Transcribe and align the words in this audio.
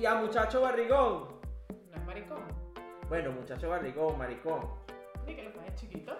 Y 0.00 0.06
a 0.06 0.14
muchacho 0.14 0.60
barrigón. 0.60 1.40
No 1.90 1.96
es 1.96 2.04
maricón. 2.04 2.44
Bueno, 3.08 3.32
muchacho 3.32 3.68
barrigón, 3.68 4.16
maricón. 4.16 4.60
Ni 5.26 5.34
que 5.34 5.42
lo 5.42 5.50
fue 5.50 5.74
chiquito. 5.74 6.16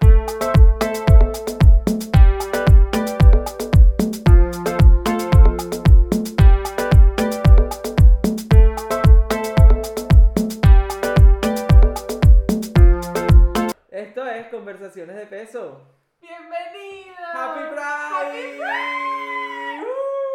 Esto 13.92 14.26
es 14.26 14.48
Conversaciones 14.48 15.14
de 15.14 15.26
Peso. 15.26 15.82
¡Bienvenida! 16.20 17.30
¡Happy 17.32 17.60
Pride! 17.74 17.84
¡Happy 18.16 18.42
Pride! 18.58 19.86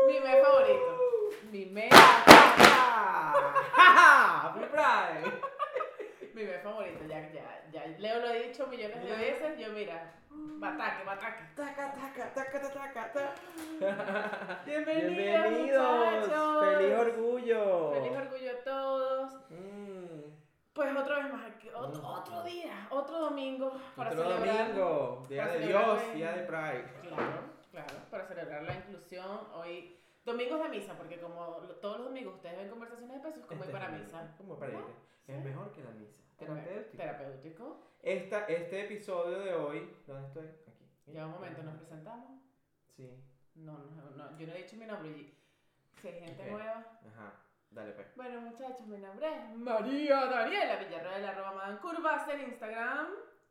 Mi 0.08 0.20
mes 0.22 0.42
favorito. 0.42 1.00
Mi 1.52 1.66
mes. 1.66 1.92
¡Happy 3.76 4.60
Pride! 4.72 5.32
Mi 6.34 6.44
mes 6.44 6.53
favorito. 6.64 7.06
Ya, 7.08 7.32
ya, 7.32 7.64
ya. 7.72 7.88
Leo 8.00 8.20
lo 8.20 8.28
he 8.32 8.48
dicho 8.48 8.68
millones 8.68 9.04
de 9.04 9.16
veces. 9.16 9.60
Yo, 9.60 9.72
mira. 9.74 10.14
Bataque, 10.36 11.04
bataque. 11.04 11.44
Taca, 11.56 11.94
taca, 11.94 12.34
taca, 12.34 12.60
taca, 12.62 12.72
taca, 12.74 13.12
taca. 13.14 14.64
Bienvenidos, 14.66 15.16
Bienvenidos. 15.18 16.12
muchachos. 16.22 16.66
Feliz 16.78 16.98
orgullo. 16.98 17.92
Feliz 17.94 18.18
orgullo 18.18 18.52
a 18.52 18.64
todos. 18.64 19.34
Mm, 19.50 20.34
Pues 20.74 20.96
otra 20.98 21.16
vez 21.18 21.34
más 21.34 21.52
aquí. 21.52 21.70
Otro, 21.76 22.02
Mm. 22.02 22.06
otro 22.06 22.44
día. 22.44 22.88
Otro 22.90 23.20
domingo. 23.20 23.74
Para 23.96 24.12
Otro 24.12 24.24
celebrar. 24.24 24.58
domingo, 24.70 25.26
día 25.30 25.48
de 25.48 25.60
Dios, 25.68 26.14
día 26.16 26.32
de 26.32 26.44
Pride. 26.44 26.86
Claro, 27.02 27.42
claro, 27.72 27.96
para 28.10 28.26
celebrar 28.28 28.64
la 28.64 28.74
inclusión. 28.74 29.40
Hoy, 29.54 30.00
domingos 30.26 30.62
de 30.64 30.70
misa, 30.70 30.98
porque 30.98 31.20
como 31.20 31.46
todos 31.82 31.98
los 31.98 32.08
domingos 32.08 32.36
ustedes 32.36 32.58
ven 32.58 32.70
conversaciones 32.70 33.18
de 33.18 33.24
pesos, 33.24 33.42
es 33.42 33.46
como 33.46 33.62
Este 33.62 33.74
para 33.74 33.90
misa. 33.90 34.34
Como 34.38 34.58
para. 34.60 34.80
Es 35.28 35.44
mejor 35.44 35.72
que 35.72 35.84
la 35.84 35.92
misa. 35.92 36.22
Terapéutico. 36.38 36.98
Terapéutico. 36.98 37.88
Esta, 38.02 38.46
este 38.46 38.86
episodio 38.86 39.40
de 39.40 39.54
hoy, 39.54 39.96
¿dónde 40.06 40.28
estoy? 40.28 40.46
Aquí. 40.68 40.86
Ya 41.08 41.26
un 41.26 41.32
momento, 41.34 41.64
nos 41.64 41.76
presentamos. 41.78 42.42
Sí. 42.96 43.10
No, 43.56 43.78
no, 43.78 44.10
no, 44.16 44.38
yo 44.38 44.48
no 44.48 44.54
he 44.54 44.58
dicho 44.64 44.76
mi 44.76 44.86
nombre. 44.86 45.10
y- 45.12 45.38
Si 46.02 46.08
hay 46.08 46.20
gente 46.20 46.52
nueva. 46.52 47.00
Ajá. 47.14 47.34
Dale 47.72 47.92
pues. 47.94 48.08
Bueno, 48.16 48.42
muchachos, 48.42 48.86
mi 48.88 48.98
nombre 48.98 49.28
es 49.28 49.56
María 49.58 50.26
Daniela 50.26 50.76
Villarreal, 50.78 51.26
arroba 51.26 51.54
Madan 51.54 51.78
Curvas 51.78 52.28
en 52.30 52.42
Instagram. 52.42 53.08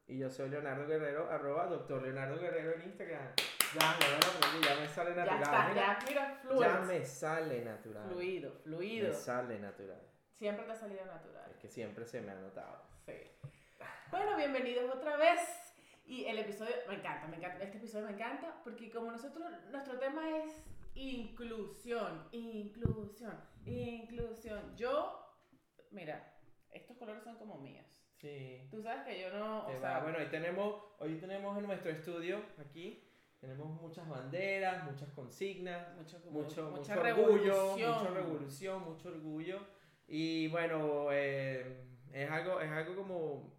Y 0.07 0.19
yo 0.19 0.29
soy 0.29 0.49
Leonardo 0.51 0.87
Guerrero, 0.87 1.31
arroba 1.31 1.67
doctor 1.67 2.03
Leonardo 2.03 2.39
Guerrero 2.39 2.73
en 2.75 2.83
Instagram. 2.83 3.33
Ya, 3.75 3.97
me 3.99 4.67
ya 4.67 4.75
me 4.81 4.89
sale 4.89 5.15
Ya 5.15 5.25
natural. 5.25 5.43
está, 5.43 5.69
mira. 5.69 5.75
ya, 5.75 5.99
mira, 6.09 6.29
Ya 6.29 6.41
fluido. 6.41 6.83
me 6.83 7.05
sale 7.05 7.65
natural. 7.65 8.09
Fluido, 8.09 8.53
fluido. 8.65 9.09
Me 9.09 9.15
sale 9.15 9.59
natural. 9.59 10.01
Siempre 10.33 10.67
te 10.67 10.73
ha 10.73 10.77
salido 10.77 11.05
natural. 11.07 11.51
Es 11.51 11.57
que 11.59 11.69
siempre 11.69 12.05
se 12.05 12.21
me 12.21 12.33
ha 12.33 12.35
notado. 12.35 12.83
Sí. 13.07 13.15
Bueno, 14.11 14.37
bienvenidos 14.37 14.95
otra 14.95 15.17
vez. 15.17 15.41
Y 16.05 16.25
el 16.27 16.39
episodio, 16.41 16.75
me 16.89 16.97
encanta, 16.97 17.27
me 17.29 17.37
encanta, 17.37 17.63
este 17.65 17.79
episodio 17.79 18.07
me 18.07 18.13
encanta 18.13 18.61
porque 18.65 18.91
como 18.91 19.11
nosotros, 19.13 19.47
nuestro 19.71 19.99
tema 19.99 20.37
es 20.39 20.63
inclusión, 20.95 22.29
inclusión, 22.33 23.41
inclusión. 23.65 24.77
Yo, 24.77 25.19
mira, 25.93 26.35
estos 26.73 26.97
colores 26.99 27.23
son 27.23 27.37
como 27.37 27.57
míos. 27.59 27.87
Sí. 28.21 28.69
Tú 28.71 28.83
sabes 28.83 29.05
que 29.05 29.21
yo 29.21 29.31
no, 29.31 29.67
o 29.67 29.77
sea. 29.79 30.01
Bueno, 30.01 30.19
hoy 30.19 30.27
tenemos, 30.27 30.83
hoy 30.99 31.17
tenemos 31.19 31.57
en 31.57 31.67
nuestro 31.67 31.91
estudio, 31.93 32.43
aquí, 32.59 33.09
tenemos 33.43 33.69
muchas 33.83 34.09
banderas, 34.09 34.85
muchas 34.85 35.09
consignas, 35.11 35.97
mucho, 35.97 36.17
mucho, 36.31 36.71
mucha 36.71 36.95
mucho 36.95 37.01
orgullo, 37.01 37.75
revolución. 37.75 37.99
mucha 37.99 38.11
revolución, 38.15 38.83
mucho 38.85 39.09
orgullo. 39.09 39.67
Y 40.07 40.47
bueno, 40.47 41.09
eh, 41.11 41.85
es, 42.13 42.31
algo, 42.31 42.61
es 42.61 42.71
algo 42.71 42.95
como 42.95 43.53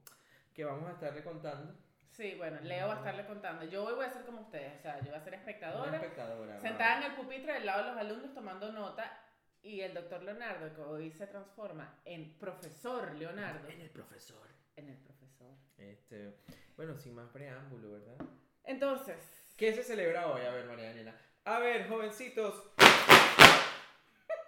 que 0.54 0.64
vamos 0.64 0.88
a 0.88 0.94
estarle 0.94 1.22
contando. 1.22 1.76
Sí, 2.12 2.36
bueno, 2.38 2.62
Leo 2.62 2.88
va 2.88 2.94
a 2.94 2.98
estarle 3.00 3.26
contando. 3.26 3.66
Yo 3.66 3.84
hoy 3.84 3.96
voy 3.96 4.06
a 4.06 4.10
ser 4.10 4.24
como 4.24 4.44
ustedes, 4.44 4.80
o 4.80 4.82
sea, 4.84 5.00
yo 5.02 5.08
voy 5.08 5.20
a 5.20 5.24
ser 5.24 5.34
espectadora, 5.34 5.98
espectadora. 5.98 6.60
sentada 6.62 7.00
en 7.00 7.12
el 7.12 7.16
pupitre 7.18 7.54
del 7.54 7.66
lado 7.66 7.84
de 7.84 7.90
los 7.90 7.98
alumnos 7.98 8.34
tomando 8.34 8.72
nota. 8.72 9.20
Y 9.62 9.82
el 9.82 9.94
doctor 9.94 10.24
Leonardo, 10.24 10.74
que 10.74 10.82
hoy 10.82 11.12
se 11.12 11.28
transforma 11.28 12.00
en 12.06 12.38
profesor 12.38 13.16
Leonardo, 13.16 13.68
En 13.68 13.82
el 13.82 13.90
profesor. 13.90 14.48
en 14.78 14.90
el 14.90 14.98
profesor. 14.98 15.52
Este, 15.78 16.38
bueno, 16.78 16.98
sin 16.98 17.16
más 17.16 17.30
preámbulo, 17.30 17.92
¿verdad? 17.92 18.16
Entonces, 18.64 19.43
¿Qué 19.58 19.72
se 19.74 19.84
celebra 19.84 20.28
hoy? 20.28 20.42
A 20.42 20.52
ver, 20.52 20.66
María 20.66 20.86
Daniela. 20.88 21.16
A 21.46 21.60
ver, 21.60 21.88
jovencitos. 21.88 22.72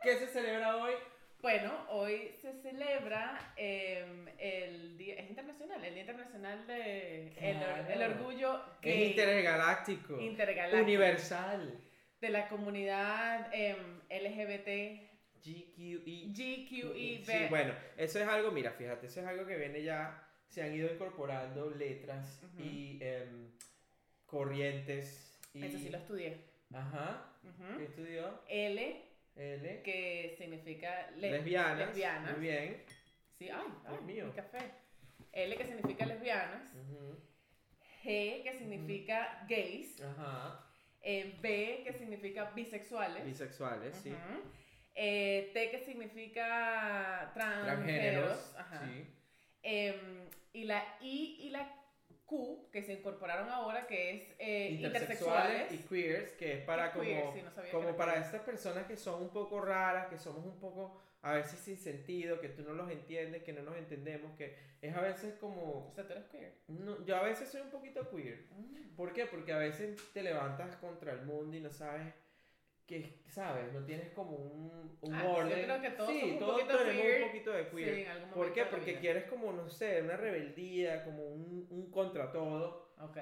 ¿Qué 0.03 0.17
se 0.17 0.27
celebra 0.27 0.77
hoy? 0.77 0.93
bueno, 1.41 1.71
hoy 1.89 2.31
se 2.41 2.53
celebra 2.53 3.53
em, 3.55 4.27
el 4.39 4.97
día, 4.97 5.13
es 5.13 5.29
internacional, 5.29 5.85
el 5.85 5.93
Día 5.93 6.01
Internacional 6.01 6.66
de 6.66 7.27
el, 7.38 8.01
orgullo 8.01 8.63
Es 8.81 9.09
intergaláctico. 9.11 10.19
intergaláctico 10.19 10.83
Universal. 10.83 11.83
de 12.19 12.29
la 12.29 12.49
comunidad 12.49 13.47
em, 13.53 13.99
LGBT, 14.09 15.07
GQE. 15.35 16.31
GQEB. 16.33 17.25
Sí, 17.25 17.45
bueno, 17.51 17.75
eso 17.95 18.19
es 18.19 18.27
algo, 18.27 18.49
mira, 18.51 18.72
fíjate, 18.72 19.05
eso 19.05 19.22
es 19.22 19.27
algo 19.27 19.45
que 19.45 19.57
viene 19.57 19.83
ya, 19.83 20.27
se 20.47 20.63
han 20.63 20.73
ido 20.73 20.91
incorporando 20.91 21.69
letras 21.69 22.41
y 22.57 22.97
em, 23.03 23.51
corrientes. 24.25 25.38
Y, 25.53 25.66
Eso 25.66 25.78
sí 25.78 25.90
lo 25.90 25.97
estudié. 25.97 26.38
Ajá. 26.74 27.31
Ujú. 27.44 27.78
¿Qué 27.78 27.86
estudió? 27.86 28.41
L, 28.50 29.02
L. 29.36 29.81
que 29.84 30.36
significa 30.38 31.12
le- 31.18 31.31
lesbianas. 31.31 31.88
lesbianas. 31.88 32.31
Muy 32.38 32.41
bien. 32.47 32.84
Sí, 33.38 33.50
ay, 33.50 33.68
ay, 33.85 33.97
mío. 34.06 34.25
mi 34.28 34.31
café. 34.34 34.72
L, 35.31 35.56
que 35.58 35.66
significa 35.66 36.06
lesbianas. 36.06 36.62
Ujú. 36.74 37.18
G, 38.03 38.44
que 38.44 38.53
significa 38.58 39.46
gays. 39.47 40.02
Ajá. 40.02 40.62
eh, 41.08 41.38
B, 41.41 41.81
que 41.85 41.94
significa 41.94 42.46
bisexuales. 42.56 43.24
Bisexuales, 43.25 43.96
sí. 43.97 44.12
Eh, 44.96 45.52
T 45.53 45.69
que 45.69 45.80
significa 45.80 47.30
transgéneros. 47.35 47.66
Transgéneros. 47.75 48.56
Ajá. 48.58 48.81
Sí. 48.85 49.06
Em, 49.62 50.25
y 50.53 50.64
la 50.64 50.84
I 51.02 51.38
y 51.41 51.50
la 51.50 51.69
Q 52.25 52.69
que 52.72 52.81
se 52.84 52.94
incorporaron 52.94 53.50
ahora, 53.50 53.86
que 53.88 54.12
es 54.16 54.36
eh, 54.40 54.69
Intersexuales 54.72 55.72
intersexuales. 55.72 55.72
y 55.72 55.78
queers, 55.88 56.31
que 56.34 56.53
es 56.53 56.62
para 56.66 56.91
como, 56.91 57.03
queer, 57.06 57.34
sí, 57.34 57.41
no 57.44 57.52
sabía 57.52 57.72
que 57.72 57.78
como 57.78 57.96
para 57.96 58.16
estas 58.19 58.41
personas 58.41 58.86
que 58.88 58.97
son 58.97 59.22
un 59.22 59.30
poco 59.30 59.62
raras, 59.62 60.08
que 60.08 60.18
somos 60.18 60.46
un 60.46 60.59
poco 60.59 61.00
a 61.22 61.34
veces 61.34 61.59
sin 61.59 61.78
sentido, 61.78 62.40
que 62.40 62.50
tú 62.50 62.62
no 62.64 62.74
los 62.74 62.90
entiendes, 62.91 63.44
que 63.44 63.52
no 63.53 63.64
nos 63.64 63.75
entendemos, 63.78 64.35
que 64.38 64.56
es 64.81 64.96
a 64.96 65.02
veces 65.02 65.35
O 65.38 65.40
como... 65.40 65.91
sea, 65.96 66.06
tú 66.06 66.14
eres 66.14 66.25
queer. 66.25 66.53
no, 66.68 67.03
yo 67.06 67.16
a 67.16 67.24
veces 67.24 67.50
soy 67.50 67.62
un 67.62 67.72
poquito 67.72 68.08
queer. 68.09 68.46
Mm. 68.52 68.96
¿Por 68.96 69.12
qué? 69.14 69.25
Porque 69.25 69.52
a 69.52 69.58
veces 69.58 70.00
te 70.14 70.22
levantas 70.22 70.75
contra 70.78 71.14
el 71.14 71.24
mundo 71.24 71.58
y 71.58 71.62
no 71.62 71.72
sabes 71.72 72.14
qué, 72.85 73.22
¿sabes? 73.28 73.72
No 73.73 73.84
tienes 73.84 74.09
como 74.12 74.35
un, 74.38 74.97
un 75.01 75.13
Ah, 75.13 75.23
yo 75.23 75.29
orden. 75.31 75.63
creo 75.63 75.81
que 75.81 75.91
todos 75.91 76.09
sí, 76.12 76.19
somos 76.19 76.34
un 76.34 76.40
todos 76.40 76.62
poquito 76.62 76.78
tenemos 76.78 77.01
queer. 77.01 77.22
un 77.22 77.28
poquito 77.28 77.51
de 77.51 77.68
queer. 77.69 77.96
Sí, 77.96 78.01
en 78.01 78.07
algún 78.07 78.29
¿Por 78.31 78.53
qué? 78.53 78.66
Porque 78.66 79.00
quieres 79.00 79.25
como, 79.25 79.51
no 79.53 79.69
sé, 79.69 80.01
una 80.01 80.18
rebeldía, 80.18 81.03
como 81.03 81.28
un, 81.28 81.66
un 81.69 81.90
contra 81.91 82.31
todo. 82.31 82.94
Ok. 82.97 83.18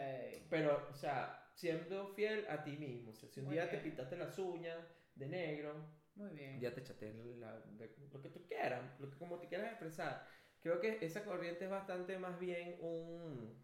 Pero, 0.50 0.88
o 0.90 0.94
sea, 0.94 1.50
siendo 1.54 2.08
fiel 2.08 2.46
a 2.50 2.64
ti 2.64 2.78
mismo. 2.78 3.12
O 3.12 3.14
sea, 3.16 3.30
si 3.30 3.40
un 3.40 3.48
Muy 3.48 3.54
día 3.56 3.66
te 3.66 3.72
bien. 3.78 3.84
pintaste 3.84 4.16
las 4.18 4.38
uñas 4.38 4.78
de 5.16 5.28
negro, 5.28 5.90
Muy 6.16 6.32
bien. 6.32 6.54
un 6.56 6.60
día 6.60 6.74
te 6.74 6.80
echaste 6.82 7.12
la- 7.14 7.60
de- 7.62 7.92
lo 8.12 8.22
que 8.22 8.30
tú 8.30 8.46
quieras, 8.46 9.00
lo 9.00 9.10
que, 9.10 9.18
como 9.18 9.40
te 9.40 9.48
quieras 9.48 9.68
expresar. 9.68 10.22
Creo 10.60 10.80
que 10.80 10.98
esa 11.02 11.24
corriente 11.26 11.66
es 11.66 11.70
bastante 11.72 12.18
más 12.18 12.40
bien 12.40 12.76
un, 12.80 13.63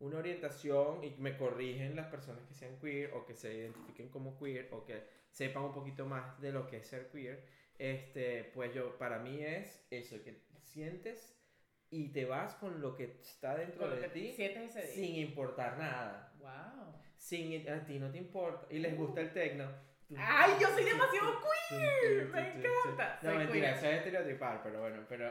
una 0.00 0.18
orientación 0.18 1.02
y 1.02 1.10
me 1.18 1.36
corrigen 1.36 1.96
las 1.96 2.06
personas 2.06 2.44
que 2.46 2.54
sean 2.54 2.78
queer 2.78 3.12
o 3.14 3.24
que 3.26 3.34
se 3.34 3.52
identifiquen 3.54 4.08
como 4.08 4.38
queer 4.38 4.68
o 4.72 4.84
que 4.84 5.02
sepan 5.30 5.64
un 5.64 5.72
poquito 5.74 6.06
más 6.06 6.40
de 6.40 6.52
lo 6.52 6.66
que 6.68 6.78
es 6.78 6.86
ser 6.86 7.08
queer. 7.10 7.44
Este, 7.78 8.50
pues 8.54 8.74
yo, 8.74 8.96
para 8.98 9.18
mí 9.18 9.40
es 9.42 9.86
eso, 9.90 10.22
que 10.22 10.42
sientes 10.62 11.34
y 11.90 12.12
te 12.12 12.24
vas 12.26 12.54
con 12.56 12.80
lo 12.80 12.94
que 12.96 13.18
está 13.22 13.56
dentro 13.56 13.78
Con 13.80 13.90
lo 13.90 13.96
de 13.96 14.02
que 14.02 14.08
ti 14.08 14.32
sientes 14.32 14.76
ese 14.76 14.86
día. 14.86 14.94
sin 14.94 15.16
importar 15.16 15.78
nada. 15.78 16.32
Wow. 16.38 16.94
Sin, 17.16 17.68
a 17.68 17.84
ti 17.84 17.98
no 17.98 18.10
te 18.10 18.18
importa. 18.18 18.66
Y 18.70 18.78
les 18.78 18.96
gusta 18.96 19.20
el 19.20 19.32
tecno. 19.32 19.68
Ay, 20.16 20.52
yo 20.60 20.68
soy 20.68 20.84
demasiado 20.84 21.38
queer. 21.68 22.26
Me 22.28 22.48
encanta. 22.50 23.18
No, 23.22 23.30
Soy 23.30 23.38
mentira, 23.38 23.74
es 23.74 23.82
estereotipar, 23.82 24.62
pero 24.62 24.80
bueno, 24.80 25.04
pero. 25.08 25.30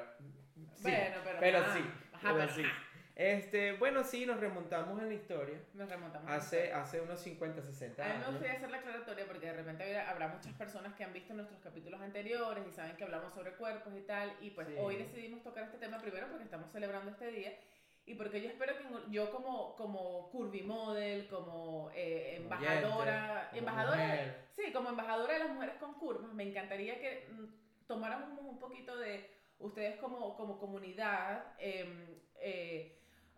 Sí, 0.76 0.84
Bueno, 0.84 1.16
pero. 1.24 1.40
pero 1.40 1.58
ajá. 1.60 1.74
sí. 1.74 1.80
Ajá, 2.14 2.22
pero 2.22 2.36
pero 2.38 2.54
sí. 2.54 2.62
ajá. 2.64 2.87
Este, 3.20 3.74
bueno, 3.74 4.04
sí, 4.04 4.28
nos 4.28 4.40
remontamos 4.40 5.02
en 5.02 5.08
la 5.08 5.16
historia. 5.16 5.60
Nos 5.74 5.90
remontamos. 5.90 6.28
a 6.28 6.32
la 6.34 6.38
Hace, 6.38 6.58
historia. 6.58 6.82
hace 6.84 7.02
unos 7.02 7.20
50, 7.20 7.62
60 7.64 8.04
A 8.04 8.06
mí 8.06 8.12
me 8.12 8.16
años. 8.20 8.30
gustaría 8.30 8.54
hacer 8.58 8.70
la 8.70 8.78
aclaratoria 8.78 9.26
porque 9.26 9.46
de 9.48 9.54
repente 9.54 9.98
habrá- 10.00 10.28
muchas 10.28 10.54
personas 10.54 10.94
que 10.94 11.04
han 11.04 11.14
visto 11.14 11.34
nuestros 11.34 11.60
capítulos 11.62 12.00
anteriores 12.00 12.64
y 12.68 12.72
saben 12.72 12.96
que 12.96 13.04
hablamos 13.06 13.34
sobre 13.34 13.54
cuerpos 13.54 13.92
y 13.98 14.02
tal. 14.02 14.32
Y 14.40 14.52
pues 14.52 14.68
Sí. 14.68 14.76
hoy 14.78 14.98
decidimos 14.98 15.42
tocar 15.42 15.64
este 15.64 15.80
tema 15.80 15.98
primero 16.00 16.28
porque 16.28 16.44
estamos 16.44 16.72
celebrando 16.72 17.10
este 17.10 17.32
día. 17.32 17.58
Y 18.06 18.14
porque 18.14 18.40
yo 18.40 18.50
espero 18.50 18.78
que 18.78 18.84
en- 18.84 19.12
yo 19.12 19.32
como, 19.32 19.76
como 19.76 20.30
curvy 20.30 20.62
model, 20.62 21.28
como 21.28 21.90
eh, 21.96 22.36
embajadora, 22.38 23.48
como 23.50 23.60
embajadora, 23.60 23.98
mujer. 24.06 24.36
sí, 24.56 24.72
como 24.72 24.90
embajadora 24.90 25.34
de 25.34 25.40
las 25.40 25.50
mujeres 25.50 25.76
con 25.78 25.96
curvas, 25.96 26.32
me 26.34 26.44
encantaría 26.44 27.00
que 27.02 27.28
mm, 27.32 27.86
tomáramos 27.88 28.40
un 28.40 28.60
poquito 28.60 28.96
de 28.96 29.28
ustedes 29.58 29.98
como, 29.98 30.38
como 30.38 30.60
comunidad, 30.60 31.56
em, 31.58 32.06
eh, 32.36 32.94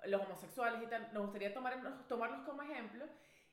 los 0.05 0.21
homosexuales 0.21 0.81
y 0.83 0.87
tal, 0.87 1.09
nos 1.13 1.23
gustaría 1.23 1.53
tomar, 1.53 2.05
tomarlos 2.07 2.41
como 2.41 2.61
ejemplo 2.63 3.05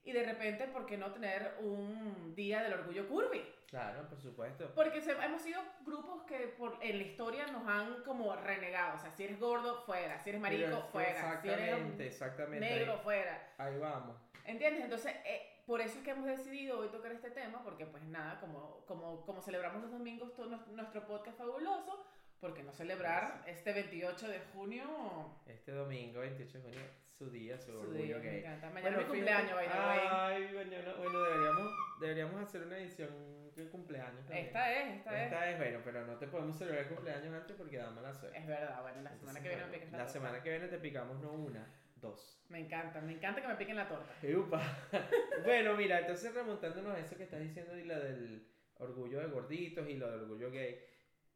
y 0.06 0.12
de 0.12 0.22
repente, 0.22 0.68
¿por 0.68 0.86
qué 0.86 0.96
no 0.96 1.12
tener 1.12 1.56
un 1.58 2.32
día 2.36 2.62
del 2.62 2.74
orgullo 2.74 3.08
curvy? 3.08 3.42
Claro, 3.66 4.08
por 4.08 4.20
supuesto. 4.20 4.70
Porque 4.72 4.98
hemos 4.98 5.42
sido 5.42 5.60
grupos 5.84 6.22
que 6.22 6.54
por, 6.56 6.78
en 6.80 6.98
la 6.98 7.02
historia 7.02 7.48
nos 7.48 7.66
han 7.66 8.04
como 8.04 8.36
renegado. 8.36 8.96
O 8.96 9.00
sea, 9.00 9.10
si 9.10 9.24
eres 9.24 9.40
gordo, 9.40 9.82
fuera. 9.82 10.20
Si 10.20 10.28
eres 10.30 10.40
marico, 10.40 10.80
fuera. 10.92 11.42
Si 11.42 11.48
eres 11.48 11.98
exactamente. 11.98 12.60
negro, 12.60 12.98
fuera. 12.98 13.52
Ahí 13.58 13.76
vamos. 13.78 14.16
¿Entiendes? 14.44 14.84
Entonces, 14.84 15.12
eh, 15.24 15.62
por 15.66 15.80
eso 15.80 15.98
es 15.98 16.04
que 16.04 16.12
hemos 16.12 16.26
decidido 16.26 16.78
hoy 16.78 16.88
tocar 16.90 17.10
este 17.10 17.32
tema, 17.32 17.64
porque 17.64 17.84
pues 17.86 18.04
nada, 18.04 18.38
como, 18.38 18.84
como, 18.86 19.26
como 19.26 19.42
celebramos 19.42 19.82
los 19.82 19.90
domingos 19.90 20.36
todo 20.36 20.46
nuestro 20.46 21.04
podcast 21.04 21.36
fabuloso, 21.36 22.06
¿por 22.40 22.54
qué 22.54 22.62
no 22.62 22.72
celebrar 22.72 23.42
este 23.46 23.72
28 23.72 24.28
de 24.28 24.40
junio? 24.52 25.40
Este 25.46 25.72
domingo, 25.72 26.20
28 26.20 26.58
de 26.58 26.62
junio, 26.64 26.80
su 27.08 27.30
día, 27.30 27.58
su, 27.58 27.72
su 27.72 27.78
orgullo 27.78 28.02
día, 28.02 28.18
gay. 28.18 28.32
Me 28.32 28.38
encanta. 28.38 28.70
Mañana 28.70 28.96
es 28.96 28.98
mi 28.98 29.04
cumpleaños. 29.04 29.58
Ay, 29.70 30.50
bueno, 30.52 30.76
bueno 30.98 31.22
deberíamos, 31.22 31.72
deberíamos 32.00 32.40
hacer 32.42 32.62
una 32.62 32.78
edición 32.78 33.36
de 33.54 33.68
cumpleaños 33.68 34.24
también. 34.26 34.46
Esta 34.46 34.72
es, 34.72 34.96
esta, 34.98 35.18
es. 35.18 35.32
Esta 35.32 35.50
es, 35.50 35.58
bueno, 35.58 35.80
pero 35.84 36.06
no 36.06 36.16
te 36.16 36.26
podemos 36.26 36.56
celebrar 36.58 36.82
el 36.84 36.88
cumpleaños 36.88 37.34
antes 37.34 37.56
porque 37.56 37.78
da 37.78 37.90
mala 37.90 38.12
suerte. 38.12 38.38
Es 38.38 38.46
verdad, 38.46 38.82
bueno, 38.82 39.02
la 39.02 39.14
semana 39.14 39.40
que 39.42 39.48
viene 39.48 39.66
me 39.66 39.72
picas 39.72 39.92
la, 39.92 39.98
La 39.98 40.04
torta. 40.04 40.12
semana 40.12 40.42
que 40.42 40.50
viene 40.50 40.68
te 40.68 40.78
picamos 40.78 41.20
no 41.20 41.32
una, 41.32 41.66
dos. 41.96 42.44
Me 42.50 42.60
encanta, 42.60 43.00
me 43.00 43.12
encanta 43.14 43.40
que 43.40 43.48
me 43.48 43.56
piquen 43.56 43.76
la 43.76 43.88
torta. 43.88 44.12
Upa. 44.36 44.60
bueno, 45.44 45.74
mira, 45.74 46.00
entonces 46.00 46.34
remontándonos 46.34 46.94
a 46.94 47.00
eso 47.00 47.16
que 47.16 47.22
estás 47.22 47.40
diciendo 47.40 47.76
y 47.78 47.84
lo 47.84 47.98
del 47.98 48.46
orgullo 48.78 49.20
de 49.20 49.26
gorditos 49.28 49.88
y 49.88 49.94
lo 49.94 50.10
del 50.10 50.20
orgullo 50.20 50.50
gay. 50.50 50.78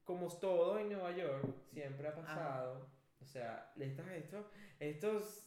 Como 0.04 0.28
todo 0.38 0.78
en 0.78 0.88
Nueva 0.88 1.12
York, 1.12 1.44
siempre 1.72 2.08
ha 2.08 2.14
pasado, 2.14 2.86
o 3.20 3.24
sea, 3.24 3.72
estas, 3.78 4.08
estos, 4.08 4.46
estos, 4.80 5.46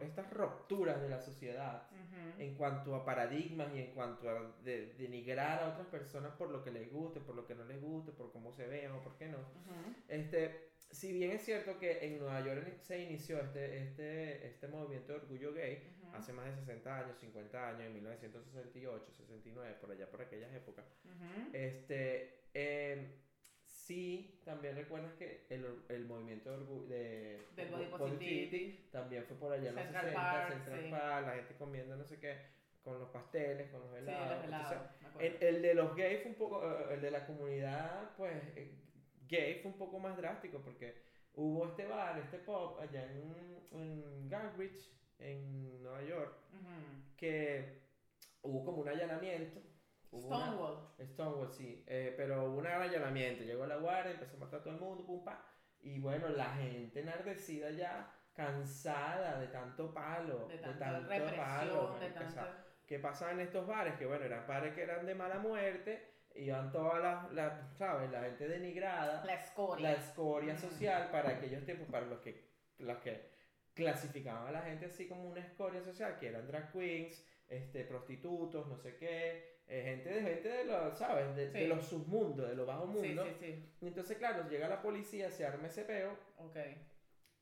estas 0.00 0.30
rupturas 0.32 1.00
de 1.02 1.08
la 1.08 1.18
sociedad 1.20 1.88
en 2.38 2.54
cuanto 2.54 2.94
a 2.94 3.04
paradigmas 3.04 3.74
y 3.74 3.80
en 3.80 3.92
cuanto 3.94 4.30
a 4.30 4.52
de- 4.62 4.94
denigrar 4.94 5.62
a 5.62 5.68
otras 5.70 5.86
personas 5.88 6.32
por 6.36 6.50
lo 6.50 6.62
que 6.62 6.70
les 6.70 6.90
guste, 6.90 7.20
por 7.20 7.34
lo 7.34 7.46
que 7.46 7.54
no 7.54 7.64
les 7.64 7.80
guste, 7.80 8.12
por 8.12 8.30
cómo 8.32 8.52
se 8.52 8.66
vean 8.68 8.92
o 8.92 9.02
por 9.02 9.16
qué 9.16 9.28
no. 9.28 9.38
Este, 10.08 10.70
si 10.90 11.12
bien 11.12 11.32
es 11.32 11.42
cierto 11.44 11.78
que 11.78 12.04
en 12.06 12.18
Nueva 12.18 12.40
York 12.42 12.78
se 12.80 13.00
inició 13.02 13.40
este, 13.40 13.78
este, 13.82 14.46
este 14.46 14.68
movimiento 14.68 15.12
de 15.12 15.18
orgullo 15.18 15.52
gay, 15.52 15.82
hace 16.14 16.32
más 16.32 16.44
de 16.46 16.52
60 16.54 16.98
años, 16.98 17.18
50 17.18 17.68
años, 17.68 17.80
en 17.82 17.94
1968, 17.94 19.10
69, 19.12 19.76
por 19.80 19.90
allá, 19.90 20.08
por 20.10 20.20
aquellas 20.22 20.52
épocas, 20.54 20.84
este, 21.54 22.44
eh, 22.54 23.16
sí, 23.92 24.24
también 24.44 24.74
recuerdas 24.76 25.12
que 25.14 25.38
el, 25.48 25.64
el 25.88 26.04
movimiento 26.04 26.50
de 26.50 27.38
de, 27.56 27.64
body 27.66 27.86
bo- 27.86 27.96
positivity. 27.98 28.74
también 28.90 29.24
fue 29.24 29.36
por 29.36 29.52
allá 29.52 29.68
en 29.68 29.74
los 29.74 29.84
Central 29.84 30.04
60, 30.04 30.20
Park, 30.20 30.48
Central 30.52 30.80
sí. 30.82 30.90
Park, 30.90 31.26
la 31.26 31.34
gente 31.34 31.54
comiendo 31.54 31.96
no 31.96 32.04
sé 32.04 32.18
qué, 32.18 32.36
con 32.82 32.98
los 32.98 33.08
pasteles, 33.08 33.68
con 33.68 33.80
los 33.80 33.90
Sí, 33.90 33.98
helados. 33.98 34.28
los 34.36 34.44
helados, 34.44 34.72
Entonces, 34.72 35.00
me 35.00 35.08
acuerdo. 35.08 35.36
el, 35.40 35.48
el 35.56 35.62
de 35.62 35.74
los 35.74 35.94
gays 35.94 36.20
fue 36.20 36.30
un 36.30 36.36
poco, 36.36 36.60
eh, 36.64 36.94
el 36.94 37.00
de 37.00 37.10
la 37.10 37.20
comunidad, 37.26 38.10
pues, 38.16 38.42
eh, 38.56 38.68
gay 39.28 39.54
fue 39.54 39.70
un 39.70 39.76
poco 39.76 39.98
más 39.98 40.16
drástico 40.16 40.60
porque 40.60 40.94
hubo 41.34 41.66
este 41.66 41.84
bar, 41.86 42.18
este 42.18 42.38
pub 42.38 42.78
allá 42.78 43.04
en, 43.04 43.62
en 43.70 44.28
Garbage, 44.28 44.90
en 45.18 45.82
Nueva 45.82 46.02
York, 46.02 46.32
que 47.16 47.64
hubo 48.42 48.62
como 48.62 48.80
un 48.80 48.88
allanamiento. 48.88 49.62
Hubo 50.12 50.28
una- 50.28 50.46
Stonewall. 50.46 50.88
Stonewall, 51.04 51.50
sí, 51.52 51.84
eh, 51.88 52.14
pero 52.16 52.44
hubo 52.44 52.58
un 52.58 52.66
allanamiento, 52.68 53.42
llegó 53.44 53.66
la 53.66 53.76
guardia, 53.76 54.12
empezó 54.12 54.36
a 54.36 54.40
matar 54.40 54.60
a 54.60 54.62
todo 54.62 54.74
el 54.74 54.80
mundo, 54.80 55.04
pum, 55.04 55.24
pa. 55.24 55.44
Y 55.80 55.98
bueno, 55.98 56.28
la 56.28 56.50
gente 56.54 57.00
enardecida 57.00 57.70
ya, 57.70 58.08
cansada 58.34 59.38
de 59.40 59.48
tanto 59.48 59.92
palo, 59.92 60.46
De 60.46 60.56
de 60.56 60.62
tanta 60.62 60.92
tanto 60.92 61.08
represión, 61.10 61.44
palo, 61.44 61.86
de 61.94 62.00
marica, 62.00 62.20
o 62.20 62.30
sea, 62.30 62.42
tanta... 62.44 62.64
¿Qué 62.86 62.98
pasaba 62.98 63.32
en 63.32 63.40
estos 63.40 63.66
bares? 63.66 63.94
Que 63.96 64.06
bueno, 64.06 64.24
eran 64.24 64.46
bares 64.46 64.74
que 64.74 64.82
eran 64.82 65.04
de 65.06 65.14
mala 65.14 65.38
muerte, 65.38 66.08
iban 66.34 66.70
todas 66.72 67.02
las, 67.02 67.32
las, 67.32 67.76
¿sabes? 67.76 68.10
La 68.10 68.20
gente 68.22 68.48
denigrada, 68.48 69.24
La 69.24 69.34
escoria. 69.34 69.90
la 69.90 69.96
escoria 69.96 70.54
Mm. 70.54 70.58
social 70.58 71.08
para 71.10 71.30
aquellos 71.30 71.64
tiempos, 71.64 71.88
para 71.90 72.06
los 72.06 72.20
que, 72.20 72.50
los 72.78 72.98
que 72.98 73.30
clasificaban 73.74 74.48
a 74.48 74.52
la 74.52 74.62
gente 74.62 74.86
así 74.86 75.08
como 75.08 75.24
una 75.28 75.40
escoria 75.40 75.82
social, 75.82 76.18
que 76.18 76.28
eran 76.28 76.46
drag 76.46 76.70
queens, 76.72 77.26
este, 77.48 77.84
prostitutos, 77.84 78.66
no 78.66 78.76
sé 78.78 78.96
qué, 78.96 79.51
eh, 79.74 79.82
gente 79.84 80.08
de 80.10 80.22
gente 80.22 80.48
de 80.48 80.64
los, 80.64 80.98
¿sabes? 80.98 81.34
De, 81.34 81.50
de 81.50 81.60
Sí. 81.60 81.66
los 81.66 81.84
submundos, 81.86 82.48
de 82.48 82.54
los 82.54 82.66
bajos 82.66 82.88
mundos. 82.88 83.26
sí, 83.28 83.34
sí. 83.40 83.72
Y 83.80 83.86
entonces, 83.86 84.18
claro, 84.18 84.48
llega 84.48 84.68
la 84.68 84.82
policía, 84.82 85.30
se 85.30 85.46
arma 85.46 85.66
ese 85.68 85.84
peo 85.84 86.16
Ok. 86.38 86.56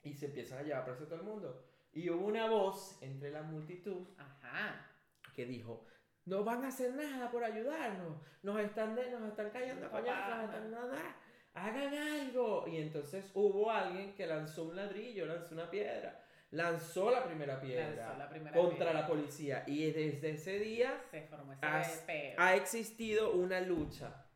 y 0.03 0.15
se 0.15 0.27
empiezan 0.27 0.59
a 0.59 0.62
llevar 0.62 0.85
preso 0.85 1.05
a 1.05 1.06
todo 1.09 1.17
el 1.21 1.25
mundo. 1.27 1.65
Y 1.93 2.09
hubo 2.09 2.27
una 2.27 2.49
voz 2.49 3.03
entre 3.03 3.31
la 3.31 3.43
multitud 3.43 4.06
Ajá. 4.17 4.87
que 5.35 5.44
dijo, 5.44 5.87
no 6.27 6.44
van 6.44 6.65
a 6.65 6.69
hacer 6.69 6.94
nada 6.94 7.31
por 7.31 7.43
ayudarnos, 7.43 8.17
nos 8.43 8.61
están, 8.61 8.94
de- 8.94 9.11
nos 9.11 9.29
están 9.31 9.50
cayendo 9.50 9.87
a 9.87 9.91
coñazos, 9.91 10.37
nos 10.37 10.44
están 10.44 10.71
nada, 10.71 11.17
hagan 11.55 11.93
algo. 11.94 12.69
Y 12.69 12.76
entonces 12.76 13.31
hubo 13.35 13.71
alguien 13.71 14.15
que 14.15 14.26
lanzó 14.26 14.65
un 14.65 14.76
ladrillo, 14.76 15.26
lanzó 15.26 15.55
una 15.55 15.69
piedra, 15.69 16.25
lanzó 16.50 17.11
la 17.11 17.25
primera 17.25 17.61
piedra 17.61 18.06
Lanzó 18.06 18.19
la 18.19 18.29
primera 18.29 18.56
contra 18.56 18.76
piedra. 18.87 18.93
la 19.00 19.06
policía. 19.06 19.64
Y 19.67 19.91
desde 19.93 20.31
ese 20.31 20.58
día 20.58 21.00
Se 21.11 21.23
formó 21.23 21.52
ese 21.52 21.64
Has- 21.64 22.02
peo. 22.06 22.35
ha 22.38 22.56
existido 22.56 23.32
una 23.32 23.61
lucha, 23.61 24.26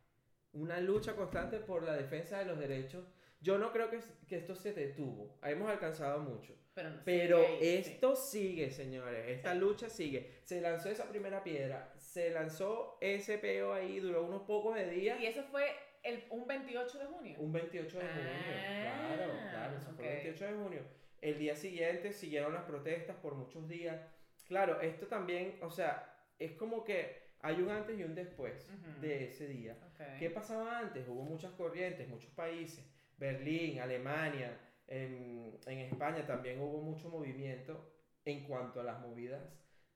una 0.53 0.79
lucha 0.79 1.15
constante 1.15 1.59
por 1.59 1.83
la 1.83 1.93
defensa 1.95 2.39
de 2.39 2.45
los 2.45 2.57
derechos. 2.59 3.05
Yo 3.41 3.57
no 3.57 3.71
creo 3.71 3.89
que, 3.89 3.99
que 4.27 4.37
esto 4.37 4.55
se 4.55 4.73
detuvo, 4.73 5.37
hemos 5.43 5.69
alcanzado 5.69 6.19
mucho. 6.19 6.53
Pero, 6.73 6.89
no 6.89 7.01
Pero 7.05 7.39
gay, 7.39 7.83
sí. 7.83 7.91
esto 7.91 8.15
sigue, 8.17 8.69
señores. 8.71 9.29
Esta 9.29 9.53
Sí. 9.53 9.59
lucha 9.59 9.89
sigue. 9.89 10.39
Se 10.43 10.59
lanzó 10.59 10.89
esa 10.89 11.05
primera 11.07 11.41
piedra. 11.41 11.93
Se 11.97 12.31
lanzó 12.31 12.97
ese 12.99 13.37
peo 13.37 13.73
ahí. 13.73 13.99
Duró 14.01 14.23
unos 14.25 14.41
pocos 14.41 14.75
de 14.75 14.89
días. 14.89 15.17
Y 15.21 15.25
eso 15.25 15.41
fue 15.43 15.67
el, 16.03 16.25
un 16.31 16.45
28 16.45 16.99
de 16.99 17.05
junio. 17.05 17.37
Un 17.39 17.53
28 17.53 17.97
de 17.99 18.03
junio. 18.05 18.29
Ah, 18.29 19.13
claro, 19.15 19.33
claro. 19.51 19.77
Eso 19.77 19.91
fue 19.95 20.05
el 20.05 20.17
ok. 20.17 20.23
28 20.23 20.45
de 20.45 20.53
junio. 20.63 20.81
El 21.21 21.39
día 21.39 21.55
siguiente 21.55 22.13
siguieron 22.13 22.53
las 22.53 22.63
protestas 22.63 23.15
por 23.17 23.35
muchos 23.35 23.67
días. 23.67 23.99
Claro, 24.47 24.81
esto 24.81 25.07
también, 25.07 25.57
o 25.61 25.69
sea, 25.69 26.15
es 26.37 26.51
como 26.53 26.83
que 26.83 27.23
hay 27.39 27.61
un 27.61 27.69
antes 27.69 27.97
y 27.97 28.03
un 28.03 28.15
después 28.15 28.71
de 29.01 29.25
ese 29.25 29.47
día. 29.47 29.77
Ok. 29.93 30.19
¿Qué 30.19 30.29
pasaba 30.29 30.79
antes? 30.79 31.07
Hubo 31.07 31.23
muchas 31.23 31.51
corrientes, 31.53 32.07
muchos 32.07 32.31
países. 32.31 32.85
Berlín, 33.17 33.79
Alemania, 33.79 34.59
en, 34.87 35.57
en 35.65 35.79
España 35.79 36.25
también 36.25 36.59
hubo 36.59 36.81
mucho 36.81 37.09
movimiento 37.09 37.91
en 38.25 38.43
cuanto 38.43 38.81
a 38.81 38.83
las 38.83 38.99
movidas 38.99 39.41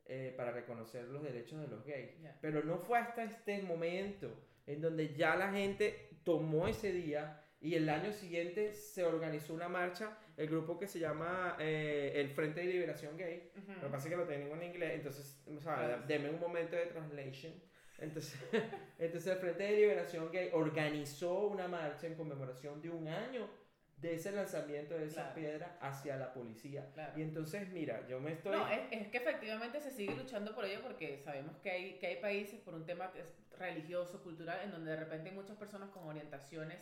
eh, 0.06 0.34
para 0.36 0.52
reconocer 0.52 1.06
los 1.06 1.24
derechos 1.24 1.62
de 1.62 1.68
los 1.68 1.86
gays. 1.86 2.12
Pero 2.42 2.64
no 2.64 2.78
fue 2.78 2.98
hasta 2.98 3.24
este 3.24 3.62
momento 3.62 4.32
en 4.66 4.82
donde 4.82 5.16
ya 5.16 5.36
la 5.36 5.52
gente 5.52 6.10
tomó 6.24 6.68
ese 6.68 6.92
día 6.92 7.44
y 7.62 7.76
el 7.76 7.90
año 7.90 8.12
siguiente 8.14 8.74
se 8.74 9.04
organizó 9.04 9.54
una 9.54 9.68
marcha, 9.68 10.18
el 10.40 10.48
grupo 10.48 10.80
que 10.80 10.88
se 10.88 11.00
llama 11.00 11.58
eh, 11.60 12.14
el 12.16 12.30
Frente 12.30 12.62
de 12.62 12.68
Liberación 12.68 13.18
Gay. 13.18 13.52
Ujú. 13.58 13.74
Lo 13.74 13.82
que 13.82 13.88
pasa 13.90 14.08
es 14.08 14.12
que 14.12 14.18
lo 14.18 14.26
tengo 14.26 14.56
en 14.56 14.64
inglés, 14.64 14.92
entonces, 14.96 15.44
o 15.54 15.60
sea, 15.60 16.04
deme 16.08 16.30
un 16.30 16.40
momento 16.40 16.76
de 16.78 16.86
translation. 16.86 17.54
Entonces, 17.98 18.40
entonces 19.00 19.34
el 19.34 19.38
Frente 19.40 19.64
de 19.64 19.72
Liberación 19.76 20.32
Gay 20.32 20.50
organizó 20.54 21.48
una 21.48 21.68
marcha 21.68 22.08
en 22.08 22.16
conmemoración 22.16 22.82
de 22.82 22.90
un 22.90 23.08
año 23.10 23.50
de 23.98 24.16
ese 24.16 24.32
lanzamiento 24.32 24.94
de 24.98 25.08
esa 25.08 25.24
Claro. 25.24 25.36
piedra 25.36 25.78
hacia 25.82 26.16
la 26.16 26.32
policía. 26.32 26.90
Claro. 26.94 27.20
Y 27.20 27.22
entonces, 27.22 27.68
mira, 27.68 28.08
yo 28.08 28.22
me 28.22 28.32
estoy... 28.32 28.56
No, 28.56 28.66
es, 28.70 28.80
es 28.92 29.10
que 29.10 29.18
efectivamente 29.18 29.82
se 29.82 29.92
sigue 29.92 30.16
luchando 30.16 30.56
por 30.56 30.64
ello 30.64 30.80
porque 30.82 31.20
sabemos 31.20 31.58
que 31.58 31.70
hay, 31.70 32.00
que 32.00 32.08
hay 32.08 32.16
países 32.22 32.62
por 32.62 32.74
un 32.76 32.86
tema 32.86 33.12
religioso, 33.58 34.24
cultural, 34.24 34.62
en 34.64 34.72
donde 34.72 34.92
de 34.92 34.98
repente 35.02 35.28
hay 35.32 35.36
muchas 35.36 35.58
personas 35.58 35.90
con 35.90 36.06
orientaciones 36.06 36.82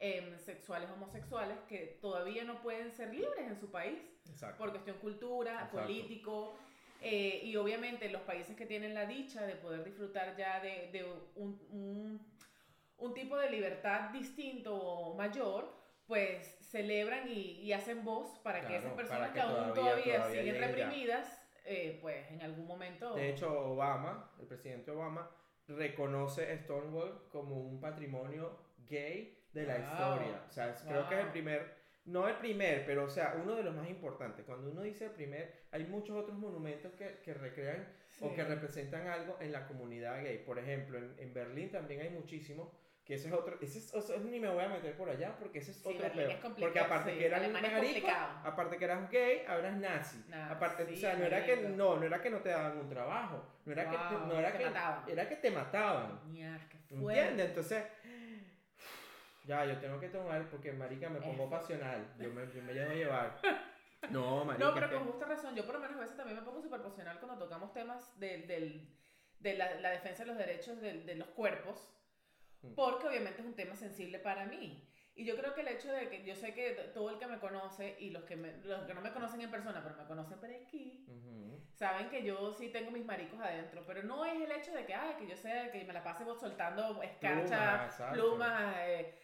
em, 0.00 0.36
sexuales, 0.38 0.90
homosexuales, 0.90 1.58
que 1.68 1.98
todavía 2.00 2.42
no 2.44 2.60
pueden 2.62 2.90
ser 2.90 3.14
libres 3.14 3.46
en 3.46 3.56
su 3.60 3.70
país 3.70 3.98
Exacto. 4.30 4.56
por 4.58 4.70
cuestión 4.70 4.96
cultura, 4.98 5.52
Exacto. 5.52 5.82
político. 5.82 6.54
eh, 7.02 7.40
y 7.44 7.56
obviamente 7.56 8.10
los 8.10 8.20
países 8.22 8.54
que 8.56 8.66
tienen 8.66 8.92
la 8.92 9.06
dicha 9.06 9.46
de 9.46 9.54
poder 9.56 9.82
disfrutar 9.84 10.36
ya 10.36 10.60
de, 10.60 10.90
de 10.92 11.04
un, 11.36 11.58
un- 11.70 12.30
un 12.98 13.14
tipo 13.14 13.38
de 13.38 13.48
libertad 13.48 14.10
distinto 14.10 14.74
o 14.76 15.14
mayor, 15.14 15.72
pues 16.06 16.58
celebran 16.60 17.26
y, 17.26 17.60
y 17.62 17.72
hacen 17.72 18.04
voz 18.04 18.38
para 18.40 18.60
que 18.60 18.66
Claro, 18.66 18.80
esas 18.80 18.92
para 18.92 19.06
personas 19.08 19.28
que 19.28 19.34
que, 19.34 19.40
aún 19.40 19.74
todavía- 19.74 20.16
todavía, 20.16 20.24
siguen 20.42 20.58
reprimidas, 20.60 21.48
eh, 21.64 21.98
pues 22.02 22.30
en 22.30 22.42
algún 22.42 22.66
momento... 22.66 23.14
De 23.14 23.30
hecho, 23.30 23.50
Obama, 23.70 24.30
el 24.38 24.46
presidente 24.46 24.90
Obama, 24.90 25.30
reconoce 25.68 26.54
Stonewall 26.58 27.28
como 27.30 27.56
un 27.60 27.80
patrimonio 27.80 28.58
gay 28.88 29.39
de 29.52 29.64
la 29.66 29.74
Wow. 29.76 29.84
historia. 29.84 30.42
O 30.48 30.50
sea, 30.52 30.74
creo 30.86 31.08
que 31.08 31.14
es 31.14 31.18
el 31.20 31.24
Wow. 31.26 31.32
primer, 31.32 31.74
no 32.06 32.28
el 32.28 32.36
primer, 32.36 32.84
pero 32.86 33.04
o 33.04 33.10
sea, 33.10 33.34
uno 33.42 33.54
de 33.54 33.62
los 33.62 33.74
más 33.74 33.88
importantes. 33.88 34.44
Cuando 34.44 34.70
uno 34.70 34.82
dice 34.82 35.06
el 35.06 35.10
primer, 35.12 35.52
hay 35.70 35.84
muchos 35.84 36.16
otros 36.16 36.38
monumentos 36.38 36.92
que, 36.94 37.18
que 37.24 37.34
recrean 37.34 37.86
o 38.20 38.28
Sí. 38.28 38.34
que 38.34 38.44
representan 38.44 39.06
algo 39.08 39.36
en 39.40 39.52
la 39.52 39.66
comunidad 39.66 40.22
gay. 40.22 40.38
Por 40.38 40.58
ejemplo, 40.58 40.98
en, 40.98 41.14
en 41.18 41.32
Berlín 41.34 41.70
también 41.70 42.00
hay 42.00 42.10
muchísimos 42.10 42.68
Que 43.02 43.14
ese 43.16 43.26
es 43.26 43.34
otro, 43.34 43.58
ese 43.60 43.78
es, 43.78 43.92
o 43.92 44.00
sea, 44.00 44.18
ni 44.18 44.38
me 44.38 44.48
voy 44.48 44.62
a 44.62 44.68
meter 44.68 44.96
por 44.96 45.08
allá 45.08 45.34
porque 45.36 45.58
ese 45.58 45.72
es 45.72 45.78
Sí, 45.78 45.88
otro 45.88 46.00
Berlín 46.02 46.26
peo. 46.28 46.30
es 46.52 46.54
Porque 46.60 46.78
aparte 46.78 47.10
sí, 47.12 47.18
que 47.18 47.26
eras 47.26 47.50
marico, 47.50 48.06
aparte 48.44 48.76
que 48.76 48.84
eras 48.84 49.10
gay, 49.10 49.42
ahora 49.48 49.68
eras 49.68 49.80
nazi. 49.80 50.24
Nah, 50.28 50.52
aparte, 50.52 50.86
sí, 50.86 50.92
o 50.92 50.96
sea, 50.96 51.16
no 51.16 51.24
era 51.24 51.44
que 51.44 51.56
no, 51.56 51.96
no 51.96 52.04
era 52.04 52.20
que 52.22 52.30
no 52.30 52.38
te 52.38 52.50
daban 52.50 52.78
un 52.78 52.88
trabajo, 52.88 53.42
no 53.64 53.72
era 53.72 53.90
que 53.90 53.96
te- 53.96 54.14
Wow, 54.14 54.26
no 54.28 54.38
era 54.38 54.52
te 54.52 54.58
que 54.58 54.64
mataban. 54.66 55.08
era 55.10 55.28
que 55.28 55.36
te 55.36 55.50
mataban. 55.50 56.20
Fuerte. 56.20 57.20
¿Entiendes? 57.20 57.48
Entonces, 57.48 57.84
ya, 59.50 59.64
yo 59.64 59.78
tengo 59.78 59.98
que 59.98 60.08
tomar 60.08 60.48
porque, 60.48 60.72
marica, 60.72 61.08
me 61.08 61.20
pongo 61.20 61.44
Es- 61.44 61.50
pasional. 61.50 62.06
Yo 62.18 62.30
me, 62.30 62.46
yo 62.54 62.62
me 62.62 62.72
llevo 62.72 62.90
a 62.90 62.94
llevar. 62.94 63.40
No, 64.10 64.44
marica. 64.46 64.64
No, 64.64 64.72
pero 64.74 64.88
con 64.90 65.04
justa 65.08 65.26
razón. 65.26 65.54
Yo 65.54 65.66
por 65.66 65.74
lo 65.74 65.80
menos 65.80 65.96
a 65.98 66.00
veces 66.00 66.16
también 66.16 66.38
me 66.38 66.42
pongo 66.42 66.62
súper 66.62 66.80
pasional 66.80 67.18
cuando 67.20 67.36
tocamos 67.44 67.70
temas 67.74 68.18
del, 68.18 68.46
del- 68.46 68.88
de 69.40 69.54
la, 69.58 69.74
la 69.74 69.90
defensa 69.90 70.22
de 70.22 70.28
los 70.28 70.38
derechos 70.38 70.80
del- 70.80 71.04
de, 71.04 71.16
los 71.16 71.28
cuerpos, 71.28 71.92
Mm. 72.62 72.74
porque 72.74 73.06
obviamente 73.08 73.40
es 73.42 73.46
un 73.46 73.54
tema 73.54 73.74
sensible 73.76 74.18
para 74.18 74.46
mí. 74.46 74.86
Y 75.14 75.24
yo 75.26 75.36
creo 75.36 75.54
que 75.54 75.60
el 75.60 75.68
hecho 75.68 75.92
de 75.92 76.08
que 76.08 76.24
yo 76.24 76.34
sé 76.34 76.54
que 76.54 76.70
todo 76.94 77.10
el 77.10 77.18
que 77.18 77.26
me 77.26 77.38
conoce 77.38 77.94
y 78.00 78.08
los 78.10 78.24
que, 78.24 78.36
me- 78.36 78.56
los 78.64 78.84
que 78.86 78.94
no 78.94 79.02
me 79.02 79.12
conocen 79.12 79.40
en 79.42 79.50
persona, 79.50 79.82
pero 79.82 79.96
me 79.96 80.06
conocen 80.06 80.38
por 80.40 80.50
aquí, 80.50 81.04
Ujú. 81.08 81.60
saben 81.74 82.08
que 82.08 82.22
yo 82.24 82.52
sí 82.54 82.68
tengo 82.70 82.90
mis 82.90 83.04
maricos 83.04 83.38
adentro, 83.40 83.84
pero 83.86 84.02
no 84.02 84.24
es 84.24 84.40
el 84.40 84.50
hecho 84.52 84.72
de 84.72 84.86
que, 84.86 84.94
ay, 84.94 85.14
que 85.18 85.26
yo 85.26 85.36
sé 85.36 85.68
que 85.72 85.84
me 85.84 85.92
la 85.92 86.02
pase 86.02 86.24
soltando 86.38 87.02
escarcha, 87.02 87.88
Plumas, 87.90 88.12
plumas, 88.12 88.74
eh, 88.78 89.14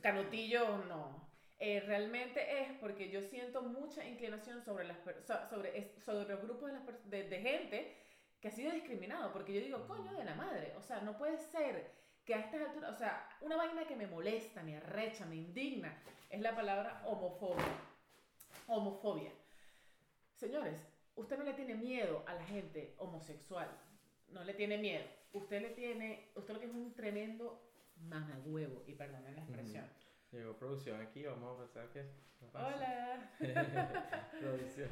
canutillos, 0.00 0.86
no. 0.86 1.28
Eh, 1.58 1.80
realmente 1.80 2.62
es 2.62 2.72
porque 2.78 3.10
yo 3.10 3.22
siento 3.22 3.62
mucha 3.62 4.04
inclinación 4.04 4.62
sobre, 4.62 4.84
las 4.84 4.98
sobre, 5.48 5.98
sobre 6.00 6.28
los 6.28 6.42
grupos 6.42 6.70
de, 6.70 7.20
las 7.20 7.30
de 7.30 7.40
gente 7.40 7.96
que 8.40 8.48
ha 8.48 8.50
sido 8.50 8.72
discriminado, 8.72 9.32
porque 9.32 9.54
yo 9.54 9.60
digo, 9.60 9.86
coño 9.86 10.12
de 10.12 10.24
la 10.24 10.34
madre, 10.34 10.74
o 10.76 10.82
sea, 10.82 11.00
no 11.00 11.16
puede 11.16 11.38
ser 11.38 11.90
que 12.24 12.34
a 12.34 12.40
estas 12.40 12.60
alturas, 12.60 12.92
o 12.92 12.98
sea, 12.98 13.28
una 13.40 13.56
vaina 13.56 13.86
que 13.86 13.96
me 13.96 14.06
molesta, 14.06 14.62
me 14.62 14.76
arrecha, 14.76 15.24
me 15.26 15.36
indigna, 15.36 15.96
es 16.28 16.40
la 16.40 16.54
palabra 16.54 17.02
homofobia. 17.06 17.64
Homofobia. 18.66 19.32
Señores, 20.34 20.78
usted 21.14 21.38
no 21.38 21.44
le 21.44 21.54
tiene 21.54 21.74
miedo 21.74 22.24
a 22.26 22.34
la 22.34 22.44
gente 22.44 22.94
homosexual, 22.98 23.68
no 24.28 24.42
le 24.44 24.54
tiene 24.54 24.78
miedo, 24.78 25.04
usted 25.32 25.62
le 25.62 25.70
tiene, 25.70 26.30
usted 26.34 26.54
lo 26.54 26.60
que 26.60 26.66
es 26.66 26.72
un 26.72 26.94
tremendo 26.94 27.62
mamagüevo, 28.08 28.84
y 28.86 28.94
perdonen 28.94 29.34
la 29.34 29.42
expresión. 29.42 29.86
Llegó 30.30 30.56
producción 30.56 31.00
aquí, 31.00 31.24
vamos 31.24 31.54
a 31.56 31.62
pensar 31.62 31.88
que. 31.90 32.02
¿qué 32.40 32.46
pasa? 32.46 32.74
Hola. 32.76 33.30
Producción. 34.40 34.90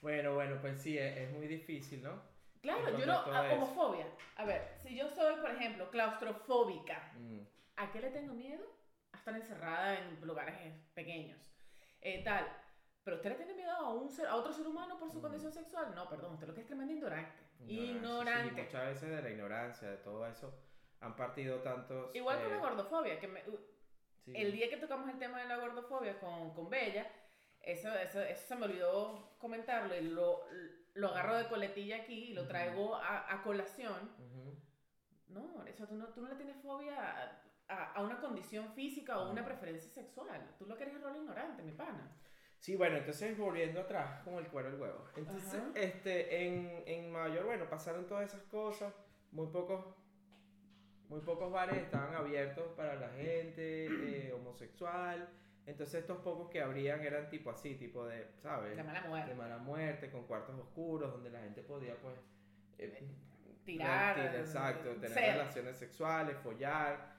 Bueno, 0.00 0.34
bueno, 0.34 0.58
pues 0.60 0.80
sí, 0.80 0.96
es, 0.96 1.16
es 1.16 1.32
muy 1.32 1.46
difícil, 1.48 2.02
¿no? 2.02 2.20
Claro, 2.62 2.96
yo 2.98 3.06
no, 3.06 3.24
todo 3.24 3.34
a- 3.34 3.46
eso. 3.46 3.56
homofobia. 3.56 4.06
A 4.36 4.44
ver, 4.44 4.74
si 4.76 4.96
yo 4.96 5.08
soy, 5.08 5.36
por 5.40 5.50
ejemplo, 5.50 5.90
claustrofóbica, 5.90 7.12
Mm. 7.16 7.40
¿a 7.76 7.90
qué 7.90 8.00
le 8.00 8.10
tengo 8.10 8.34
miedo? 8.34 8.64
A 9.12 9.16
estar 9.16 9.34
encerrada 9.34 9.98
en 9.98 10.20
lugares 10.26 10.54
eh, 10.60 10.80
pequeños. 10.94 11.38
Eh, 12.00 12.22
tal. 12.22 12.46
Pero 13.04 13.16
usted 13.16 13.30
le 13.30 13.36
tiene 13.36 13.54
miedo 13.54 13.70
a, 13.72 13.92
un 13.94 14.08
ser, 14.10 14.26
a 14.26 14.36
otro 14.36 14.52
ser 14.52 14.66
humano 14.66 14.98
por 14.98 15.10
su 15.10 15.18
Mm. 15.18 15.22
condición 15.22 15.52
sexual. 15.52 15.92
No, 15.94 16.08
perdón, 16.08 16.34
usted 16.34 16.46
lo 16.46 16.54
que 16.54 16.60
es 16.60 16.66
tremendo 16.66 16.92
ignorante. 16.92 17.42
Ignorancia, 17.60 17.94
Ignorante. 17.96 18.54
Sí, 18.54 18.62
muchas 18.66 18.86
veces 18.86 19.10
de 19.10 19.22
la 19.22 19.30
ignorancia, 19.30 19.88
de 19.90 19.96
todo 19.98 20.26
eso, 20.26 20.54
han 21.00 21.16
partido 21.16 21.58
tantos. 21.60 22.14
Igual 22.14 22.38
eh, 22.40 22.48
la 22.50 22.58
gordofobia, 22.58 23.18
que 23.20 23.28
me- 23.28 23.42
sí. 24.24 24.32
el 24.34 24.52
día 24.52 24.68
que 24.68 24.76
tocamos 24.76 25.08
el 25.10 25.18
tema 25.18 25.40
de 25.40 25.48
la 25.48 25.56
gordofobia 25.58 26.18
con, 26.18 26.52
con 26.54 26.68
Bella, 26.70 27.10
eso, 27.60 27.92
eso, 27.94 28.20
eso 28.22 28.46
se 28.46 28.56
me 28.56 28.66
olvidó 28.66 29.36
comentarlo 29.38 29.94
y 29.96 30.02
lo, 30.02 30.44
lo 30.94 31.08
agarro 31.08 31.36
de 31.36 31.48
coletilla 31.48 31.96
aquí 31.98 32.30
y 32.30 32.34
lo 32.34 32.46
traigo 32.46 32.94
a, 32.96 33.32
a 33.32 33.42
colación. 33.42 34.10
Ujú. 34.18 34.58
No, 35.28 35.64
eso 35.66 35.86
tú 35.86 35.94
no, 35.94 36.06
tú 36.08 36.22
no 36.22 36.28
le 36.30 36.36
tienes 36.36 36.56
fobia 36.62 36.96
a, 36.98 37.42
a- 37.68 37.92
a 37.92 38.02
una 38.02 38.20
condición 38.20 38.72
física 38.74 39.18
o 39.18 39.30
una 39.30 39.42
No. 39.42 39.46
preferencia 39.46 39.90
sexual. 39.90 40.54
Tú 40.58 40.66
lo 40.66 40.76
que 40.76 40.84
eres 40.84 40.96
es 40.96 41.02
rol 41.02 41.16
ignorante, 41.16 41.62
mi 41.62 41.72
pana. 41.72 42.10
Sí, 42.58 42.74
bueno, 42.74 42.96
entonces 42.96 43.38
volviendo 43.38 43.80
atrás, 43.80 44.20
como 44.24 44.40
el 44.40 44.48
cuero 44.48 44.68
el 44.70 44.80
huevo. 44.80 45.04
Entonces, 45.16 45.62
este, 45.76 46.44
en, 46.46 46.82
en 46.86 47.12
York, 47.12 47.44
bueno, 47.44 47.68
pasaron 47.70 48.04
todas 48.06 48.24
esas 48.32 48.42
cosas, 48.48 48.92
muy 49.30 49.46
pocos, 49.48 49.84
muy 51.08 51.20
pocos 51.20 51.50
bares 51.50 51.78
estaban 51.78 52.14
abiertos 52.14 52.66
para 52.76 52.94
la 52.96 53.08
gente 53.10 53.86
eh, 53.86 54.32
homosexual. 54.32 55.28
Entonces 55.66 56.00
estos 56.00 56.18
pocos 56.18 56.48
que 56.50 56.62
abrían 56.62 57.02
eran 57.04 57.28
tipo 57.28 57.50
así, 57.50 57.74
tipo 57.74 58.06
de, 58.06 58.26
¿sabes? 58.38 58.76
Mala 58.84 59.02
De 59.02 59.08
muerte. 59.08 59.34
mala 59.34 59.58
muerte, 59.58 60.10
con 60.10 60.26
cuartos 60.26 60.58
oscuros, 60.58 61.12
donde 61.12 61.30
la 61.30 61.40
gente 61.40 61.62
podía, 61.62 61.94
pues, 61.96 62.14
eh, 62.78 63.06
Tirar. 63.64 64.16
Mentir, 64.16 64.40
exacto, 64.40 64.90
tener 64.92 65.10
ser. 65.10 65.32
relaciones 65.34 65.76
sexuales, 65.76 66.36
follar, 66.38 67.16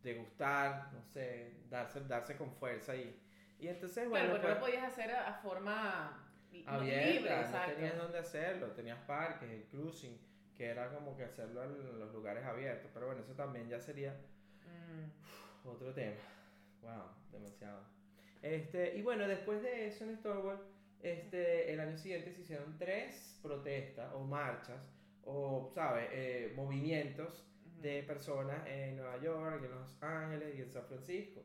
degustar, 0.00 0.92
no 0.92 1.02
sé, 1.02 1.54
darse, 1.68 2.00
darse 2.02 2.36
con 2.36 2.52
fuerza 2.52 2.94
y, 2.94 3.20
y 3.58 3.66
entonces, 3.66 4.08
Claro, 4.08 4.10
bueno, 4.10 4.30
porque 4.30 4.46
pues, 4.46 4.54
lo 4.54 4.60
podías 4.60 4.84
hacer 4.84 5.10
a, 5.12 5.34
forma 5.34 6.24
abierta, 6.66 7.10
libre, 7.10 7.50
no 7.50 7.74
tenías 7.74 7.96
dónde 7.98 8.18
hacerlo, 8.18 8.66
tenías 8.68 8.98
parques, 9.06 9.50
el 9.50 9.64
cruising, 9.64 10.16
que 10.56 10.66
era 10.66 10.88
como 10.90 11.16
que 11.16 11.24
hacerlo 11.24 11.64
en 11.64 11.98
los 11.98 12.12
lugares 12.12 12.44
abiertos, 12.44 12.90
pero 12.92 13.06
bueno, 13.06 13.22
eso 13.22 13.34
también 13.34 13.68
ya 13.68 13.80
sería 13.80 14.14
Mm, 14.64 15.68
otro 15.68 15.92
tema. 15.92 16.16
Wow, 16.82 17.08
demasiado. 17.30 17.80
Este, 18.42 18.96
y 18.96 19.02
bueno, 19.02 19.26
después 19.26 19.62
de 19.62 19.86
eso 19.86 20.04
en 20.04 20.16
Stonewall, 20.16 20.58
este, 21.00 21.72
el 21.72 21.80
año 21.80 21.96
siguiente 21.96 22.32
se 22.32 22.42
hicieron 22.42 22.76
tres 22.78 23.38
protestas 23.42 24.12
o 24.14 24.24
marchas 24.24 24.80
o, 25.24 25.70
¿sabes? 25.74 26.08
Eh, 26.12 26.52
movimientos 26.54 27.44
ujú. 27.66 27.80
de 27.82 28.02
personas 28.02 28.66
en 28.66 28.96
Nueva 28.96 29.16
York, 29.18 29.62
en 29.64 29.70
Los 29.70 30.02
Ángeles 30.02 30.56
y 30.56 30.60
en 30.60 30.70
San 30.70 30.84
Francisco. 30.84 31.42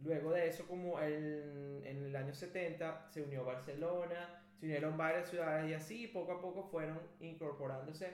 Luego 0.00 0.32
de 0.32 0.48
eso, 0.48 0.66
como 0.66 0.98
el- 0.98 1.82
en 1.84 2.04
el 2.06 2.16
año 2.16 2.34
70, 2.34 3.06
se 3.08 3.22
unió 3.22 3.44
Barcelona, 3.44 4.28
se 4.58 4.66
unieron 4.66 4.96
varias 4.96 5.28
ciudades 5.28 5.68
y 5.70 5.74
así 5.74 6.08
poco 6.08 6.32
a 6.32 6.40
poco 6.40 6.64
fueron 6.64 6.98
incorporándose 7.20 8.12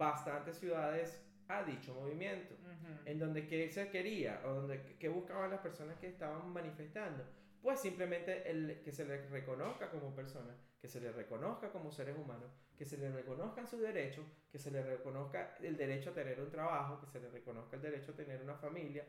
bastantes 0.00 0.56
ciudades 0.58 1.22
a 1.48 1.62
dicho 1.62 1.94
movimiento 1.94 2.54
Ujú. 2.54 2.92
en 3.04 3.18
donde 3.18 3.46
qué 3.46 3.68
se 3.70 3.88
quería 3.90 4.40
o 4.46 4.54
donde 4.54 4.96
qué 4.98 5.08
buscaban 5.08 5.50
las 5.50 5.60
personas 5.60 5.98
que 5.98 6.08
estaban 6.08 6.48
manifestando. 6.52 7.22
Pues 7.60 7.78
simplemente 7.80 8.50
el 8.50 8.80
que 8.82 8.90
se 8.92 9.04
les 9.04 9.28
reconozca 9.30 9.90
como 9.90 10.14
personas 10.16 10.56
que 10.80 10.88
se 10.88 10.98
les 11.00 11.14
reconozca 11.14 11.70
como 11.70 11.92
seres 11.92 12.16
humanos 12.16 12.50
que 12.78 12.86
se 12.86 12.96
les 12.96 13.12
reconozcan 13.12 13.66
sus 13.66 13.80
derechos 13.80 14.24
que 14.50 14.58
se 14.58 14.70
les 14.70 14.86
reconozca 14.86 15.56
el 15.60 15.76
derecho 15.76 16.08
a 16.10 16.14
tener 16.14 16.40
un 16.40 16.50
trabajo 16.50 16.98
que 17.00 17.06
se 17.06 17.20
les 17.20 17.30
reconozca 17.30 17.76
el 17.76 17.82
derecho 17.82 18.12
a 18.12 18.16
tener 18.16 18.40
una 18.40 18.54
familia 18.54 19.04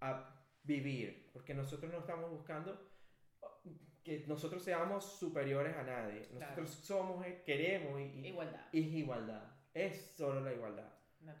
a 0.00 0.34
vivir. 0.62 1.28
Porque 1.32 1.52
nosotros 1.52 1.92
no 1.92 1.98
estamos 1.98 2.30
buscando 2.30 2.80
que 4.02 4.24
nosotros 4.26 4.62
seamos 4.62 5.04
superiores 5.18 5.76
a 5.76 5.82
nadie. 5.82 6.26
Nosotros 6.32 6.70
somos 6.70 7.26
eh, 7.26 7.42
queremos 7.44 8.00
y, 8.00 8.04
y- 8.04 8.26
Igualdad, 8.28 8.66
y 8.72 8.78
igualdad 8.98 9.42
es 9.74 9.96
solo 10.16 10.40
la 10.40 10.52
igualdad 10.52 10.88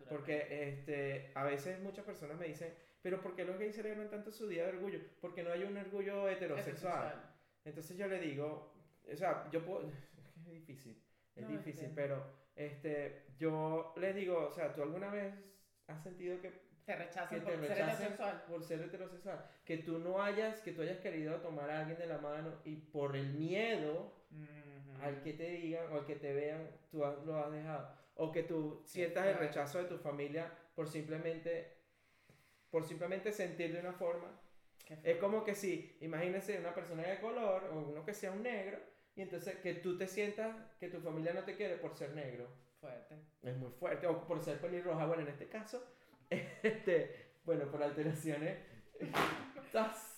porque 0.08 0.68
este, 0.68 1.30
a 1.34 1.44
veces 1.44 1.80
muchas 1.80 2.04
personas 2.04 2.36
me 2.38 2.46
dicen, 2.46 2.72
pero 3.02 3.20
¿por 3.22 3.34
qué 3.34 3.44
los 3.44 3.58
gays 3.58 3.74
celebran 3.74 4.10
tanto 4.10 4.30
su 4.30 4.46
día 4.46 4.64
de 4.66 4.72
orgullo? 4.76 5.00
Porque 5.20 5.42
no 5.42 5.52
hay 5.52 5.64
un 5.64 5.76
orgullo 5.76 6.28
heterosexual. 6.28 7.06
Heterosexual. 7.06 7.30
Entonces 7.64 7.96
yo 7.96 8.06
le 8.06 8.18
digo, 8.18 8.74
o 9.10 9.16
sea, 9.16 9.48
yo 9.50 9.64
puedo, 9.64 9.90
es 10.36 10.50
difícil, 10.50 11.02
es 11.34 11.42
No, 11.44 11.48
difícil, 11.48 11.90
pero 11.94 12.22
este, 12.54 13.22
yo 13.38 13.94
les 13.96 14.14
digo, 14.14 14.46
o 14.48 14.52
sea, 14.52 14.74
¿tú 14.74 14.82
alguna 14.82 15.10
vez 15.10 15.32
has 15.86 16.02
sentido 16.02 16.38
que 16.42 16.52
Te 16.84 16.96
rechazan 16.96 17.40
que 17.40 17.44
por 17.46 17.52
te 17.54 17.66
ser 17.68 17.72
heterosexual. 17.78 18.44
por 18.48 18.62
ser 18.62 18.80
heterosexual? 18.82 19.46
Que 19.64 19.78
tú 19.78 19.98
no 19.98 20.22
hayas, 20.22 20.60
que 20.60 20.72
tú 20.72 20.82
hayas 20.82 20.98
querido 20.98 21.36
tomar 21.40 21.70
a 21.70 21.80
alguien 21.80 21.98
de 21.98 22.06
la 22.06 22.18
mano 22.18 22.60
y 22.66 22.76
por 22.76 23.16
el 23.16 23.32
miedo 23.32 24.12
al 25.02 25.22
que 25.22 25.32
te 25.32 25.48
digan 25.52 25.90
o 25.90 25.96
al 26.00 26.04
que 26.04 26.16
te 26.16 26.34
vean, 26.34 26.68
tú 26.90 27.02
has- 27.02 27.24
lo 27.24 27.38
has 27.42 27.50
dejado. 27.50 27.99
O 28.22 28.30
que 28.30 28.42
tú 28.42 28.82
sientas 28.84 29.26
el 29.26 29.38
rechazo 29.38 29.78
de 29.78 29.84
tu 29.84 29.96
familia 29.96 30.52
por 30.74 30.86
simplemente, 30.88 31.78
por 32.70 32.84
simplemente 32.84 33.32
sentir 33.32 33.72
de 33.72 33.80
una 33.80 33.94
forma. 33.94 34.28
Es 35.02 35.16
como 35.16 35.42
que 35.44 35.54
si, 35.54 35.96
imagínense 36.00 36.58
una 36.58 36.74
persona 36.74 37.02
de 37.04 37.20
color 37.20 37.64
o 37.72 37.78
uno 37.78 38.04
que 38.04 38.12
sea 38.12 38.32
un 38.32 38.42
negro, 38.42 38.78
y 39.14 39.22
entonces 39.22 39.56
que 39.56 39.74
tú 39.74 39.96
te 39.96 40.06
sientas 40.06 40.54
que 40.78 40.88
tu 40.88 41.00
familia 41.00 41.32
no 41.32 41.44
te 41.44 41.56
quiere 41.56 41.76
por 41.76 41.94
ser 41.94 42.10
negro. 42.12 42.48
fuerte. 42.80 43.14
Es 43.42 43.56
muy 43.56 43.70
fuerte. 43.70 44.06
O 44.06 44.26
por 44.26 44.40
ser 44.42 44.58
pelirroja. 44.60 45.06
Bueno, 45.06 45.22
en 45.22 45.28
este 45.28 45.48
caso, 45.48 45.82
este, 46.62 47.32
bueno, 47.44 47.70
por 47.70 47.82
alteraciones. 47.82 48.58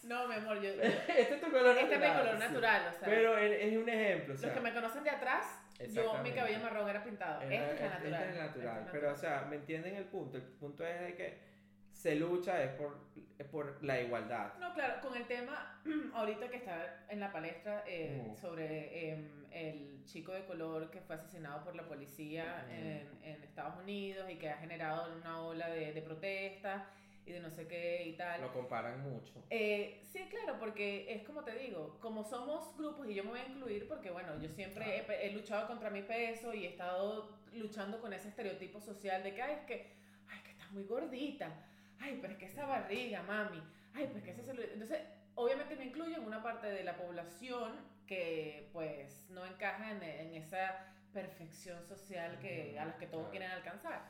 No, 0.04 0.26
mi 0.26 0.34
amor, 0.34 0.60
yo, 0.62 0.70
este 0.70 1.34
es 1.34 1.40
tu 1.40 1.50
color 1.50 1.76
este 1.76 1.94
es 1.94 2.00
mi 2.00 2.06
natural, 2.06 2.18
color 2.18 2.34
sí. 2.34 2.48
natural, 2.48 2.82
o 2.88 2.98
sea, 2.98 3.08
Pero 3.08 3.36
es 3.36 3.60
es 3.60 3.76
un 3.76 3.88
ejemplo. 3.88 4.34
o 4.34 4.36
sea, 4.36 4.48
los 4.48 4.56
que 4.56 4.62
me 4.62 4.74
conocen 4.74 5.04
de 5.04 5.10
atrás, 5.10 5.61
yo 5.88 6.22
mi 6.22 6.32
cabello 6.32 6.60
marrón 6.60 6.88
era 6.88 7.02
pintado. 7.04 7.40
Era- 7.42 7.70
Este 7.72 7.74
es 7.74 7.80
la 7.80 7.86
este- 7.96 8.08
este 8.08 8.10
natural. 8.10 8.28
es 8.30 8.36
natural. 8.36 8.76
este 8.78 8.84
es 8.86 8.92
Pero, 8.92 9.06
o 9.08 9.10
natural. 9.12 9.16
sea, 9.16 9.46
¿me 9.48 9.56
entienden 9.56 9.96
el 9.96 10.04
punto? 10.04 10.36
El 10.36 10.42
punto 10.42 10.86
es 10.86 11.00
de 11.00 11.14
que 11.14 11.52
se 11.92 12.14
lucha 12.16 12.62
es 12.62 12.70
por, 12.72 12.98
es 13.38 13.46
por 13.46 13.82
la 13.84 14.00
igualdad. 14.00 14.54
No, 14.58 14.72
claro, 14.74 15.00
con 15.02 15.14
el 15.16 15.26
tema 15.26 15.80
ahorita 16.14 16.48
que 16.48 16.56
está 16.56 17.04
en 17.08 17.20
la 17.20 17.30
palestra 17.30 17.84
eh, 17.86 18.28
Mm. 18.32 18.36
sobre 18.36 19.10
em, 19.12 19.44
el 19.52 20.02
chico 20.06 20.32
de 20.32 20.44
color 20.46 20.90
que 20.90 21.00
fue 21.02 21.16
asesinado 21.16 21.62
por 21.62 21.76
la 21.76 21.82
policía 21.84 22.64
Mm. 22.66 22.72
en, 22.72 23.08
en 23.24 23.44
Estados 23.44 23.76
Unidos 23.78 24.28
y 24.30 24.36
que 24.36 24.48
ha 24.50 24.56
generado 24.56 25.14
una 25.16 25.42
ola 25.42 25.68
de, 25.68 25.92
de 25.92 26.02
protestas 26.02 26.82
y 27.24 27.32
de 27.32 27.40
no 27.40 27.50
sé 27.50 27.66
qué 27.66 28.04
y 28.06 28.16
tal. 28.16 28.40
Lo 28.40 28.52
comparan 28.52 29.02
mucho. 29.02 29.44
Eh, 29.50 30.00
sí, 30.12 30.26
claro, 30.28 30.58
porque 30.58 31.12
es 31.12 31.22
como 31.22 31.44
te 31.44 31.54
digo, 31.56 31.98
como 32.00 32.24
somos 32.24 32.76
grupos 32.76 33.08
y 33.08 33.14
yo 33.14 33.24
me 33.24 33.30
voy 33.30 33.40
a 33.40 33.46
incluir 33.48 33.86
porque, 33.88 34.10
bueno, 34.10 34.40
yo 34.40 34.48
siempre 34.48 35.04
he, 35.08 35.26
he 35.26 35.32
luchado 35.32 35.66
contra 35.68 35.90
mi 35.90 36.02
peso 36.02 36.52
y 36.54 36.66
he 36.66 36.68
estado 36.70 37.38
luchando 37.52 38.00
con 38.00 38.12
ese 38.12 38.28
estereotipo 38.28 38.80
social 38.80 39.22
de 39.22 39.34
que, 39.34 39.42
ay, 39.42 39.54
es 39.54 39.66
que, 39.66 39.92
ay, 40.28 40.40
que 40.42 40.50
estás 40.50 40.70
muy 40.72 40.84
gordita, 40.84 41.52
ay, 42.00 42.18
pero 42.20 42.32
es 42.32 42.38
que 42.38 42.46
esa 42.46 42.66
barriga, 42.66 43.22
mami, 43.22 43.62
ay, 43.94 44.08
pues 44.10 44.24
que 44.24 44.30
ese 44.30 44.42
celular. 44.42 44.70
Entonces, 44.72 45.00
obviamente 45.34 45.76
me 45.76 45.84
incluyo 45.84 46.16
en 46.16 46.24
una 46.24 46.42
parte 46.42 46.66
de 46.66 46.82
la 46.82 46.96
población 46.96 47.76
que, 48.06 48.68
pues, 48.72 49.28
no 49.30 49.46
encaja 49.46 49.92
en, 49.92 50.02
en 50.02 50.34
esa 50.34 50.92
perfección 51.12 51.84
social 51.84 52.38
que, 52.40 52.78
a 52.78 52.86
las 52.86 52.96
que 52.96 53.06
todos 53.06 53.28
quieren 53.28 53.50
alcanzar. 53.50 54.02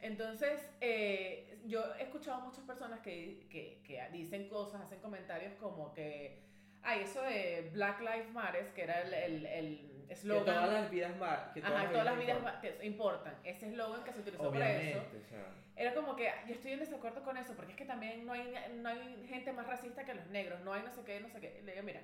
Entonces, 0.00 0.68
eh, 0.80 1.58
yo 1.66 1.82
he 1.98 2.02
escuchado 2.04 2.40
muchas 2.42 2.64
personas 2.64 3.00
que, 3.00 3.46
que, 3.50 3.80
que 3.84 4.02
dicen 4.12 4.48
cosas, 4.48 4.80
hacen 4.82 5.00
comentarios 5.00 5.52
como 5.54 5.92
que, 5.94 6.38
ay, 6.82 7.00
eso 7.02 7.22
de 7.22 7.70
Black 7.72 8.00
Lives 8.00 8.30
Matter, 8.32 8.72
que 8.74 8.82
era 8.82 9.02
el 9.02 9.14
el- 9.14 9.46
el 9.46 10.04
Que 10.06 10.12
eslogan. 10.12 10.44
todas 10.44 10.72
las 10.72 10.90
vidas 10.90 11.12
que 11.52 11.60
Ajá, 11.60 11.90
todas 11.90 12.04
las 12.04 12.18
vidas 12.18 12.38
importan. 12.82 13.34
Ese 13.42 13.68
eslogan 13.68 14.04
que 14.04 14.12
se 14.12 14.20
utilizó 14.20 14.52
para 14.52 14.70
eso. 14.70 14.98
Obviamente, 15.00 15.16
o 15.18 15.28
sea, 15.28 15.52
Era 15.74 15.94
como 15.94 16.14
que 16.16 16.30
yo 16.46 16.54
estoy 16.54 16.72
en 16.72 16.78
desacuerdo 16.78 17.22
con 17.24 17.36
eso, 17.36 17.54
porque 17.54 17.72
es 17.72 17.76
que 17.78 17.84
también 17.84 18.24
no 18.24 18.32
hay, 18.32 18.54
no 18.76 18.88
hay 18.88 19.26
gente 19.28 19.52
más 19.52 19.66
racista 19.66 20.04
que 20.04 20.14
los 20.14 20.26
negros, 20.28 20.60
no 20.60 20.72
hay 20.72 20.82
no 20.82 20.90
sé 20.92 21.02
qué, 21.04 21.20
no 21.20 21.28
sé 21.28 21.40
qué. 21.40 21.60
Le 21.64 21.72
digo, 21.72 21.84
mira, 21.84 22.00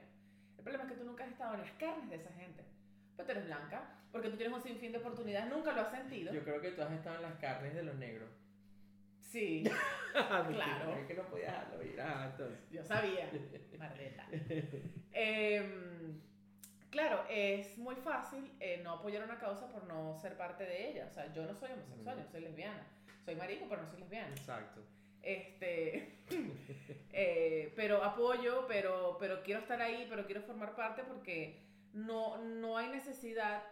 el 0.59 0.63
problema 0.65 0.85
es 0.85 0.91
que 0.91 0.97
tú 0.99 1.05
nunca 1.05 1.25
has 1.25 1.31
estado 1.31 1.55
en 1.55 1.61
las 1.61 1.71
carnes 1.73 2.11
de 2.11 2.17
esa 2.17 2.33
gente. 2.33 2.65
Pero 3.17 3.27
tú 3.27 3.33
eres 3.33 3.47
blanca, 3.47 3.83
porque 4.11 4.29
tú 4.29 4.37
tienes 4.37 4.55
un 4.55 4.63
sinfín 4.63 4.93
de 4.93 4.99
oportunidades, 4.99 5.51
nunca 5.51 5.73
lo 5.73 5.83
has 5.83 5.91
sentido. 5.91 6.33
yo 6.33 6.43
creo 6.43 6.61
que 6.61 6.71
tú 6.71 6.83
has 6.83 6.93
estado 6.93 7.17
en 7.17 7.23
las 7.23 7.35
carnes 7.37 7.75
de 7.75 7.83
los 7.83 7.95
negros. 7.97 8.31
Sí, 9.21 9.65
Claro. 10.13 10.95
Es 10.95 11.07
que 11.07 11.15
no 11.15 11.23
podías 11.25 11.53
dejarlo 11.53 11.83
ir. 11.83 12.01
Ah, 12.01 12.29
entonces. 12.31 12.59
yo 12.71 12.85
sabía, 12.85 13.31
mardeta. 13.79 14.27
Em, 15.13 16.21
claro, 16.91 17.25
es 17.31 17.79
muy 17.79 17.97
fácil 17.97 18.51
eh, 18.61 18.81
no 18.85 18.93
apoyar 18.93 19.25
una 19.25 19.39
causa 19.39 19.69
por 19.69 19.85
no 19.85 20.15
ser 20.19 20.37
parte 20.37 20.65
de 20.65 20.91
ella. 20.91 21.07
O 21.11 21.15
sea, 21.15 21.33
yo 21.33 21.47
no 21.47 21.55
soy 21.55 21.73
homosexual, 21.73 22.17
yo 22.19 22.25
no 22.25 22.31
soy 22.31 22.41
lesbiana. 22.43 22.87
Soy 23.25 23.37
marico, 23.37 23.67
pero 23.69 23.83
no 23.83 23.89
soy 23.89 24.01
lesbiana. 24.01 24.31
Exacto. 24.31 24.83
Este, 25.23 26.19
eh, 27.13 27.73
pero 27.77 28.03
apoyo, 28.03 28.67
pero, 28.67 29.17
pero 29.19 29.43
quiero 29.43 29.61
estar 29.61 29.81
ahí, 29.81 30.07
pero 30.11 30.27
quiero 30.27 30.43
formar 30.43 30.75
parte 30.75 31.05
porque 31.05 31.63
no, 31.93 32.39
no 32.39 32.77
hay 32.77 32.89
necesidad 32.91 33.63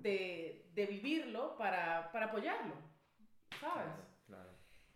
de, 0.00 0.70
de 0.74 0.86
vivirlo 0.86 1.56
para, 1.56 2.10
para 2.12 2.26
apoyarlo, 2.26 2.74
¿sabes? 3.60 3.84
Claro, 3.86 4.02
claro. 4.26 4.50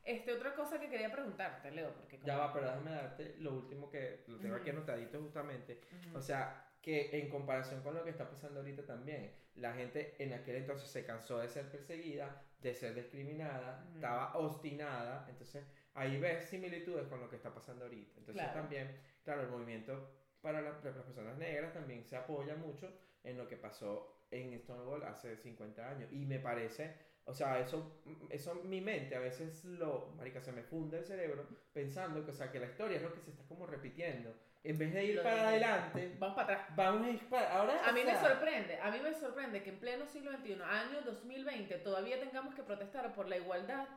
Este, 0.04 0.33
otra 0.33 0.54
cosa 0.54 0.81
que 0.81 0.88
quería 0.88 1.12
preguntarte, 1.12 1.71
Leo, 1.71 1.92
porque 1.95 2.16
como- 2.16 2.26
Ya 2.26 2.37
va, 2.37 2.52
pero 2.52 2.66
déjame 2.66 2.90
darte 2.90 3.37
lo 3.38 3.52
último 3.54 3.88
que 3.88 4.25
lo 4.26 4.38
tengo 4.38 4.57
aquí 4.57 4.71
Ujú. 4.71 4.78
anotadito 4.78 5.21
justamente. 5.21 5.81
O 6.14 6.21
sea, 6.21 6.69
que 6.81 7.11
en 7.21 7.31
comparación 7.31 7.83
con 7.83 7.95
lo 7.95 8.02
que 8.02 8.11
está 8.11 8.28
pasando 8.28 8.59
ahorita 8.61 8.85
también, 8.85 9.33
la 9.54 9.73
gente 9.75 10.16
en 10.19 10.33
aquel 10.33 10.57
entonces 10.57 10.88
se 10.90 11.04
cansó 11.04 11.38
de 11.38 11.49
ser 11.49 11.71
perseguida, 11.71 12.42
de 12.61 12.75
ser 12.75 12.95
discriminada, 12.95 13.85
Ujú. 13.87 13.95
estaba 13.97 14.37
obstinada, 14.38 15.26
entonces 15.28 15.64
ahí 15.95 16.19
ves 16.19 16.47
similitudes 16.49 17.07
con 17.07 17.21
lo 17.21 17.28
que 17.31 17.37
está 17.37 17.54
pasando 17.54 17.85
ahorita. 17.85 18.19
Entonces 18.19 18.42
Claro. 18.42 18.61
también, 18.61 19.00
claro, 19.25 19.42
el 19.42 19.49
movimiento 19.50 20.11
para 20.42 20.61
la- 20.61 20.70
las 20.82 21.04
personas 21.04 21.38
negras 21.38 21.72
también 21.72 22.04
se 22.04 22.16
apoya 22.16 22.54
mucho 22.56 22.90
en 23.25 23.38
lo 23.38 23.46
que 23.49 23.56
pasó 23.56 24.12
en 24.30 24.58
Stonewall 24.58 25.04
hace 25.04 25.37
50 25.37 25.88
años. 25.88 26.11
Y 26.12 26.25
me 26.26 26.38
parece, 26.40 26.94
o 27.25 27.32
sea, 27.32 27.61
eso, 27.61 28.00
eso 28.30 28.54
mi 28.64 28.80
mente 28.80 29.14
a 29.14 29.20
veces 29.20 29.64
lo, 29.64 30.08
marica, 30.16 30.40
se 30.40 30.52
me 30.52 30.62
funde 30.62 30.99
el 30.99 31.04
cerebro 31.04 31.46
pensando 31.72 32.25
que, 32.25 32.32
o 32.32 32.34
sea, 32.34 32.50
que 32.50 32.58
la 32.58 32.66
historia 32.66 32.96
es 32.96 33.02
lo 33.02 33.14
que 33.14 33.20
se 33.20 33.30
está 33.30 33.44
como 33.44 33.66
repitiendo. 33.66 34.34
En 34.64 34.78
vez 34.78 34.92
de 34.94 35.04
ir 35.04 35.16
Lo 35.16 35.22
para 35.25 35.34
de- 35.37 35.40
adelante, 35.49 36.16
Vamos 36.20 36.37
para 36.37 36.54
atrás. 36.54 36.76
Vamos 36.76 37.07
a 37.07 37.11
ir 37.11 37.28
para 37.28 37.52
ahora. 37.59 37.88
A 37.88 37.92
mí 37.92 38.00
me 38.05 38.16
sorprende, 38.16 38.78
a 38.81 38.90
mí 38.92 38.98
me 39.00 39.12
sorprende 39.12 39.62
que 39.62 39.70
en 39.70 39.78
pleno 39.81 40.07
siglo 40.07 40.31
XXI, 40.33 40.62
año 40.62 41.02
2020, 41.05 41.78
todavía 41.78 42.20
tengamos 42.20 42.55
que 42.55 42.62
protestar 42.62 43.12
por 43.14 43.28
la 43.28 43.37
igualdad 43.38 43.88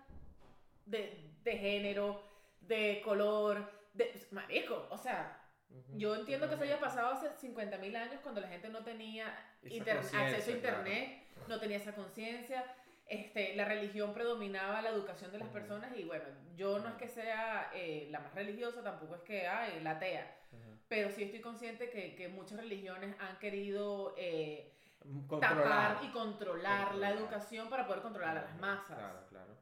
de, 0.86 1.31
de 1.43 1.58
género, 1.58 2.21
de 2.62 3.01
color, 3.03 3.69
de... 3.93 4.12
Marico, 4.31 4.88
o 4.89 4.97
sea, 4.97 5.39
Yo 5.97 6.15
entiendo 6.15 6.47
que 6.47 6.55
eso 6.55 6.63
haya 6.63 6.79
pasado 6.79 7.13
hace 7.13 7.29
50.000 7.47 7.95
años 7.95 8.19
cuando 8.21 8.41
la 8.41 8.47
gente 8.47 8.69
no 8.69 8.83
tenía 8.83 9.33
inter- 9.63 9.97
acceso 9.97 10.17
a 10.17 10.27
claro. 10.29 10.51
internet, 10.51 11.23
no 11.47 11.59
tenía 11.59 11.77
esa 11.77 11.93
conciencia, 11.95 12.63
este, 13.07 13.55
la 13.55 13.65
religión 13.65 14.13
predominaba 14.13 14.81
la 14.81 14.89
educación 14.89 15.31
de 15.31 15.39
las 15.39 15.49
personas 15.49 15.95
y 15.97 16.03
bueno, 16.05 16.23
yo 16.55 16.79
no 16.79 16.89
es 16.89 16.95
que 16.95 17.07
sea 17.07 17.69
eh, 17.73 18.07
la 18.09 18.19
más 18.19 18.33
religiosa, 18.33 18.81
tampoco 18.83 19.15
es 19.15 19.21
que, 19.21 19.47
ay, 19.47 19.79
la 19.83 19.91
atea, 19.91 20.35
pero 20.88 21.09
sí 21.09 21.23
estoy 21.23 21.41
consciente 21.41 21.89
que, 21.89 22.15
que 22.15 22.27
muchas 22.29 22.59
religiones 22.59 23.15
han 23.19 23.38
querido 23.39 24.13
eh, 24.17 24.71
tapar 25.39 25.99
y 26.03 26.07
controlar, 26.09 26.95
la 26.95 27.09
educación 27.11 27.69
para 27.69 27.85
poder 27.85 28.01
controlar 28.01 28.38
a 28.38 28.41
las 28.41 28.57
masas. 28.59 28.97
Claro, 28.97 29.27
claro. 29.29 29.55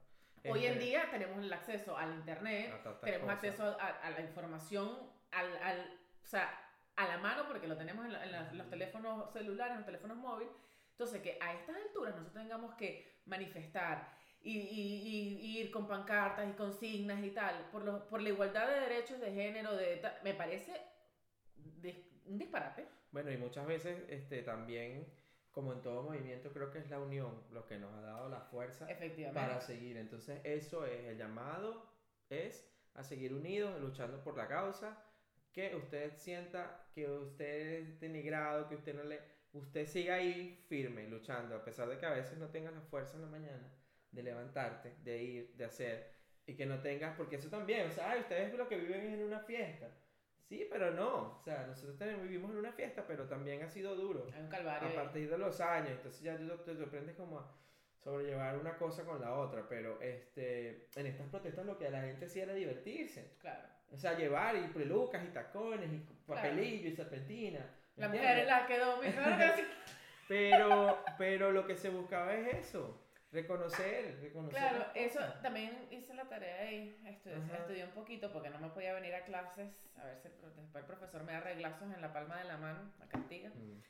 Hoy 0.45 0.65
en 0.65 0.73
Este, 0.73 0.85
día 0.85 1.09
tenemos 1.09 1.37
el 1.43 1.51
acceso 1.53 1.97
al 1.97 2.13
internet, 2.15 2.73
tenemos 3.01 3.25
cosas. 3.27 3.35
acceso 3.43 3.77
a, 3.79 3.87
a 3.87 4.09
la 4.09 4.21
información 4.21 4.97
al, 5.31 5.57
al- 5.63 5.99
o 6.23 6.27
sea, 6.27 6.59
a 6.95 7.07
la 7.07 7.17
mano 7.17 7.47
porque 7.47 7.67
lo 7.67 7.75
tenemos 7.77 8.05
en, 8.05 8.13
la- 8.13 8.23
en 8.23 8.31
la- 8.31 8.53
los 8.53 8.69
teléfonos 8.69 9.31
celulares, 9.33 9.71
en 9.71 9.77
los 9.77 9.85
teléfonos 9.85 10.17
móviles. 10.17 10.53
Entonces, 10.91 11.21
que 11.21 11.37
a 11.41 11.53
estas 11.53 11.75
alturas 11.75 12.13
nosotros 12.15 12.41
tengamos 12.43 12.75
que 12.75 13.21
manifestar 13.25 14.15
y, 14.41 14.57
y- 14.59 15.39
y 15.41 15.59
ir 15.59 15.71
con 15.71 15.87
pancartas 15.87 16.47
y 16.49 16.53
consignas 16.53 17.23
y 17.23 17.31
tal 17.31 17.69
por, 17.71 17.83
los- 17.83 18.03
por 18.03 18.21
la 18.21 18.29
igualdad 18.29 18.67
de 18.67 18.79
derechos 18.81 19.19
de 19.19 19.31
género, 19.33 19.75
de, 19.75 20.01
me 20.23 20.33
parece 20.33 20.79
dis- 21.81 22.05
un 22.25 22.37
disparate. 22.37 22.87
Bueno, 23.11 23.31
y 23.31 23.37
muchas 23.37 23.65
veces 23.65 24.03
este, 24.09 24.41
también, 24.43 25.07
como 25.51 25.71
en 25.73 25.81
todo 25.81 26.03
movimiento, 26.03 26.51
creo 26.51 26.71
que 26.71 26.79
es 26.79 26.89
la 26.89 26.99
unión 26.99 27.43
lo 27.51 27.65
que 27.65 27.77
nos 27.77 27.93
ha 27.93 28.01
dado 28.01 28.29
la 28.29 28.41
fuerza 28.41 28.89
para 29.33 29.61
seguir. 29.61 29.97
Entonces, 29.97 30.41
eso 30.43 30.85
es 30.85 31.05
el 31.05 31.17
llamado, 31.17 31.85
es 32.29 32.67
a 32.95 33.03
seguir 33.03 33.33
unidos, 33.33 33.79
luchando 33.81 34.23
por 34.23 34.35
la 34.37 34.47
causa, 34.47 34.97
que 35.53 35.75
usted 35.75 36.13
sienta 36.17 36.87
que 36.93 37.07
usted 37.09 37.79
es 37.79 37.99
denigrado, 37.99 38.67
que 38.67 38.75
usted 38.75 38.93
no 38.95 39.03
le... 39.03 39.19
Usted 39.53 39.85
siga 39.85 40.15
ahí 40.15 40.65
firme, 40.67 41.07
luchando, 41.07 41.55
a 41.55 41.63
pesar 41.63 41.87
de 41.87 41.97
que 41.99 42.05
a 42.07 42.13
veces 42.13 42.37
no 42.39 42.49
tengas 42.49 42.73
la 42.73 42.81
fuerza 42.81 43.15
en 43.17 43.21
la 43.21 43.27
mañana 43.27 43.71
de 44.11 44.23
levantarte, 44.23 44.95
de 45.03 45.23
ir, 45.23 45.53
de 45.55 45.65
hacer, 45.65 46.11
y 46.47 46.55
que 46.55 46.65
no 46.65 46.81
tengas, 46.81 47.15
porque 47.15 47.35
eso 47.35 47.49
también, 47.49 47.87
o 47.87 47.91
sea, 47.91 48.11
ay, 48.11 48.21
ustedes 48.21 48.53
lo 48.55 48.67
que 48.67 48.77
viven 48.77 49.01
es 49.01 49.13
en 49.13 49.23
una 49.23 49.39
fiesta. 49.41 49.89
Sí, 50.49 50.67
pero 50.69 50.91
no, 50.91 51.37
o 51.39 51.41
sea, 51.43 51.65
nosotros 51.67 51.97
también 51.97 52.21
vivimos 52.21 52.51
en 52.51 52.57
una 52.57 52.71
fiesta, 52.73 53.05
pero 53.07 53.27
también 53.27 53.61
ha 53.63 53.69
sido 53.69 53.95
duro 53.95 54.27
Hay 54.33 54.41
un 54.41 54.49
calvario. 54.49 54.87
a 54.87 54.91
ahí. 54.91 54.95
partir 54.95 55.29
de 55.29 55.37
los 55.37 55.61
años, 55.61 55.91
entonces 55.91 56.21
ya 56.21 56.37
tú 56.37 56.47
te 56.65 56.75
te 56.75 56.83
aprendes 56.83 57.15
como 57.15 57.39
a 57.39 57.55
sobrellevar 58.03 58.57
una 58.57 58.75
cosa 58.77 59.05
con 59.05 59.21
la 59.21 59.33
otra, 59.35 59.67
pero 59.69 60.01
este, 60.01 60.89
en 60.95 61.05
estas 61.07 61.27
protestas 61.29 61.65
lo 61.65 61.77
que 61.77 61.87
a 61.87 61.91
la 61.91 62.01
gente 62.01 62.25
hacía 62.25 62.43
era 62.43 62.53
divertirse, 62.53 63.37
Claro. 63.39 63.72
O 63.93 63.97
sea, 63.97 64.17
llevar 64.17 64.55
y 64.55 64.67
pelucas 64.67 65.23
y 65.23 65.27
tacones 65.27 65.91
y 65.91 65.99
papelillo 66.25 66.89
y 66.89 66.95
serpentina. 66.95 67.59
La 67.95 68.07
¿entiendes? 68.07 68.31
mujer 68.31 68.39
es 68.39 68.47
la 68.47 68.65
que 68.65 68.79
domina. 68.79 69.55
Pero, 70.27 71.03
pero 71.17 71.51
lo 71.51 71.67
que 71.67 71.75
se 71.75 71.89
buscaba 71.89 72.33
es 72.33 72.67
eso, 72.67 72.97
reconocer, 73.33 74.19
reconocer. 74.21 74.57
Claro, 74.57 74.85
eso 74.95 75.19
también 75.41 75.85
hice 75.91 76.13
la 76.13 76.23
tarea 76.23 76.71
y 76.71 76.97
estudié, 77.05 77.83
un 77.83 77.91
poquito 77.91 78.31
porque 78.31 78.49
no 78.49 78.57
me 78.57 78.69
podía 78.69 78.93
venir 78.93 79.13
a 79.13 79.25
clases. 79.25 79.91
A 79.97 80.05
ver 80.05 80.17
si 80.17 80.29
después 80.29 80.53
el 80.57 80.85
profesor 80.85 81.23
me 81.23 81.33
da 81.33 81.41
reglazos 81.41 81.93
en 81.93 82.01
la 82.01 82.13
palma 82.13 82.37
de 82.37 82.45
la 82.45 82.57
mano, 82.57 82.93
me 82.99 83.07
castiga. 83.07 83.49
Mm, 83.49 83.81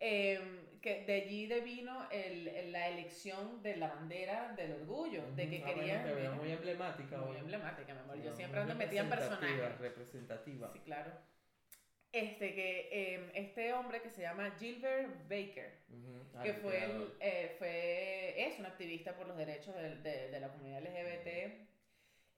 Em, 0.00 0.80
que 0.80 1.04
de 1.04 1.12
allí 1.12 1.46
devino 1.46 2.08
el, 2.10 2.48
el- 2.48 2.72
la 2.72 2.88
elección 2.88 3.62
de 3.62 3.76
la 3.76 3.88
bandera 3.88 4.54
del 4.56 4.72
orgullo, 4.72 5.22
de 5.36 5.48
que. 5.50 5.58
Ah, 5.58 5.60
bueno, 5.66 5.80
querían. 5.82 6.16
mira, 6.16 6.30
muy 6.32 6.50
emblemática. 6.52 7.18
muy 7.18 7.32
hoy. 7.32 7.36
emblemática, 7.36 7.92
mi 7.94 8.00
amor. 8.00 8.16
Yo 8.22 8.30
No, 8.30 8.36
siempre 8.36 8.60
ando 8.60 8.74
metida 8.76 9.00
en 9.02 9.10
personajes. 9.10 9.78
Representativa. 9.78 10.70
Sí, 10.72 10.78
claro. 10.80 11.12
Este, 12.12 12.54
que 12.54 13.14
em, 13.14 13.30
este 13.34 13.72
hombre 13.74 14.00
que 14.02 14.10
se 14.10 14.22
llama 14.22 14.50
Gilbert 14.58 15.28
Baker, 15.28 15.70
Ujú. 15.90 16.24
Ah, 16.34 16.42
que 16.42 16.48
el 16.50 16.56
fue, 16.56 16.82
el, 16.84 17.12
eh, 17.20 17.54
fue 17.58 18.34
es 18.48 18.58
un 18.58 18.66
activista 18.66 19.14
por 19.14 19.28
los 19.28 19.36
derechos 19.36 19.76
de, 19.76 19.96
de- 19.96 20.30
de 20.30 20.40
la 20.40 20.48
comunidad 20.48 20.80
LGBT 20.82 21.68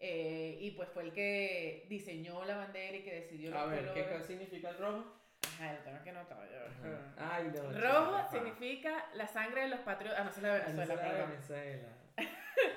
eh, 0.01 0.59
y 0.61 0.73
pues 0.73 0.89
fue 0.91 1.05
el 1.05 1.13
que 1.13 1.87
diseñó 1.89 2.45
la 2.45 2.57
bandera 2.57 2.97
y 2.97 3.03
que 3.03 3.15
decidió 3.15 3.51
los 3.51 3.61
A 3.61 3.67
ver, 3.67 3.85
¿qué, 3.95 4.03
colores. 4.03 4.21
¿qué 4.23 4.27
significa 4.27 4.69
el 4.71 4.77
rojo? 4.79 5.22
Ajá, 5.63 5.73
lo 5.75 5.79
tengo 5.81 6.03
que 6.03 6.11
anotar 6.11 6.39
yo. 6.51 6.89
Ay, 7.19 7.53
no. 7.55 7.81
Rojo 7.81 8.31
significa 8.31 9.07
la 9.15 9.27
sangre 9.27 9.63
de 9.63 9.69
los 9.69 9.81
patriotas. 9.81 10.21
Ah, 10.21 10.25
no, 10.25 10.31
es 10.31 10.39
la 10.43 10.53
de 10.55 10.61
Ah, 10.61 10.67
Venezuela, 10.67 11.03
perdón. 11.03 11.31
Venezuela. 11.31 11.89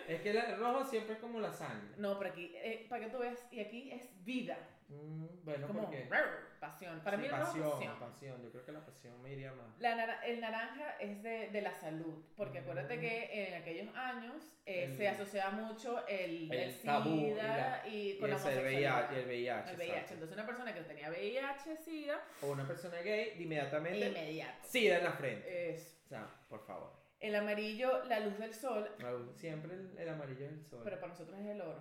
Es 0.07 0.21
que 0.21 0.31
el 0.31 0.57
rojo 0.57 0.83
siempre 0.85 1.13
es 1.13 1.19
como 1.19 1.39
la 1.39 1.51
sangre. 1.51 1.95
No, 1.97 2.17
pero 2.17 2.31
aquí, 2.31 2.51
eh, 2.55 2.85
para 2.89 3.03
que 3.05 3.11
tú 3.11 3.17
veas, 3.19 3.45
y 3.51 3.59
aquí 3.59 3.91
es 3.91 4.09
vida. 4.23 4.55
Mm, 4.87 5.25
bueno, 5.43 5.65
como 5.67 5.81
porque... 5.81 6.03
brr, 6.03 6.59
pasión. 6.59 6.99
Para 7.01 7.17
Sí, 7.17 7.21
mí 7.23 7.27
el 7.27 7.31
rojo 7.31 7.41
es 7.43 7.47
pasión, 7.49 7.71
pasión. 7.71 7.99
pasión. 7.99 8.43
Yo 8.43 8.51
creo 8.51 8.65
que 8.65 8.71
la 8.71 8.85
pasión 8.85 9.21
me 9.21 9.33
iría 9.33 9.51
más. 9.53 9.79
La 9.79 9.95
nara- 9.95 10.23
el 10.25 10.39
naranja 10.39 10.91
es 10.99 11.23
de, 11.23 11.49
de 11.49 11.61
la 11.61 11.73
salud, 11.73 12.23
porque 12.37 12.59
acuérdate 12.59 12.97
Mm. 12.97 12.99
que 12.99 13.47
en 13.47 13.53
aquellos 13.61 13.95
años 13.95 14.35
eh, 14.67 14.83
El- 14.85 14.97
se 14.97 15.07
asociaba 15.07 15.51
mucho 15.51 16.05
el, 16.07 16.51
el 16.51 16.59
el 16.59 16.81
tabú 16.81 17.09
y 17.15 17.29
SIDA 17.31 17.57
la- 17.83 17.87
y, 17.87 18.11
Y 18.11 18.17
con 18.19 18.29
la 18.29 18.35
el 18.35 18.41
homosexualidad. 18.41 19.09
VIH, 19.09 19.19
el 19.21 19.25
VIH. 19.27 19.69
El 19.71 19.77
VIH. 19.77 20.13
Entonces 20.13 20.37
una 20.37 20.45
persona 20.45 20.73
que 20.73 20.81
tenía 20.81 21.09
VIH, 21.09 21.77
SIDA, 21.77 22.21
O 22.43 22.47
una 22.51 22.67
persona 22.67 22.97
gay, 23.01 23.33
inmediatamente 23.39 24.07
inmediato. 24.07 24.67
SIDA 24.67 24.97
en 24.99 25.03
la 25.03 25.11
frente. 25.13 25.69
Eso. 25.71 25.95
O 26.05 26.07
sea, 26.07 26.27
por 26.47 26.63
favor. 26.65 26.93
El 27.19 27.33
amarillo, 27.35 28.03
la 28.05 28.19
luz 28.19 28.37
del 28.37 28.53
sol, 28.53 28.87
Siempre 29.35 29.73
el, 29.73 29.97
el 29.97 30.09
amarillo 30.09 30.45
es 30.45 30.51
el 30.51 30.63
sol. 30.63 30.81
pero 30.83 30.99
para 30.99 31.13
nosotros 31.13 31.39
es 31.39 31.47
el 31.47 31.59
oro. 31.61 31.79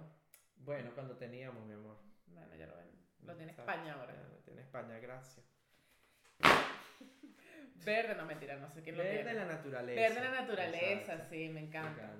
Bueno, 0.56 0.90
cuando 0.94 1.14
teníamos, 1.18 1.62
mi 1.66 1.74
amor. 1.74 1.83
Exacto. 3.50 3.70
España 3.72 3.94
ahora. 3.94 4.12
Ya, 4.14 4.44
tiene 4.44 4.60
España, 4.62 4.98
gracias. 4.98 5.44
Verde, 7.84 8.14
no 8.14 8.24
mentira, 8.24 8.56
no 8.56 8.68
sé 8.70 8.82
quién 8.82 8.96
lo 8.96 9.02
Verde 9.02 9.34
la 9.34 9.44
naturaleza. 9.44 10.00
Verde 10.00 10.20
la 10.20 10.40
naturaleza, 10.40 10.92
Exacto. 10.92 11.24
sí, 11.30 11.48
me 11.48 11.54
Me 11.54 11.60
encanta. 11.66 12.10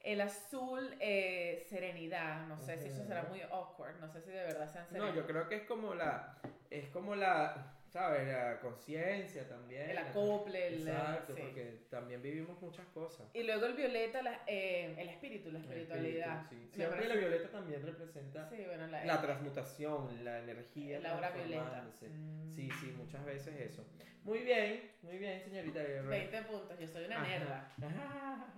El 0.00 0.20
azul, 0.22 0.96
eh, 0.98 1.66
serenidad. 1.68 2.46
No 2.46 2.56
sé 2.58 2.78
si 2.78 2.88
eso 2.88 3.04
será 3.04 3.24
muy 3.24 3.42
awkward. 3.42 3.96
No 4.00 4.08
sé 4.08 4.22
si 4.22 4.30
de 4.30 4.44
verdad 4.44 4.66
sean 4.72 4.84
No, 4.84 4.90
serenos. 4.92 5.14
yo 5.14 5.26
creo 5.26 5.46
que 5.46 5.56
es 5.56 5.62
como 5.64 5.94
la, 5.94 6.38
es 6.70 6.88
como 6.88 7.14
la, 7.14 7.74
¿sabes? 7.90 8.26
La 8.28 8.58
conciencia 8.60 9.48
también. 9.48 9.90
El 9.90 9.98
acople, 9.98 10.68
el- 10.68 10.88
Exacto, 10.88 11.34
sí. 11.34 11.42
porque 11.42 11.86
también 11.90 12.22
vivimos 12.22 12.60
muchas 12.62 12.86
cosas. 12.88 13.28
Y 13.34 13.42
luego 13.42 13.66
el 13.66 13.74
violeta, 13.74 14.22
la- 14.22 14.42
eh, 14.46 14.94
el 14.96 15.08
espíritu, 15.08 15.50
la 15.50 15.58
espiritualidad. 15.58 16.42
espíritu, 16.42 16.68
sí. 16.68 16.74
Siempre 16.76 16.98
parece- 17.00 17.14
la 17.14 17.20
violeta 17.20 17.50
también 17.50 17.82
representa 17.84 18.48
Sí, 18.48 18.64
bueno, 18.66 18.86
la, 18.86 19.04
la 19.04 19.20
transmutación, 19.20 20.24
la 20.24 20.38
energía. 20.38 21.00
la 21.00 21.14
aura 21.14 21.30
violeta. 21.30 21.84
Mm. 22.08 22.50
Sí, 22.50 22.68
sí, 22.80 22.92
muchas 22.96 23.24
veces 23.24 23.58
eso. 23.60 23.84
Muy 24.22 24.40
bien, 24.40 24.90
muy 25.02 25.18
bien, 25.18 25.40
señorita 25.40 25.80
Guerrero. 25.80 26.08
20 26.08 26.42
puntos, 26.42 26.78
yo 26.78 26.86
soy 26.86 27.04
una 27.06 27.16
Ajá. 27.20 27.28
nerda. 27.28 27.72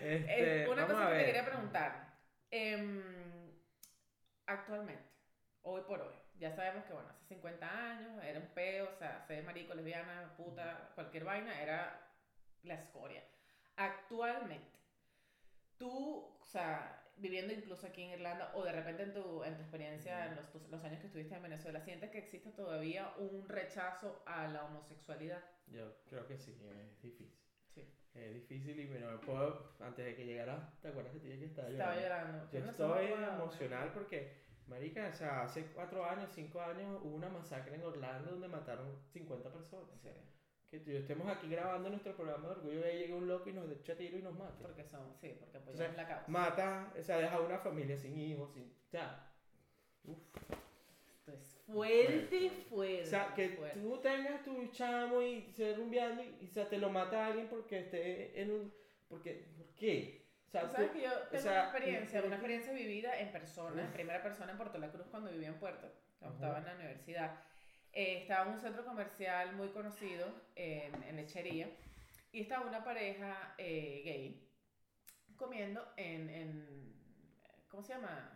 Este, 0.00 0.64
Eh, 0.64 0.68
una 0.68 0.86
cosa 0.86 1.08
que 1.10 1.18
te 1.18 1.24
quería 1.24 1.44
preguntar. 1.46 2.14
em, 2.50 3.02
actualmente, 4.46 5.02
hoy 5.62 5.80
por 5.88 6.00
hoy, 6.02 6.14
ya 6.38 6.50
sabemos 6.52 6.84
que, 6.84 6.92
bueno, 6.92 7.08
hace 7.10 7.24
50 7.26 7.90
años 7.90 8.22
era 8.24 8.38
un 8.40 8.46
peo, 8.48 8.88
o 8.90 8.94
sea, 8.98 9.20
ser 9.26 9.42
marico, 9.44 9.74
lesbiana, 9.74 10.34
puta, 10.36 10.90
cualquier 10.94 11.24
vaina, 11.24 11.60
era 11.62 12.00
la 12.62 12.74
escoria. 12.74 13.22
Actualmente, 13.76 14.78
tú, 15.78 16.36
o 16.40 16.44
sea, 16.44 17.00
viviendo 17.16 17.52
incluso 17.52 17.86
aquí 17.86 18.02
en 18.02 18.10
Irlanda, 18.10 18.50
o 18.54 18.64
de 18.64 18.72
repente 18.72 19.02
en 19.04 19.12
tu, 19.12 19.44
en 19.44 19.54
tu 19.56 19.62
experiencia, 19.62 20.26
en 20.26 20.36
los, 20.36 20.50
tus- 20.50 20.68
los 20.68 20.82
años 20.84 21.00
que 21.00 21.06
estuviste 21.06 21.34
en 21.34 21.42
Venezuela, 21.42 21.80
¿sientes 21.80 22.10
que 22.10 22.18
existe 22.18 22.50
todavía 22.52 23.12
un 23.18 23.48
rechazo 23.48 24.22
a 24.26 24.46
la 24.48 24.64
homosexualidad? 24.64 25.42
Yo 25.66 25.92
creo 26.08 26.26
que 26.26 26.36
sí, 26.38 26.56
es 26.70 26.88
difícil. 26.90 27.32
Sí. 27.74 27.88
Es 28.14 28.32
difícil 28.34 28.78
y 28.78 28.86
bueno, 28.86 29.20
puedo, 29.20 29.74
antes 29.80 30.04
de 30.04 30.14
que 30.14 30.24
llegara, 30.24 30.78
¿te 30.80 30.88
acuerdas 30.88 31.12
que 31.12 31.18
te 31.20 31.26
dije 31.26 31.38
que 31.40 31.46
estaba 31.46 31.68
Estaba 31.68 31.94
llorando? 31.96 32.44
llorando. 32.44 32.52
Yo 32.52 32.60
No 32.60 32.70
estoy 32.70 33.12
emocional 33.12 33.90
porque, 33.92 34.44
marica, 34.66 35.08
o 35.08 35.12
sea, 35.12 35.42
hace 35.42 35.66
cuatro 35.66 36.04
años, 36.04 36.30
cinco 36.34 36.60
años, 36.60 37.00
hubo 37.02 37.16
una 37.16 37.28
masacre 37.28 37.74
en 37.74 37.82
Orlando 37.82 38.32
donde 38.32 38.48
mataron 38.48 38.86
50 39.12 39.52
personas. 39.52 39.90
Sí. 40.02 40.08
Que 40.70 40.84
yo 40.84 40.98
estemos 40.98 41.28
aquí 41.28 41.48
grabando 41.48 41.88
nuestro 41.88 42.16
programa 42.16 42.48
de 42.48 42.54
orgullo 42.54 42.80
y 42.88 42.98
llega 42.98 43.14
un 43.14 43.28
loco 43.28 43.48
y 43.48 43.52
nos 43.52 43.70
echa 43.70 43.96
tiro 43.96 44.18
y 44.18 44.22
nos 44.22 44.36
mata. 44.36 44.56
Porque 44.60 44.84
son, 44.84 45.14
sí, 45.20 45.36
porque 45.38 45.58
apoyamos 45.58 45.80
Entonces, 45.80 45.96
la 45.96 46.08
causa. 46.08 46.30
Mata, 46.30 46.92
o 46.98 47.02
sea, 47.02 47.18
deja 47.18 47.40
una 47.40 47.58
familia 47.58 47.96
sin 47.96 48.18
hijos, 48.18 48.52
sin... 48.52 48.64
O 48.64 48.90
sea, 48.90 49.32
uf. 50.04 50.18
Esto 51.06 51.32
es 51.32 51.60
fuerte, 51.66 52.50
fuerte. 52.68 53.02
O 53.02 53.06
sea, 53.06 53.34
que 53.34 53.50
fuerte. 53.50 53.80
tú 53.80 53.98
tengas 53.98 54.42
tu 54.44 54.66
chamo 54.72 55.22
y 55.22 55.42
se 55.52 55.74
rumbeando 55.74 56.22
y, 56.22 56.36
y, 56.40 56.48
o 56.48 56.52
sea, 56.52 56.68
te 56.68 56.78
lo 56.78 56.90
mata 56.90 57.26
alguien 57.26 57.48
porque 57.48 57.80
esté 57.80 58.40
en 58.40 58.50
un... 58.50 58.74
Porque, 59.08 59.46
¿Por 59.56 59.66
qué? 59.74 60.23
O 60.62 60.68
sea, 60.68 60.70
sabes 60.70 60.88
tú- 60.92 60.98
que 60.98 61.04
yo 61.04 61.12
tengo 61.28 61.42
sea, 61.42 61.52
una 61.52 61.62
experiencia, 61.64 62.22
una 62.22 62.34
experiencia 62.36 62.72
vivida 62.72 63.18
en 63.18 63.32
persona, 63.32 63.82
en 63.82 63.92
primera 63.92 64.22
persona 64.22 64.52
en 64.52 64.56
Puerto 64.58 64.78
La 64.78 64.90
Cruz 64.90 65.06
cuando 65.10 65.30
vivía 65.30 65.48
en 65.48 65.58
Puerto, 65.58 65.90
cuando 66.18 66.36
Ajá. 66.36 66.46
estaba 66.46 66.58
en 66.58 66.64
la 66.66 66.74
universidad. 66.84 67.40
Eh, 67.92 68.22
estaba 68.22 68.46
en 68.46 68.52
un 68.54 68.60
centro 68.60 68.84
comercial 68.84 69.54
muy 69.54 69.68
conocido 69.68 70.26
en, 70.56 71.02
en 71.04 71.16
Lechería 71.16 71.68
y 72.32 72.40
estaba 72.40 72.66
una 72.66 72.82
pareja 72.84 73.54
eh, 73.58 74.02
gay 74.04 74.50
comiendo 75.36 75.92
en, 75.96 76.28
en, 76.30 76.94
¿cómo 77.68 77.82
se 77.82 77.94
llama? 77.94 78.30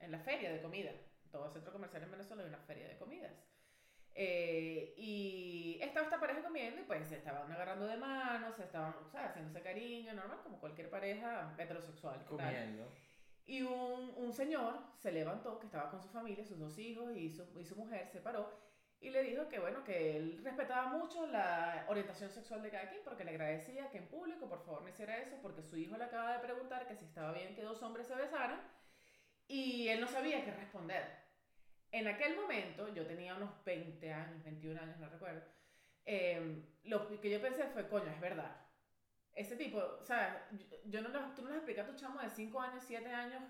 En 0.00 0.10
la 0.12 0.18
feria 0.18 0.52
de 0.52 0.60
comida. 0.60 0.90
Todo 1.30 1.50
centro 1.50 1.72
comercial 1.72 2.02
en 2.02 2.10
Venezuela 2.10 2.42
hay 2.42 2.48
una 2.48 2.58
feria 2.60 2.88
de 2.88 2.96
comidas. 2.96 3.32
Eh, 4.18 4.94
y 4.96 5.78
estaba 5.82 6.06
esta 6.06 6.18
pareja 6.18 6.42
comiendo 6.42 6.80
y 6.80 6.84
pues 6.84 7.06
se 7.06 7.16
estaban 7.16 7.52
agarrando 7.52 7.86
de 7.86 7.98
manos, 7.98 8.56
se 8.56 8.64
estaban, 8.64 8.94
o 9.04 9.08
sea, 9.08 9.26
haciéndose 9.26 9.60
cariño, 9.60 10.14
normal, 10.14 10.40
como 10.42 10.58
cualquier 10.58 10.88
pareja 10.88 11.54
heterosexual. 11.58 12.18
tal. 12.20 12.26
comiendo. 12.26 12.90
Y 13.44 13.62
un, 13.62 14.14
un 14.16 14.32
señor 14.32 14.80
se 14.96 15.12
levantó, 15.12 15.58
que 15.58 15.66
estaba 15.66 15.90
con 15.90 16.00
su 16.00 16.08
familia, 16.08 16.44
sus 16.44 16.58
dos 16.58 16.78
hijos 16.78 17.14
y 17.14 17.30
su, 17.30 17.44
y 17.60 17.64
su 17.64 17.76
mujer, 17.76 18.08
se 18.08 18.20
paró 18.20 18.66
y 19.00 19.10
le 19.10 19.22
dijo 19.22 19.48
que, 19.48 19.58
bueno, 19.58 19.84
que 19.84 20.16
él 20.16 20.40
respetaba 20.42 20.88
mucho 20.88 21.26
la 21.26 21.84
orientación 21.88 22.30
sexual 22.30 22.62
de 22.62 22.70
cada 22.70 22.88
quien, 22.88 23.02
porque 23.04 23.24
le 23.24 23.30
agradecía 23.32 23.90
que 23.90 23.98
en 23.98 24.08
público, 24.08 24.48
por 24.48 24.64
favor, 24.64 24.82
no 24.82 24.88
hiciera 24.88 25.18
eso, 25.18 25.36
porque 25.42 25.62
su 25.62 25.76
hijo 25.76 25.96
le 25.96 26.04
acaba 26.04 26.32
de 26.32 26.38
preguntar 26.38 26.86
que 26.86 26.96
si 26.96 27.04
estaba 27.04 27.32
bien 27.32 27.54
que 27.54 27.62
dos 27.62 27.82
hombres 27.82 28.06
se 28.06 28.14
besaran 28.14 28.60
y 29.46 29.88
él 29.88 30.00
no 30.00 30.08
sabía 30.08 30.44
qué 30.44 30.50
responder. 30.52 31.25
En 31.96 32.06
aquel 32.08 32.36
momento, 32.36 32.92
yo 32.92 33.06
tenía 33.06 33.34
unos 33.34 33.64
20 33.64 34.12
años, 34.12 34.44
21 34.44 34.78
años, 34.78 34.98
no 34.98 35.08
recuerdo, 35.08 35.40
eh, 36.04 36.62
lo 36.84 37.08
que 37.08 37.30
yo 37.30 37.40
pensé 37.40 37.64
fue, 37.68 37.88
coño, 37.88 38.10
es 38.10 38.20
verdad. 38.20 38.54
Ese 39.32 39.56
tipo, 39.56 39.78
o 39.78 40.04
sea, 40.04 40.46
yo, 40.52 40.66
yo 40.84 41.00
no, 41.00 41.08
tú 41.34 41.40
no 41.40 41.48
le 41.48 41.56
explicas 41.56 41.88
a 41.88 41.90
tu 41.90 41.96
chamo 41.96 42.20
de 42.20 42.28
5 42.28 42.60
años, 42.60 42.84
7 42.86 43.08
años, 43.10 43.42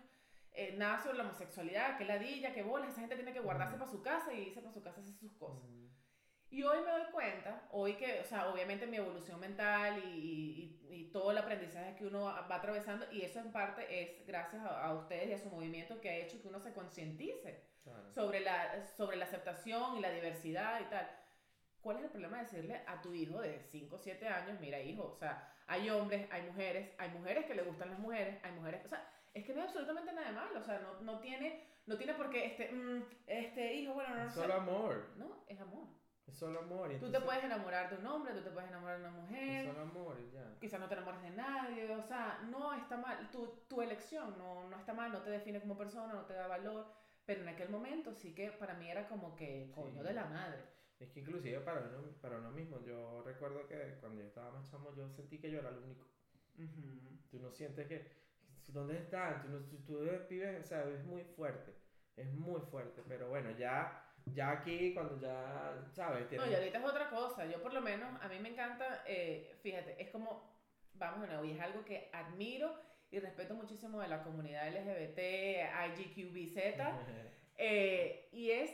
eh, 0.52 0.76
nada 0.78 1.02
sobre 1.02 1.18
la 1.18 1.24
homosexualidad, 1.24 1.98
que 1.98 2.04
ladilla, 2.04 2.54
que 2.54 2.62
bolas, 2.62 2.90
esa 2.90 3.00
gente 3.00 3.16
tiene 3.16 3.32
que 3.32 3.40
guardarse 3.40 3.78
para 3.78 3.90
su 3.90 4.00
casa 4.00 4.32
y 4.32 4.42
irse 4.42 4.61
para 4.61 4.72
su 4.72 4.80
casa 4.80 5.00
a 5.00 5.02
hacer 5.02 5.16
sus 5.16 5.32
cosas. 5.32 5.68
Mm. 5.68 5.86
Y 6.50 6.62
hoy 6.62 6.78
me 6.85 6.90
doy 6.90 7.04
cuenta, 7.12 7.62
hoy 7.72 7.94
que, 7.94 8.20
o 8.20 8.24
sea, 8.24 8.48
obviamente 8.48 8.87
mi 8.87 8.96
evolución 8.96 9.40
mental 9.40 10.00
y, 10.06 10.80
y- 10.88 10.94
y 10.94 11.11
todo 11.11 11.30
el 11.32 11.38
aprendizaje 11.38 11.96
que 11.96 12.06
uno 12.06 12.24
va 12.24 12.46
atravesando, 12.54 13.04
y 13.12 13.22
eso 13.22 13.40
en 13.40 13.52
parte 13.52 13.85
es 14.02 14.26
gracias 14.26 14.62
a, 14.64 14.85
a 14.87 14.94
ustedes 14.94 15.28
y 15.28 15.32
a 15.32 15.38
su 15.38 15.50
movimiento 15.50 16.00
que 16.00 16.09
ha 16.09 16.16
hecho 16.16 16.40
que 16.40 16.48
uno 16.48 16.61
se 16.61 16.72
concientice 16.72 17.64
Claro. 17.82 18.11
sobre 18.12 18.40
la, 18.40 18.85
sobre 18.96 19.16
la 19.16 19.26
aceptación 19.26 19.96
y 19.96 20.00
la 20.00 20.11
diversidad 20.11 20.80
y 20.80 20.85
tal. 20.90 21.09
¿Cuál 21.80 21.98
es 21.98 22.04
el 22.04 22.11
problema 22.11 22.38
de 22.38 22.42
decirle 22.44 22.80
a 22.87 23.00
tu 23.00 23.12
hijo 23.14 23.40
de 23.40 23.61
5 23.70 23.94
o 23.96 23.98
7 23.98 24.26
años, 24.26 24.59
mira 24.61 24.80
hijo, 24.80 25.04
o 25.12 25.16
sea, 25.16 25.52
hay 25.68 25.88
hombres, 25.90 26.26
hay 26.32 26.42
mujeres, 26.42 26.90
hay 26.98 27.11
mujeres 27.11 27.44
que 27.46 27.54
le 27.54 27.62
gustan 27.62 27.90
las 27.90 27.98
mujeres, 28.00 28.38
hay 28.42 28.52
mujeres, 28.52 28.85
o 28.85 28.88
sea, 28.88 29.09
es 29.35 29.44
que 29.44 29.52
no 29.52 29.61
hay 29.61 29.66
absolutamente 29.66 30.12
nada 30.12 30.26
de 30.28 30.32
malo, 30.35 30.59
o 30.61 30.64
sea, 30.64 30.78
no, 30.80 31.00
no 31.02 31.20
tiene, 31.20 31.62
no 31.87 31.96
tiene 31.96 32.14
por 32.14 32.28
qué, 32.30 32.46
este, 32.46 32.72
mm, 32.72 33.04
este 33.28 33.74
hijo, 33.74 33.94
bueno, 33.94 34.14
no, 34.16 34.24
no 34.24 34.30
sé. 34.30 34.40
solo 34.40 34.54
amor. 34.54 35.06
No, 35.16 35.44
es 35.46 35.61
amor. 35.61 35.87
Es 36.26 36.36
solo 36.36 36.60
amor. 36.60 36.90
Tú 36.98 37.10
te 37.10 37.20
puedes 37.20 37.44
enamorar 37.44 37.88
de 37.88 37.96
un 37.96 38.06
hombre, 38.06 38.34
tú 38.34 38.40
te 38.42 38.50
puedes 38.50 38.68
enamorar 38.68 38.98
de 39.00 39.04
una 39.08 39.16
Es 39.16 39.22
mujer, 39.22 39.66
solo 39.66 39.80
amor 39.82 40.30
ya. 40.32 40.56
quizás 40.60 40.80
no 40.80 40.88
te 40.88 40.94
enamores 40.94 41.22
de 41.22 41.30
nadie, 41.30 41.94
o 41.94 42.02
sea, 42.02 42.40
no 42.50 42.74
está 42.74 42.96
mal, 42.96 43.30
tu, 43.30 43.46
tu 43.68 43.80
elección 43.80 44.36
no, 44.36 44.68
no 44.68 44.76
está 44.76 44.92
mal, 44.92 45.12
no 45.12 45.22
te 45.22 45.30
define 45.30 45.60
como 45.60 45.76
persona, 45.78 46.12
no 46.14 46.24
te 46.24 46.34
da 46.34 46.48
valor, 46.48 46.86
pero 47.24 47.42
en 47.42 47.48
aquel 47.48 47.68
momento 47.68 48.12
sí 48.12 48.34
que 48.34 48.50
para 48.52 48.74
mí 48.74 48.90
era 48.90 49.06
como 49.08 49.36
que, 49.36 49.70
coño 49.74 50.00
Sí. 50.02 50.06
de 50.08 50.14
la 50.14 50.24
madre. 50.26 50.64
Es 50.98 51.10
que 51.10 51.20
inclusive 51.20 51.60
para 51.60 51.80
uno, 51.80 52.10
para 52.20 52.38
uno 52.38 52.50
mismo, 52.50 52.80
yo 52.82 53.22
recuerdo 53.22 53.66
que 53.68 53.96
cuando 54.00 54.20
yo 54.22 54.26
estaba 54.26 54.50
más 54.50 54.68
chamo, 54.70 54.94
yo 54.96 55.08
sentí 55.10 55.38
que 55.38 55.50
yo 55.50 55.60
era 55.60 55.68
el 55.68 55.78
único. 55.78 56.06
Tú 57.30 57.38
no 57.38 57.50
sientes 57.52 57.86
que, 57.86 58.10
¿dónde 58.68 58.96
están? 58.98 59.42
Tú, 59.42 59.48
no, 59.48 59.58
tú, 59.60 59.76
tú 59.84 59.98
vives, 60.28 60.64
o 60.64 60.66
sea, 60.66 60.82
es 60.88 61.04
muy 61.04 61.22
fuerte, 61.22 61.74
es 62.16 62.32
muy 62.32 62.60
fuerte, 62.62 63.02
pero 63.06 63.28
bueno, 63.28 63.50
ya, 63.52 64.05
ya 64.34 64.50
aquí 64.50 64.92
cuando 64.92 65.18
ya, 65.20 65.74
¿sabes? 65.92 66.30
No, 66.32 66.50
y 66.50 66.54
ahorita 66.54 66.78
es 66.78 66.84
otra 66.84 67.08
cosa. 67.10 67.46
Yo 67.46 67.62
por 67.62 67.72
lo 67.72 67.80
menos, 67.80 68.08
a 68.22 68.28
mí 68.28 68.38
me 68.38 68.50
encanta, 68.50 69.02
eh, 69.06 69.56
fíjate, 69.62 70.00
es 70.02 70.10
como, 70.10 70.58
vamos 70.94 71.22
de 71.22 71.28
nuevo, 71.28 71.44
y 71.44 71.52
es 71.52 71.60
algo 71.60 71.84
que 71.84 72.10
admiro 72.12 72.74
y 73.10 73.18
respeto 73.20 73.54
muchísimo 73.54 74.00
de 74.00 74.08
la 74.08 74.22
comunidad 74.22 74.68
LGBT, 74.68 75.18
IGQBZ, 75.88 76.56
eh, 77.58 78.28
y 78.32 78.50
es 78.50 78.70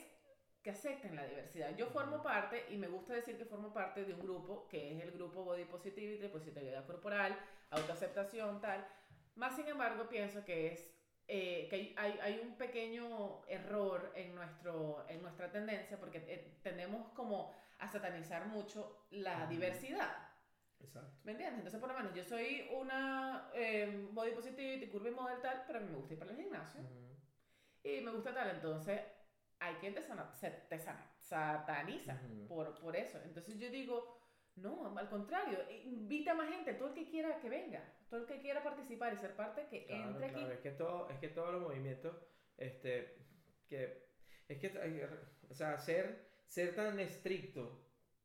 que 0.62 0.70
acepten 0.70 1.16
la 1.16 1.26
diversidad. 1.26 1.76
Yo 1.76 1.88
formo 1.88 2.22
parte, 2.22 2.64
y 2.70 2.76
me 2.76 2.88
gusta 2.88 3.14
decir 3.14 3.36
que 3.36 3.44
formo 3.44 3.72
parte 3.72 4.04
de 4.04 4.14
un 4.14 4.20
grupo, 4.20 4.68
que 4.68 4.96
es 4.96 5.02
el 5.02 5.10
grupo 5.10 5.44
Body 5.44 5.64
Positivity, 5.64 6.28
positividad 6.28 6.86
corporal, 6.86 7.36
autoaceptación, 7.70 8.60
tal. 8.60 8.86
Más 9.34 9.56
sin 9.56 9.66
embargo, 9.66 10.08
pienso 10.08 10.44
que 10.44 10.68
es 10.68 10.94
eh, 11.28 11.66
que 11.68 11.94
hay, 11.96 12.18
hay, 12.20 12.40
un 12.40 12.56
pequeño 12.56 13.46
error 13.46 14.12
en, 14.14 14.34
nuestro, 14.34 15.04
en 15.08 15.22
nuestra 15.22 15.50
tendencia, 15.50 15.98
porque 15.98 16.18
eh, 16.26 16.58
tendemos 16.62 17.08
como 17.12 17.54
a 17.78 17.88
satanizar 17.88 18.46
mucho 18.46 19.06
la 19.10 19.46
diversidad. 19.46 20.28
Exacto. 20.80 21.20
¿Me 21.24 21.32
entiendes? 21.32 21.58
Entonces, 21.58 21.80
por 21.80 21.88
lo 21.90 21.96
menos, 21.96 22.14
yo 22.14 22.24
soy 22.24 22.68
una 22.72 23.50
eh, 23.54 24.08
body 24.12 24.32
positivity, 24.32 24.88
curvy 24.88 25.10
model 25.10 25.40
tal, 25.40 25.64
pero 25.66 25.78
a 25.78 25.82
mí 25.82 25.88
me 25.88 25.96
gusta 25.96 26.14
ir 26.14 26.18
para 26.18 26.30
el 26.32 26.36
gimnasio. 26.36 26.80
Ujú. 26.80 27.16
Y 27.84 28.00
me 28.00 28.10
gusta 28.10 28.34
tal, 28.34 28.50
entonces 28.50 29.00
hay 29.60 29.74
quien 29.76 29.94
te, 29.94 30.02
sana- 30.02 30.34
se- 30.34 30.50
te 30.50 30.78
sana- 30.78 31.14
sataniza 31.18 32.20
Ujú. 32.24 32.46
por, 32.48 32.80
por 32.80 32.96
eso. 32.96 33.20
Entonces 33.24 33.58
yo 33.58 33.70
digo, 33.70 34.21
no, 34.56 34.96
al 34.96 35.08
contrario, 35.08 35.58
invita 35.84 36.32
a 36.32 36.34
más 36.34 36.48
gente, 36.48 36.74
todo 36.74 36.88
el 36.88 36.94
que 36.94 37.08
quiera 37.08 37.40
que 37.40 37.48
venga, 37.48 37.82
todo 38.08 38.20
el 38.20 38.26
que 38.26 38.40
quiera 38.40 38.62
participar 38.62 39.12
y 39.12 39.16
ser 39.16 39.34
parte, 39.34 39.66
que 39.68 39.84
Claro, 39.86 40.10
entre 40.10 40.28
claro, 40.28 40.46
aquí. 40.46 40.52
es 40.52 40.60
que 40.60 40.70
todo, 40.72 41.08
es 41.08 41.18
que 41.18 41.28
todos 41.28 41.52
los 41.52 41.62
movimientos, 41.62 42.16
este, 42.56 43.14
que, 43.68 44.02
es 44.48 44.58
que, 44.58 45.08
o 45.48 45.54
sea, 45.54 45.78
ser, 45.78 46.28
ser 46.46 46.74
tan 46.74 46.98
estricto 47.00 47.80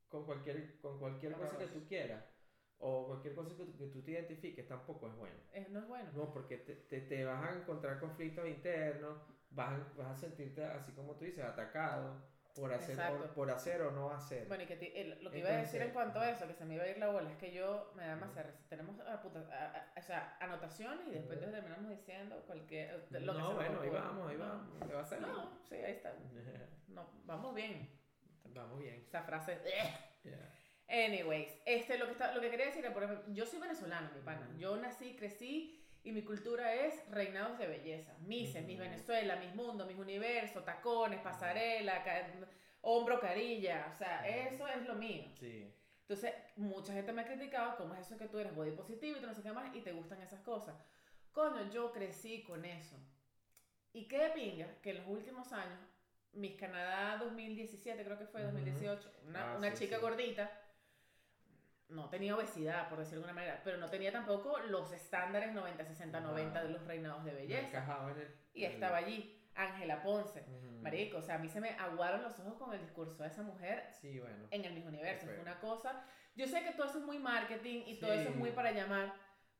con 0.08 0.24
cualquier, 0.24 0.78
con 0.80 0.98
cualquier 0.98 1.32
cosa 1.32 1.58
que 1.58 1.66
tú 1.66 1.86
quieras, 1.86 2.24
o 2.80 3.06
cualquier 3.06 3.34
cosa 3.34 3.50
que, 3.50 3.56
tú- 3.64 3.76
que 3.76 3.86
tú 3.86 4.02
te 4.02 4.12
identifiques, 4.12 4.66
tampoco 4.66 5.08
es 5.08 5.16
bueno. 5.16 5.36
Eh, 5.52 5.66
no 5.70 5.80
es 5.80 5.88
bueno. 5.88 6.10
No, 6.14 6.30
porque 6.32 6.58
te, 6.58 6.74
te, 6.74 7.00
te 7.00 7.24
vas 7.24 7.42
a 7.44 7.56
encontrar 7.58 7.98
conflictos 7.98 8.46
internos, 8.46 9.18
vas 9.50 9.96
vas 9.96 10.08
a 10.10 10.14
sentirte, 10.14 10.62
así 10.64 10.92
como 10.92 11.16
tú 11.16 11.24
dices, 11.24 11.42
atacado 11.44 12.20
por 12.58 12.72
hacer, 12.72 12.90
Exacto. 12.90 13.32
por, 13.34 13.50
hacer 13.50 13.80
o 13.82 13.90
no 13.90 14.10
hacer. 14.10 14.46
Bueno, 14.48 14.64
y 14.64 14.66
que 14.66 14.76
ti- 14.76 14.92
el- 14.94 15.22
lo 15.22 15.30
que 15.30 15.38
iba 15.38 15.48
a 15.50 15.56
decir 15.58 15.80
en 15.80 15.88
Entonces, 15.88 15.92
cuanto 15.94 16.20
a 16.20 16.30
eso, 16.30 16.46
que 16.46 16.54
se 16.54 16.64
me 16.64 16.74
iba 16.74 16.84
a 16.84 16.88
ir 16.88 16.98
la 16.98 17.08
bola, 17.08 17.30
es 17.30 17.36
que 17.38 17.52
yo 17.52 17.92
me 17.94 18.06
da 18.06 18.16
más. 18.16 18.30
Tenemos 18.68 18.96
puta- 19.22 19.48
ah, 19.52 19.72
ah, 19.74 19.92
o 19.98 20.02
sea, 20.02 20.36
anotaciones 20.40 21.06
y 21.08 21.10
después 21.12 21.38
Ujú. 21.40 21.50
terminamos 21.50 21.88
diciendo 21.90 22.42
cualquier. 22.46 22.94
lo 22.94 23.00
que 23.08 23.18
se 23.18 23.20
no, 23.20 23.32
nos 23.34 23.54
bueno, 23.54 23.80
ahí 23.80 23.90
vamos, 23.90 24.30
ahí 24.30 24.36
vamos, 24.36 24.86
te 24.88 24.94
va 24.94 25.00
a 25.00 25.04
salir. 25.04 25.26
No, 25.26 25.58
sí, 25.68 25.74
ahí 25.76 25.92
está. 25.92 26.12
No, 26.88 27.06
vamos 27.26 27.54
bien. 27.54 27.88
vamos 28.46 28.78
bien. 28.80 29.04
Esa 29.06 29.22
frase. 29.22 29.58
Yeah. 30.24 30.50
Anyways, 30.88 31.48
este, 31.66 31.98
lo, 31.98 32.06
que 32.06 32.12
está, 32.12 32.34
lo 32.34 32.40
que 32.40 32.50
quería 32.50 32.66
decir 32.66 32.84
es, 32.84 32.92
por 32.92 33.02
ejemplo, 33.04 33.32
yo 33.34 33.44
soy 33.44 33.60
venezolana, 33.60 34.10
mi 34.14 34.20
pana. 34.22 34.48
Yo 34.56 34.76
nací, 34.78 35.14
crecí 35.16 35.77
y 36.04 36.12
mi 36.12 36.22
cultura 36.22 36.74
es 36.74 36.94
reinados 37.10 37.58
de 37.58 37.66
belleza. 37.66 38.14
Mises, 38.20 38.64
mis 38.64 38.76
Ujú. 38.78 38.84
Venezuela, 38.88 39.36
mis 39.36 39.54
mundos, 39.54 39.86
mis 39.86 39.98
universos, 39.98 40.64
tacones, 40.64 41.20
pasarela, 41.20 42.02
ca- 42.02 42.26
hombro, 42.82 43.20
carilla. 43.20 43.90
O 43.92 43.96
sea, 43.98 44.20
Ujú. 44.24 44.54
eso 44.54 44.68
es 44.68 44.86
lo 44.86 44.94
mío. 44.94 45.24
Sí. 45.38 45.72
Entonces, 46.02 46.32
mucha 46.56 46.92
gente 46.94 47.12
me 47.12 47.22
ha 47.22 47.26
criticado 47.26 47.76
cómo 47.76 47.94
es 47.94 48.00
eso 48.06 48.16
que 48.16 48.28
tú 48.28 48.38
eres 48.38 48.54
body 48.54 48.70
positivo 48.70 49.18
y 49.18 49.20
no 49.20 49.34
sé 49.34 49.42
qué 49.42 49.52
más 49.52 49.74
y 49.74 49.80
te 49.80 49.92
gustan 49.92 50.22
esas 50.22 50.40
cosas. 50.40 50.74
Coño, 51.32 51.70
yo 51.70 51.92
crecí 51.92 52.42
con 52.44 52.64
eso. 52.64 52.96
Y 53.92 54.06
qué 54.08 54.18
de 54.18 54.30
pinga 54.30 54.66
que 54.82 54.90
en 54.90 54.98
los 54.98 55.06
últimos 55.08 55.52
años, 55.52 55.78
Miss 56.32 56.56
Canadá 56.56 57.16
2017, 57.18 58.04
creo 58.04 58.18
que 58.18 58.26
fue 58.26 58.42
Ujú. 58.42 58.52
2018, 58.52 59.10
una, 59.26 59.52
Ah, 59.52 59.56
una 59.58 59.70
sí, 59.72 59.84
chica 59.84 59.96
sí. 59.96 60.02
gordita, 60.02 60.50
no 61.88 62.08
tenía 62.10 62.34
obesidad, 62.36 62.88
por 62.88 62.98
decirlo 62.98 63.20
de 63.22 63.28
alguna 63.30 63.40
manera, 63.42 63.60
pero 63.64 63.78
no 63.78 63.88
tenía 63.88 64.12
tampoco 64.12 64.58
los 64.58 64.92
estándares 64.92 65.52
90, 65.52 65.84
60, 65.84 66.20
90 66.20 66.62
de 66.62 66.68
los 66.70 66.84
reinados 66.86 67.24
de 67.24 67.32
belleza. 67.34 67.84
en 68.10 68.18
el- 68.18 68.34
Y 68.52 68.64
el- 68.64 68.72
estaba 68.72 68.98
allí, 68.98 69.34
Ángela 69.54 70.02
Ponce. 70.02 70.40
Ujú. 70.42 70.82
Marico, 70.82 71.18
o 71.18 71.22
sea, 71.22 71.36
a 71.36 71.38
mí 71.38 71.48
se 71.48 71.60
me 71.60 71.70
aguaron 71.70 72.22
los 72.22 72.38
ojos 72.40 72.54
con 72.54 72.72
el 72.74 72.80
discurso 72.80 73.22
de 73.22 73.28
esa 73.28 73.42
mujer 73.42 73.88
Sí, 74.00 74.18
bueno. 74.20 74.46
en 74.50 74.64
el 74.64 74.74
mismo 74.74 74.90
universo. 74.90 75.26
Fue 75.26 75.40
una 75.40 75.58
cosa. 75.60 76.04
Yo 76.36 76.46
sé 76.46 76.62
que 76.62 76.72
todo 76.72 76.86
eso 76.86 76.98
es 76.98 77.04
muy 77.04 77.18
marketing 77.18 77.82
y 77.86 77.98
todo 77.98 78.12
eso 78.12 78.28
es 78.30 78.36
muy 78.36 78.50
para 78.52 78.70
llamar, 78.70 79.12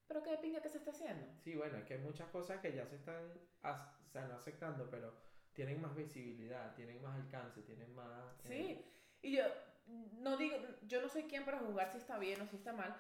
pero 0.06 0.22
qué 0.22 0.36
pinga 0.36 0.60
que 0.62 0.68
se 0.68 0.78
está 0.78 0.90
haciendo. 0.92 1.26
Sí, 1.42 1.56
bueno, 1.56 1.78
es 1.78 1.84
que 1.84 1.94
hay 1.94 2.00
muchas 2.00 2.28
cosas 2.28 2.60
que 2.60 2.72
ya 2.72 2.86
se 2.86 2.96
están, 2.96 3.32
o 3.64 4.08
sea, 4.10 4.26
no 4.26 4.36
aceptando, 4.36 4.88
pero 4.88 5.12
tienen 5.54 5.80
más 5.80 5.94
visibilidad, 5.96 6.72
tienen 6.76 7.02
más 7.02 7.16
alcance, 7.16 7.62
tienen 7.62 7.92
más... 7.94 8.38
eh, 8.44 8.48
Sí, 8.48 8.92
y 9.22 9.36
yo 9.36 9.42
no 9.88 10.36
digo, 10.36 10.56
yo 10.82 11.00
no 11.00 11.08
soy 11.08 11.24
quien 11.24 11.44
para 11.44 11.58
juzgar 11.58 11.90
si 11.90 11.98
está 11.98 12.18
bien 12.18 12.40
o 12.40 12.46
si 12.46 12.56
está 12.56 12.72
mal, 12.72 12.94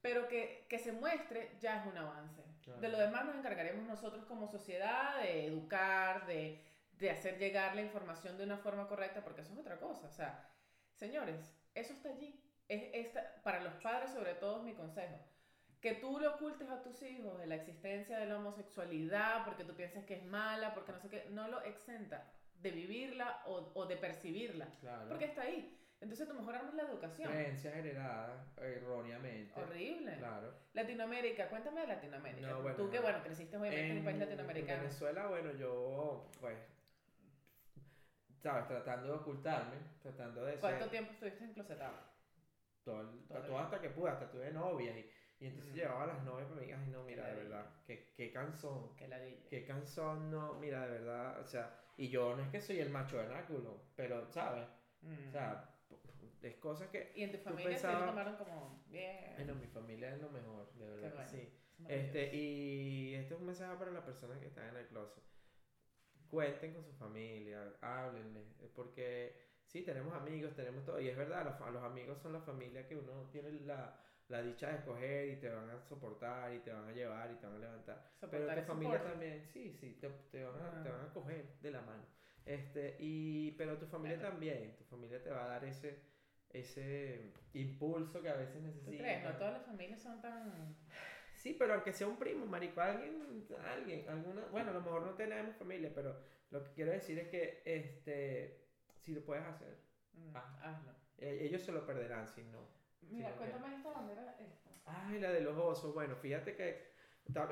pero 0.00 0.28
que, 0.28 0.66
que 0.68 0.78
se 0.78 0.92
muestre 0.92 1.56
ya 1.60 1.80
es 1.80 1.86
un 1.86 1.96
avance. 1.96 2.42
Claro. 2.62 2.80
De 2.80 2.88
lo 2.88 2.98
demás 2.98 3.24
nos 3.24 3.36
encargaremos 3.36 3.86
nosotros 3.86 4.24
como 4.24 4.48
sociedad 4.48 5.20
de 5.20 5.46
educar, 5.46 6.26
de, 6.26 6.60
de 6.98 7.10
hacer 7.10 7.38
llegar 7.38 7.74
la 7.74 7.82
información 7.82 8.36
de 8.36 8.44
una 8.44 8.58
forma 8.58 8.88
correcta, 8.88 9.22
porque 9.22 9.42
eso 9.42 9.52
es 9.52 9.58
otra 9.58 9.78
cosa. 9.78 10.06
O 10.06 10.12
sea, 10.12 10.48
señores, 10.94 11.56
eso 11.74 11.92
está 11.92 12.10
allí. 12.10 12.40
Es 12.68 12.84
esta, 12.92 13.42
para 13.42 13.62
los 13.62 13.74
padres 13.74 14.10
sobre 14.10 14.34
todo 14.34 14.58
es 14.58 14.62
mi 14.62 14.74
consejo. 14.74 15.18
Que 15.80 15.94
tú 15.94 16.18
le 16.20 16.28
ocultes 16.28 16.68
a 16.70 16.82
tus 16.82 17.02
hijos 17.02 17.38
de 17.38 17.46
la 17.46 17.56
existencia 17.56 18.18
de 18.18 18.26
la 18.26 18.38
homosexualidad 18.38 19.44
porque 19.44 19.64
tú 19.64 19.74
piensas 19.74 20.04
que 20.04 20.14
es 20.14 20.24
mala, 20.24 20.74
porque 20.74 20.92
no 20.92 21.00
sé 21.00 21.08
qué, 21.08 21.26
no 21.30 21.48
lo 21.48 21.60
exenta 21.62 22.30
de 22.54 22.70
vivirla 22.70 23.42
o, 23.46 23.72
o 23.74 23.86
de 23.86 23.96
percibirla. 23.96 24.68
Claro. 24.80 25.08
Porque 25.08 25.24
está 25.24 25.42
ahí. 25.42 25.81
Entonces, 26.02 26.26
tú 26.26 26.34
mejor 26.34 26.56
armas 26.56 26.74
la 26.74 26.82
educación. 26.82 27.30
Creencias 27.30 27.74
heredadas 27.76 28.58
erróneamente. 28.58 29.60
Horrible. 29.60 30.16
Claro. 30.18 30.52
Latinoamérica, 30.74 31.48
cuéntame 31.48 31.82
de 31.82 31.86
Latinoamérica. 31.86 32.48
No, 32.48 32.60
bueno, 32.62 32.76
tú 32.76 32.90
que, 32.90 32.96
no. 32.96 33.02
bueno, 33.02 33.22
creciste 33.22 33.56
obviamente 33.56 33.90
en, 33.90 33.98
un 33.98 34.04
país 34.04 34.18
latinoamericano. 34.18 34.72
En 34.74 34.80
Venezuela, 34.80 35.26
bueno, 35.28 35.52
yo, 35.52 36.28
pues, 36.40 36.58
sabes, 38.40 38.66
tratando 38.66 39.06
de 39.08 39.14
ocultarme, 39.14 39.76
tratando 40.02 40.44
de 40.44 40.56
¿Cuánto 40.56 40.80
ser 40.80 40.90
tiempo 40.90 41.12
estuviste 41.12 41.44
enclosetado? 41.44 41.94
todo, 42.84 43.00
el- 43.02 43.28
Todo 43.28 43.42
todo 43.42 43.58
hasta 43.60 43.80
que 43.80 43.90
pude, 43.90 44.10
hasta 44.10 44.28
tuve 44.28 44.50
novias 44.50 44.96
y, 44.96 45.08
y 45.38 45.46
entonces 45.46 45.72
Mm. 45.72 45.76
llevaba 45.76 46.02
a 46.02 46.06
las 46.08 46.24
novias 46.24 46.48
para 46.48 46.60
mí, 46.62 46.72
ay 46.72 46.88
no, 46.90 47.04
mira, 47.04 47.28
de 47.28 47.34
verdad, 47.36 47.64
qué, 47.86 48.12
qué 48.16 48.32
ladilla. 49.06 49.48
qué 49.48 49.64
cansón, 49.64 50.32
no, 50.32 50.54
mira, 50.54 50.80
de 50.84 50.98
verdad, 50.98 51.38
o 51.38 51.44
sea, 51.44 51.78
y 51.96 52.08
yo 52.08 52.34
no 52.34 52.42
es 52.42 52.48
que 52.48 52.60
soy 52.60 52.80
el 52.80 52.90
macho 52.90 53.18
vernáculo, 53.18 53.84
pero, 53.94 54.26
¿sabes? 54.32 54.66
Mm. 55.02 55.28
O 55.28 55.30
sea, 55.30 55.71
es 56.42 56.54
cosas 56.56 56.88
que, 56.88 57.12
y 57.14 57.22
en 57.22 57.32
tu 57.32 57.38
familia 57.38 57.76
se 57.78 57.86
lo 57.86 57.92
pensabas- 57.92 58.06
tomaron 58.10 58.36
como 58.36 58.84
bien. 58.88 59.32
bueno, 59.36 59.54
mi 59.54 59.66
familia 59.68 60.14
es 60.14 60.20
lo 60.20 60.30
mejor, 60.30 60.72
de 60.74 60.86
verdad 60.88 61.12
bueno. 61.14 61.28
sí. 61.28 61.52
Este, 61.88 62.34
y 62.36 63.14
este 63.14 63.34
es 63.34 63.40
un 63.40 63.46
mensaje 63.46 63.76
para 63.76 63.90
las 63.90 64.04
personas 64.04 64.38
que 64.38 64.46
están 64.46 64.68
en 64.68 64.76
el 64.76 64.86
closet. 64.86 65.22
Cuenten 66.28 66.72
con 66.72 66.84
su 66.84 66.92
familia, 66.94 67.74
háblenle, 67.82 68.40
eh, 68.60 68.70
porque 68.74 69.36
sí, 69.66 69.82
tenemos 69.82 70.14
amigos, 70.14 70.54
tenemos 70.54 70.84
todo, 70.84 70.98
y 71.00 71.08
es 71.08 71.16
verdad, 71.16 71.44
los, 71.44 71.72
los 71.72 71.82
amigos 71.82 72.18
son 72.20 72.32
la 72.32 72.40
familia 72.40 72.86
que 72.86 72.96
uno 72.96 73.28
tiene 73.30 73.50
la, 73.60 73.94
la 74.28 74.42
dicha 74.42 74.68
de 74.68 74.76
escoger 74.76 75.28
y 75.28 75.36
te 75.40 75.50
van 75.50 75.68
a 75.68 75.78
soportar 75.82 76.54
y 76.54 76.60
te 76.60 76.72
van 76.72 76.88
a 76.88 76.92
llevar 76.92 77.30
y 77.30 77.34
te 77.34 77.46
van 77.46 77.56
a 77.56 77.58
levantar. 77.58 78.02
Pero 78.20 78.30
Soportar 78.32 78.54
tu 78.54 78.60
el 78.60 78.66
familia 78.66 78.92
soporte. 78.98 79.10
también, 79.10 79.46
sí, 79.52 79.74
sí, 79.74 79.98
te, 80.00 80.08
te 80.08 80.44
van 80.44 80.54
a, 80.62 80.82
te 80.82 80.88
Ah. 80.88 80.92
van 80.92 81.06
a 81.10 81.12
coger 81.12 81.58
de 81.60 81.70
la 81.70 81.82
mano. 81.82 82.04
Este, 82.44 82.96
y, 82.98 83.52
pero 83.52 83.78
tu 83.78 83.86
familia 83.86 84.16
Bueno. 84.16 84.30
también, 84.30 84.76
tu 84.76 84.84
familia 84.84 85.22
te 85.22 85.30
va 85.30 85.44
a 85.44 85.48
dar 85.48 85.64
ese, 85.64 85.98
ese 86.50 87.32
impulso 87.54 88.20
que 88.20 88.28
a 88.28 88.34
veces 88.36 88.56
¿Tú 88.56 88.66
necesitas. 88.66 89.00
crees? 89.00 89.24
No 89.24 89.36
todas 89.36 89.52
las 89.54 89.66
familias 89.66 90.02
son 90.02 90.20
tan... 90.20 90.76
Sí, 91.34 91.56
pero 91.58 91.74
aunque 91.74 91.92
sea 91.92 92.06
un 92.06 92.18
primo, 92.18 92.46
marico, 92.46 92.80
alguien, 92.80 93.46
alguien, 93.64 94.08
alguna, 94.08 94.42
bueno, 94.52 94.70
a 94.70 94.74
lo 94.74 94.80
mejor 94.80 95.02
no 95.02 95.14
tenemos 95.14 95.56
familia, 95.56 95.90
pero 95.94 96.16
lo 96.50 96.62
que 96.62 96.70
quiero 96.72 96.92
decir 96.92 97.18
es 97.18 97.28
que, 97.28 97.62
este, 97.64 98.68
si 98.98 99.12
lo 99.14 99.24
puedes 99.24 99.44
hacer, 99.44 99.76
Mm, 100.14 100.36
Ah. 100.36 100.58
hazlo. 100.62 100.92
eh, 101.18 101.38
ellos 101.40 101.62
se 101.62 101.72
lo 101.72 101.86
perderán 101.86 102.28
si 102.28 102.42
no. 102.44 102.68
Mira, 103.00 103.30
Sí, 103.30 103.34
cuéntame 103.38 103.74
esta 103.76 103.90
bandera. 103.92 104.36
Esta. 104.38 104.70
Ay, 104.84 105.18
la 105.20 105.32
de 105.32 105.40
los 105.40 105.56
osos, 105.56 105.94
bueno, 105.94 106.16
fíjate 106.16 106.54
que, 106.54 106.92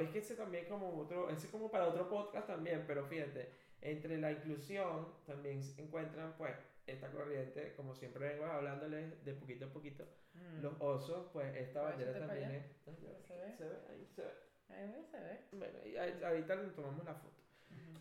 es 0.00 0.10
que 0.10 0.18
ese 0.18 0.34
también 0.36 0.66
como 0.66 0.94
otro, 0.98 1.30
ese 1.30 1.46
es 1.46 1.50
como 1.52 1.70
para 1.70 1.86
otro 1.88 2.06
podcast 2.08 2.46
también, 2.48 2.84
pero 2.86 3.06
fíjate, 3.06 3.50
entre 3.82 4.18
la 4.18 4.32
inclusión 4.32 5.08
también 5.26 5.62
se 5.62 5.82
encuentran, 5.82 6.34
pues, 6.36 6.54
esta 6.86 7.08
corriente, 7.10 7.72
como 7.76 7.94
siempre 7.94 8.28
vengo 8.30 8.44
hablándoles 8.46 9.24
de 9.24 9.34
poquito 9.34 9.66
a 9.66 9.68
poquito, 9.68 10.04
Mm. 10.34 10.62
los 10.62 10.74
osos, 10.80 11.28
pues, 11.32 11.54
esta 11.56 11.80
Ay, 11.80 11.92
bandera 11.92 12.18
también 12.26 12.50
es, 12.52 12.64
¿Se 12.84 12.90
ve? 13.36 13.52
se 13.56 13.64
ve, 13.64 13.76
ahí 13.90 14.06
se 14.06 14.22
ve. 14.22 14.30
Ahí 14.68 15.04
se 15.10 15.20
ve. 15.20 15.40
Bueno, 15.52 15.78
y 15.84 15.96
ahí- 15.96 16.20
ahorita 16.22 16.54
le 16.56 16.68
tomamos 16.70 17.04
la 17.04 17.14
foto. 17.14 17.34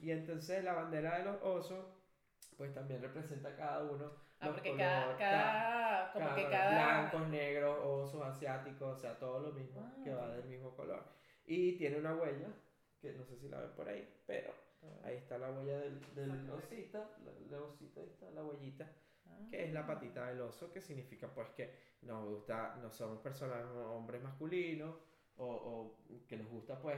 Y 0.01 0.11
entonces 0.11 0.63
la 0.63 0.73
bandera 0.73 1.19
de 1.19 1.25
los 1.25 1.41
osos, 1.41 1.85
pues 2.57 2.73
también 2.73 3.01
representa 3.01 3.55
cada 3.55 3.83
uno. 3.83 4.11
Ah, 4.39 4.45
los 4.47 4.55
porque 4.55 4.75
cada, 4.77 5.01
colores, 5.01 5.19
cada, 5.19 6.13
como 6.13 6.35
que 6.35 6.43
cada... 6.49 6.71
Blancos, 7.01 7.27
negros, 7.29 7.77
osos, 7.83 8.21
asiáticos, 8.25 8.97
o 8.97 8.99
sea, 8.99 9.17
todo 9.19 9.39
lo 9.39 9.51
mismo, 9.51 9.81
Ah. 9.83 10.01
que 10.03 10.13
va 10.13 10.29
del 10.35 10.45
mismo 10.45 10.75
color. 10.75 11.03
Y 11.45 11.73
tiene 11.77 11.97
una 11.97 12.15
huella, 12.15 12.47
que 13.01 13.11
no 13.13 13.25
sé 13.25 13.35
si 13.37 13.49
la 13.49 13.59
ven 13.59 13.71
por 13.71 13.89
ahí, 13.89 14.07
pero 14.25 14.53
ahí 15.03 15.15
está 15.17 15.37
la 15.37 15.49
huella 15.51 15.79
del, 15.79 15.99
del 16.15 16.49
osita, 16.51 17.09
la, 17.25 17.57
la 17.57 17.63
osita, 17.63 18.01
ahí 18.01 18.07
está 18.09 18.29
la 18.31 18.43
huellita, 18.43 18.89
Ah. 19.31 19.37
que 19.51 19.65
es 19.65 19.73
la 19.73 19.85
patita 19.85 20.25
del 20.27 20.41
oso, 20.41 20.71
que 20.71 20.81
significa 20.81 21.27
pues 21.27 21.49
que 21.49 21.71
nos 22.01 22.25
gusta, 22.27 22.75
no 22.81 22.89
somos 22.89 23.19
personas, 23.19 23.63
hombres 23.65 24.23
masculinos, 24.23 24.95
o, 25.37 25.45
o 25.45 25.97
que 26.27 26.35
nos 26.35 26.47
gusta 26.47 26.79
pues 26.81 26.97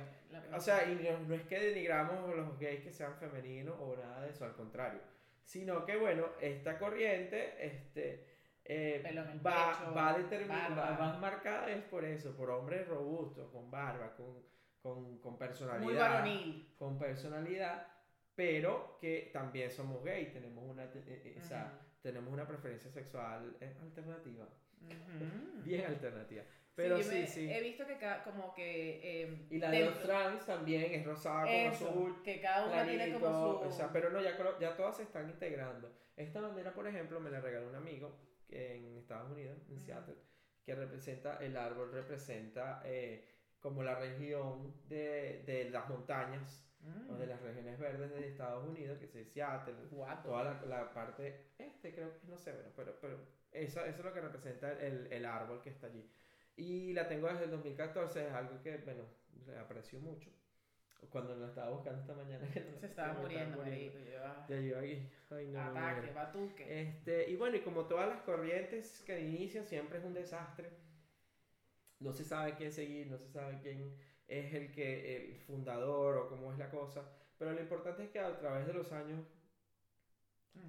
o 0.55 0.59
sea, 0.61 0.89
y 0.89 0.95
no, 0.95 1.27
no 1.27 1.35
es 1.35 1.43
que 1.43 1.59
denigramos 1.59 2.29
a 2.29 2.35
los 2.35 2.57
gays 2.57 2.81
que 2.83 2.91
sean 2.91 3.15
femeninos 3.17 3.75
o 3.79 3.95
nada 3.97 4.21
de 4.21 4.29
eso, 4.31 4.45
al 4.45 4.55
contrario. 4.55 5.01
Sino 5.43 5.83
que, 5.85 5.97
bueno, 5.97 6.27
esta 6.39 6.79
corriente 6.79 7.65
este, 7.65 8.25
eh, 8.63 9.03
va, 9.45 9.71
pecho, 9.73 9.93
va, 9.93 10.17
determin- 10.17 10.77
va 10.77 11.17
marcada 11.19 11.69
es 11.69 11.83
por 11.83 12.05
eso, 12.05 12.35
por 12.37 12.49
hombres 12.51 12.87
robustos, 12.87 13.51
con 13.51 13.69
barba, 13.69 14.15
con, 14.15 14.41
con, 14.81 15.19
con 15.19 15.37
personalidad. 15.37 15.83
Muy 15.85 15.93
varonil. 15.95 16.73
Con 16.77 16.97
personalidad, 16.97 17.87
pero 18.35 18.97
que 18.99 19.29
también 19.33 19.69
somos 19.71 20.03
gay, 20.03 20.31
tenemos 20.31 20.63
una, 20.63 20.85
eh, 20.85 20.91
eh, 21.05 21.35
o 21.39 21.41
sea, 21.43 21.79
tenemos 22.01 22.33
una 22.33 22.47
preferencia 22.47 22.89
sexual 22.89 23.55
eh, 23.61 23.75
alternativa, 23.81 24.47
Ujú. 24.81 25.61
bien 25.63 25.85
alternativa. 25.85 26.43
Pero 26.73 26.97
yo 26.97 27.03
sí, 27.03 27.15
me- 27.19 27.27
sí. 27.27 27.51
He 27.51 27.61
visto 27.61 27.85
que 27.85 27.97
cada, 27.97 28.23
como 28.23 28.53
que... 28.55 29.23
eh, 29.23 29.47
Y 29.51 29.59
la 29.59 29.69
de 29.69 29.85
los 29.85 30.01
trans 30.01 30.45
también 30.45 30.91
es 30.93 31.05
rosada 31.05 31.41
con 31.41 31.49
eso, 31.51 31.89
azul. 31.89 32.23
que 32.23 32.39
cada 32.39 32.65
una 32.67 32.85
tiene 32.85 33.11
como 33.13 33.27
su... 33.27 33.67
o 33.67 33.71
sea, 33.71 33.91
pero 33.91 34.09
no, 34.09 34.21
ya, 34.21 34.37
ya 34.59 34.75
todas 34.75 34.95
se 34.97 35.03
están 35.03 35.29
integrando. 35.29 35.93
Esta 36.15 36.39
bandera, 36.41 36.73
por 36.73 36.87
ejemplo, 36.87 37.19
me 37.19 37.29
la 37.29 37.41
regaló 37.41 37.67
un 37.67 37.75
amigo 37.75 38.17
en 38.49 38.97
Estados 38.97 39.29
Unidos, 39.31 39.57
en 39.67 39.75
Ujú. 39.75 39.85
Seattle, 39.85 40.15
que 40.63 40.73
representa, 40.73 41.37
el 41.37 41.57
árbol 41.57 41.91
representa 41.91 42.81
eh, 42.85 43.27
como 43.61 43.83
la 43.83 43.95
región 43.95 44.73
de, 44.89 45.43
de 45.45 45.69
las 45.69 45.87
montañas 45.89 46.67
Mm, 46.83 47.11
o 47.11 47.15
de 47.15 47.27
las 47.27 47.39
regiones 47.41 47.77
verdes 47.77 48.09
de 48.09 48.27
Estados 48.27 48.67
Unidos, 48.67 48.97
que 48.97 49.21
es 49.21 49.27
Seattle, 49.31 49.75
toda 50.23 50.43
la, 50.43 50.65
la 50.65 50.91
parte 50.91 51.51
este, 51.59 51.93
creo 51.93 52.09
que 52.19 52.27
no 52.27 52.37
sé, 52.39 52.53
bueno, 52.53 52.69
pero, 52.75 52.97
pero 52.99 53.19
eso, 53.51 53.81
eso 53.85 53.99
es 53.99 54.03
lo 54.03 54.11
que 54.11 54.21
representa 54.21 54.71
el, 54.71 55.07
el 55.11 55.25
árbol 55.25 55.61
que 55.61 55.69
está 55.69 55.85
allí. 55.85 56.09
Y 56.55 56.93
la 56.93 57.07
tengo 57.07 57.27
desde 57.27 57.43
el 57.43 57.51
2014, 57.51 58.27
es 58.27 58.33
algo 58.33 58.59
que, 58.63 58.77
bueno, 58.77 59.03
le 59.45 59.57
aprecio 59.59 59.99
mucho. 59.99 60.31
Cuando 61.09 61.35
la 61.35 61.47
estaba 61.47 61.71
buscando 61.71 61.99
esta 62.01 62.13
mañana. 62.13 62.47
que 62.53 62.61
Se 62.79 62.85
estaba 62.85 63.13
muriendo, 63.13 63.57
marico. 63.57 63.97
ah, 64.23 64.45
Ya 64.47 64.59
yo 64.59 64.77
aquí, 64.79 65.07
ay 65.31 65.47
no. 65.47 65.59
Ataque, 65.61 66.11
batuque. 66.11 66.81
Este, 66.81 67.29
y 67.29 67.35
bueno, 67.35 67.57
y 67.57 67.61
como 67.61 67.85
todas 67.85 68.07
las 68.07 68.21
corrientes 68.21 69.01
que 69.05 69.19
inician, 69.19 69.65
siempre 69.65 69.97
es 69.99 70.05
un 70.05 70.13
desastre. 70.13 70.69
No 72.01 72.11
se 72.11 72.25
sabe 72.25 72.55
quién 72.55 72.71
seguir, 72.71 73.07
no 73.07 73.17
se 73.17 73.29
sabe 73.29 73.59
quién 73.61 73.95
es 74.27 74.53
el 74.53 74.71
que 74.71 75.17
el 75.17 75.35
fundador 75.37 76.17
o 76.17 76.29
cómo 76.29 76.51
es 76.51 76.57
la 76.57 76.69
cosa. 76.69 77.07
Pero 77.37 77.53
lo 77.53 77.61
importante 77.61 78.03
es 78.03 78.09
que 78.09 78.19
a 78.19 78.37
través 78.37 78.67
de 78.67 78.73
los 78.73 78.91
años 78.91 79.23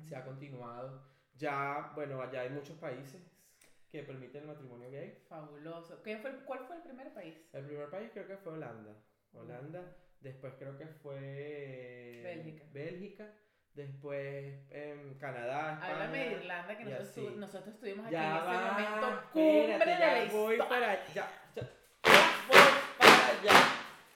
se 0.08 0.14
ha 0.16 0.24
continuado. 0.24 1.02
Ya, 1.34 1.92
bueno, 1.94 2.20
allá 2.20 2.42
hay 2.42 2.50
muchos 2.50 2.76
países 2.76 3.20
que 3.90 4.02
permiten 4.02 4.42
el 4.42 4.48
matrimonio 4.48 4.90
gay. 4.90 5.22
Fabuloso. 5.28 6.00
¿Quién 6.02 6.20
fue 6.20 6.44
¿Cuál 6.44 6.64
fue 6.66 6.76
el 6.76 6.82
primer 6.82 7.12
país? 7.12 7.34
El 7.52 7.66
primer 7.66 7.90
país 7.90 8.10
creo 8.12 8.26
que 8.26 8.36
fue 8.36 8.52
Holanda. 8.52 8.94
Holanda. 9.32 9.96
Después 10.20 10.54
creo 10.58 10.76
que 10.78 10.86
fue 10.86 12.20
Bélgica. 12.22 12.64
Bélgica. 12.72 13.34
Después 13.74 14.54
em, 14.70 15.14
Canadá. 15.18 15.72
España. 15.74 15.94
Háblame 15.94 16.18
de 16.18 16.32
Irlanda, 16.32 16.76
que 16.76 16.84
nosotros, 16.84 17.36
nosotros 17.36 17.74
estuvimos 17.74 18.04
aquí 18.06 18.12
Ya 18.14 18.28
en 18.30 18.36
ese 18.36 18.92
momento 18.92 19.22
cumbre 19.32 19.72
espérate, 19.72 19.90
de 19.90 19.98
ya 19.98 20.12
la 20.26 20.32
voy 20.32 20.54
historia. 20.54 20.68
para 20.68 21.06
ya, 21.14 21.30
ya, 21.54 21.62
voy 22.48 22.58
para 22.98 23.26
allá. 23.28 23.64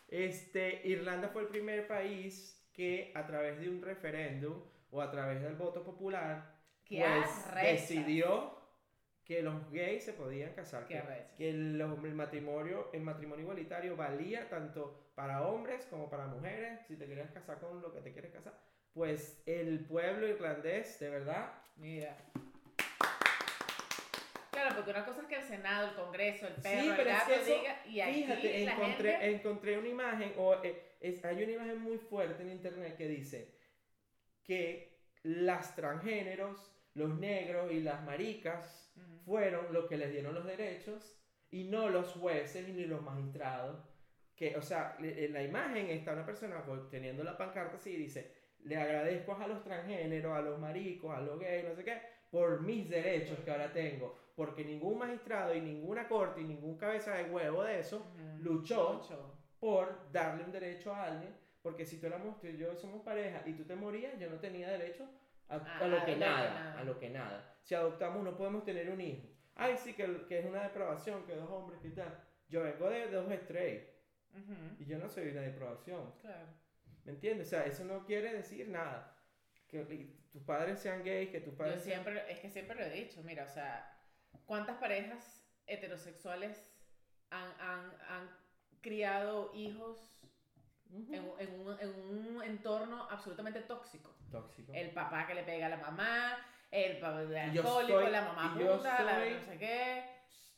Este, 0.08 0.80
Irlanda 0.88 1.28
fue 1.28 1.42
el 1.42 1.48
primer 1.48 1.86
país 1.88 2.68
que 2.72 3.12
a 3.14 3.26
través 3.26 3.58
de 3.58 3.68
un 3.70 3.80
referéndum 3.82 4.62
o 4.90 5.00
a 5.00 5.10
través 5.10 5.42
del 5.42 5.54
voto 5.56 5.82
popular 5.82 6.54
¡Qué 6.84 7.02
pues 7.04 7.54
decidió 7.62 8.54
que 9.24 9.42
los 9.42 9.70
gays 9.72 10.04
se 10.04 10.12
podían 10.12 10.52
casar, 10.52 10.86
¡Qué 10.86 11.02
que, 11.02 11.36
que 11.36 11.52
los- 11.52 12.04
el 12.04 12.14
matrimonio, 12.14 12.90
el 12.92 13.00
matrimonio 13.00 13.42
igualitario 13.42 13.96
valía 13.96 14.48
tanto 14.48 15.10
para 15.16 15.42
hombres 15.48 15.84
como 15.86 16.08
para 16.08 16.26
mujeres, 16.26 16.80
si 16.86 16.96
te 16.96 17.06
querías 17.06 17.30
casar 17.32 17.58
con 17.58 17.82
lo 17.82 17.92
que 17.92 18.00
te 18.02 18.12
quieres 18.12 18.30
casar, 18.32 18.54
pues 18.96 19.42
el 19.44 19.80
pueblo 19.84 20.26
irlandés, 20.26 20.98
de 20.98 21.10
verdad, 21.10 21.52
Mira. 21.76 22.16
Claro, 24.50 24.74
porque 24.74 24.90
una 24.90 25.04
cosa 25.04 25.20
es 25.20 25.26
que 25.26 25.36
el 25.36 25.44
Senado, 25.44 25.88
el 25.90 25.94
Congreso, 25.94 26.46
el 26.48 26.54
perro, 26.54 26.80
Sí, 26.82 26.88
el 26.88 26.96
pero 26.96 27.10
es 27.10 27.16
gato 27.18 27.26
que 27.28 27.34
eso- 27.42 27.60
diga, 27.60 27.86
y 27.86 28.00
aquí 28.00 28.22
Fíjate, 28.22 28.64
la 28.64 28.72
encontré, 28.72 29.10
gente... 29.12 29.30
encontré 29.36 29.78
una 29.78 29.88
imagen, 29.88 30.32
o 30.38 30.54
eh, 30.64 30.96
es- 31.00 31.22
hay 31.26 31.42
una 31.42 31.52
imagen 31.52 31.78
muy 31.82 31.98
fuerte 31.98 32.42
en 32.42 32.50
internet 32.52 32.96
que 32.96 33.06
dice 33.06 33.54
que 34.42 34.98
las 35.24 35.76
transgéneros, 35.76 36.72
los 36.94 37.18
negros 37.18 37.70
y 37.70 37.80
las 37.80 38.02
maricas 38.02 38.90
fueron 39.26 39.70
los 39.74 39.84
que 39.86 39.98
les 39.98 40.10
dieron 40.10 40.34
los 40.34 40.46
derechos 40.46 41.14
y 41.50 41.64
no 41.64 41.90
los 41.90 42.12
jueces 42.14 42.66
ni 42.68 42.86
los 42.86 43.02
magistrados. 43.02 43.84
Que, 44.34 44.56
o 44.56 44.62
sea, 44.62 44.96
en 45.00 45.34
la 45.34 45.42
imagen 45.42 45.90
está 45.90 46.12
una 46.14 46.24
persona 46.24 46.64
teniendo 46.90 47.22
la 47.24 47.36
pancarta 47.36 47.76
así 47.76 47.90
y 47.90 47.96
dice, 47.96 48.32
le 48.66 48.76
agradezco 48.76 49.34
a 49.34 49.46
los 49.46 49.62
transgéneros, 49.62 50.36
a 50.36 50.40
los 50.42 50.58
maricos, 50.58 51.16
a 51.16 51.20
los 51.20 51.38
gays, 51.38 51.64
no 51.64 51.74
sé 51.74 51.84
qué, 51.84 52.00
por 52.30 52.60
mis 52.62 52.88
derechos 52.88 53.38
que 53.40 53.50
ahora 53.50 53.72
tengo. 53.72 54.14
Porque 54.34 54.64
ningún 54.64 54.98
magistrado 54.98 55.54
y 55.54 55.60
ninguna 55.60 56.06
corte 56.08 56.40
y 56.40 56.44
ningún 56.44 56.76
cabeza 56.76 57.14
de 57.14 57.30
huevo 57.30 57.62
de 57.62 57.78
eso 57.80 58.04
luchó 58.40 58.94
Luchó. 58.94 59.32
por 59.58 60.10
darle 60.12 60.44
un 60.44 60.52
derecho 60.52 60.92
a 60.94 61.04
alguien. 61.04 61.34
Porque 61.62 61.84
si 61.84 61.98
tú 61.98 62.06
éramos, 62.06 62.38
tú 62.40 62.46
y 62.46 62.56
yo 62.56 62.76
somos 62.76 63.02
pareja 63.02 63.42
y 63.46 63.54
tú 63.54 63.64
te 63.64 63.74
morías, 63.74 64.18
yo 64.20 64.28
no 64.30 64.36
tenía 64.38 64.68
derecho 64.70 65.08
a, 65.48 65.56
a 65.56 65.78
A- 65.78 65.86
lo 65.88 66.04
que 66.04 66.16
nada, 66.16 66.54
nada. 66.54 66.80
a 66.80 66.84
lo 66.84 66.98
que 66.98 67.08
nada. 67.08 67.54
Si 67.62 67.74
adoptamos 67.74 68.22
no 68.22 68.36
podemos 68.36 68.64
tener 68.64 68.90
un 68.90 69.00
hijo. 69.00 69.26
Ay, 69.54 69.76
sí, 69.76 69.94
que, 69.94 70.26
que 70.28 70.40
es 70.40 70.44
una 70.44 70.62
depravación, 70.64 71.24
que 71.24 71.34
dos 71.34 71.48
hombres, 71.50 71.80
que 71.80 71.88
tal. 71.90 72.14
Yo 72.48 72.62
vengo 72.62 72.88
de, 72.90 73.06
de 73.08 73.16
dos 73.16 73.26
Ujú. 73.26 74.54
y 74.78 74.84
yo 74.84 74.98
no 74.98 75.08
soy 75.08 75.28
una 75.30 75.40
depravación. 75.40 76.12
Claro. 76.20 76.46
¿Me 77.06 77.12
entiendes? 77.12 77.46
O 77.46 77.50
sea, 77.50 77.64
eso 77.64 77.84
no 77.84 78.04
quiere 78.04 78.32
decir 78.32 78.68
nada. 78.68 79.16
Que 79.68 79.84
tus 80.32 80.42
padres 80.42 80.80
sean 80.80 81.02
gays, 81.02 81.30
que 81.30 81.40
tus 81.40 81.52
Yo 81.54 81.58
padres 81.58 81.82
sean... 81.82 82.02
siempre, 82.04 82.32
es 82.32 82.38
que 82.40 82.50
siempre 82.50 82.76
lo 82.76 82.82
he 82.82 82.90
dicho, 82.90 83.22
mira, 83.22 83.44
o 83.44 83.48
sea, 83.48 83.96
¿cuántas 84.44 84.76
parejas 84.78 85.44
heterosexuales 85.66 86.72
han, 87.30 87.48
han, 87.60 87.92
han 88.08 88.30
criado 88.80 89.52
hijos 89.54 90.12
Ujú. 90.90 91.14
en, 91.14 91.24
un- 91.24 91.40
en 91.40 91.60
un, 91.60 91.80
en 91.80 91.90
un 92.36 92.42
entorno 92.42 93.08
absolutamente 93.10 93.60
tóxico? 93.62 94.14
Tóxico. 94.30 94.72
El 94.74 94.90
papá 94.90 95.26
que 95.26 95.34
le 95.34 95.42
pega 95.44 95.66
a 95.66 95.70
la 95.70 95.76
mamá, 95.78 96.38
el 96.70 96.98
papá 96.98 97.22
yo 97.52 97.62
alcohólico, 97.62 98.00
estoy- 98.00 98.12
la 98.12 98.22
mamá 98.22 98.56
yo 98.58 98.76
puta, 98.78 99.02
la 99.02 99.14
soy- 99.16 99.34
no 99.34 99.40
sé 99.42 99.58
qué. 99.58 100.04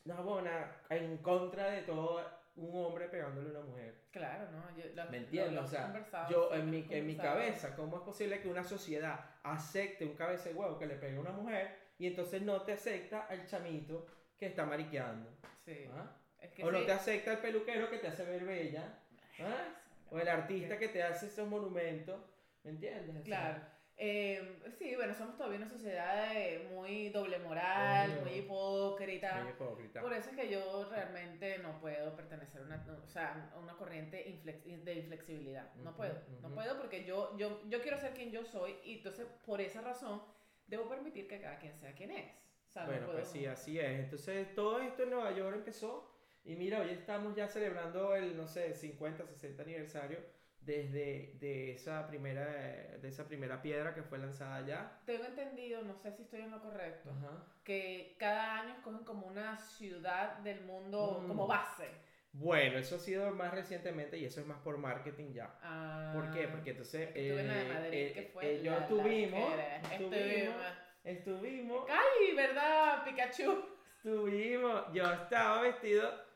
Una 0.04 0.20
buena 0.20 0.76
en 0.90 1.18
contra 1.18 1.70
de 1.70 1.82
todo 1.82 2.37
un 2.58 2.84
hombre 2.84 3.08
pegándole 3.08 3.48
a 3.48 3.60
una 3.60 3.60
mujer. 3.70 3.94
Claro, 4.10 4.50
¿no? 4.50 4.76
Yo, 4.76 4.84
lo- 4.94 5.10
¿Me 5.10 5.16
entiendes? 5.18 5.54
lo 5.54 5.62
O 5.62 5.66
sea, 5.66 6.26
yo 6.28 6.52
en 6.54 6.70
mi, 6.70 6.86
en 6.90 7.06
mi 7.06 7.16
cabeza, 7.16 7.74
¿cómo 7.76 7.96
es 7.96 8.02
posible 8.02 8.40
que 8.40 8.48
una 8.48 8.64
sociedad 8.64 9.18
acepte 9.42 10.04
un 10.04 10.14
cabeza 10.14 10.48
de 10.48 10.54
huevo 10.54 10.78
que 10.78 10.86
le 10.86 10.96
pegue 10.96 11.16
a 11.16 11.20
una 11.20 11.30
mujer 11.32 11.76
y 11.98 12.06
entonces 12.06 12.42
no 12.42 12.62
te 12.62 12.72
acepta 12.72 13.26
al 13.26 13.46
chamito 13.46 14.06
que 14.38 14.46
está 14.46 14.64
mariqueando? 14.66 15.30
Sí. 15.64 15.86
¿Ah? 15.94 16.10
Es 16.40 16.50
que 16.52 16.64
O 16.64 16.70
no 16.70 16.84
te 16.84 16.92
acepta 16.92 17.32
el 17.32 17.38
peluquero 17.38 17.90
que 17.90 17.98
te 17.98 18.08
hace 18.08 18.24
ver 18.24 18.44
bella, 18.44 18.98
¿ah? 19.40 19.74
o 20.10 20.18
el 20.18 20.28
artista 20.28 20.78
que 20.78 20.88
te 20.88 21.02
hace 21.02 21.26
esos 21.26 21.48
monumentos, 21.48 22.18
¿me 22.64 22.70
entiendes? 22.70 23.10
O 23.10 23.12
sea, 23.12 23.22
Claro. 23.24 23.60
Eh, 24.00 24.60
sí, 24.78 24.94
bueno, 24.94 25.12
somos 25.12 25.36
todavía 25.36 25.58
una 25.58 25.68
sociedad 25.68 26.30
eh, 26.36 26.68
muy 26.72 27.08
doble 27.08 27.38
moral, 27.40 28.12
Obvio. 28.12 28.22
muy 28.22 28.32
hipócrita. 28.38 29.42
muy 29.42 29.50
hipócrita. 29.50 30.00
Por 30.00 30.12
eso 30.12 30.30
es 30.30 30.36
que 30.36 30.48
yo 30.48 30.88
realmente 30.88 31.58
no 31.58 31.80
puedo 31.80 32.14
pertenecer 32.14 32.60
a 32.62 32.64
una, 32.64 32.76
no, 32.76 33.02
o 33.02 33.08
sea, 33.08 33.50
a 33.52 33.58
una 33.58 33.76
corriente 33.76 34.24
inflex- 34.28 34.84
de 34.84 34.94
inflexibilidad. 34.94 35.74
No 35.76 35.96
puedo. 35.96 36.14
No 36.42 36.46
ujú. 36.46 36.54
puedo 36.54 36.78
porque 36.78 37.04
yo, 37.04 37.36
yo, 37.36 37.60
yo 37.68 37.82
quiero 37.82 37.98
ser 37.98 38.12
quien 38.14 38.30
yo 38.30 38.44
soy 38.44 38.76
y 38.84 38.98
entonces 38.98 39.26
por 39.44 39.60
esa 39.60 39.80
razón 39.80 40.22
debo 40.68 40.88
permitir 40.88 41.26
que 41.26 41.40
cada 41.40 41.58
quien 41.58 41.76
sea 41.76 41.92
quien 41.94 42.12
es. 42.12 42.30
O 42.68 42.70
sea, 42.70 42.82
no 42.82 42.90
Bueno, 42.90 43.06
puedo- 43.06 43.18
pues 43.18 43.30
sí, 43.30 43.46
así 43.46 43.80
es. 43.80 43.98
Entonces, 43.98 44.54
todo 44.54 44.80
esto 44.80 45.02
en 45.02 45.10
Nueva 45.10 45.32
York 45.32 45.56
empezó. 45.56 46.14
Y 46.44 46.54
mira, 46.54 46.80
hoy 46.80 46.90
estamos 46.90 47.34
ya 47.34 47.48
celebrando 47.48 48.14
el, 48.14 48.36
no 48.36 48.46
sé, 48.46 48.74
50, 48.74 49.26
60 49.26 49.62
aniversario 49.64 50.18
desde 50.60 51.32
de 51.40 51.72
esa, 51.72 52.06
primera, 52.06 52.44
de 52.44 53.08
esa 53.08 53.26
primera 53.26 53.62
piedra 53.62 53.94
que 53.94 54.02
fue 54.02 54.18
lanzada 54.18 54.56
allá. 54.56 54.92
Tengo 55.06 55.24
entendido, 55.24 55.82
no 55.82 55.94
sé 55.96 56.12
si 56.12 56.22
estoy 56.22 56.40
en 56.42 56.50
lo 56.50 56.60
correcto, 56.60 57.10
Ajá. 57.10 57.42
que 57.64 58.16
cada 58.18 58.60
año 58.60 58.74
escogen 58.74 59.04
como 59.04 59.26
una 59.26 59.56
ciudad 59.58 60.38
del 60.38 60.60
mundo 60.62 61.20
Mm. 61.22 61.28
como 61.28 61.46
base. 61.46 61.88
Bueno, 62.32 62.76
eso 62.78 62.96
ha 62.96 62.98
sido 62.98 63.30
más 63.32 63.52
recientemente 63.52 64.18
y 64.18 64.26
eso 64.26 64.40
es 64.40 64.46
más 64.46 64.58
por 64.58 64.76
marketing 64.76 65.32
ya. 65.32 65.58
Ah, 65.62 66.12
¿Por 66.14 66.30
qué? 66.30 66.46
Porque 66.48 66.70
entonces 66.70 67.08
Estuve 67.14 67.40
en 67.40 67.48
la 67.48 67.54
de 67.54 67.64
Madrid, 67.72 67.98
eh, 68.06 68.12
que 68.12 68.22
fue 68.32 68.62
yo 68.62 68.72
la- 68.72 68.78
estuvimos, 68.80 69.52
estuvimos, 69.90 70.12
Estuvimos. 70.22 70.64
estuvimos, 71.04 71.86
¡Ay, 71.88 72.36
verdad! 72.36 73.04
Pikachu. 73.04 73.64
estuvimos, 73.96 74.92
yo 74.92 75.10
estaba 75.10 75.62
vestido 75.62 76.27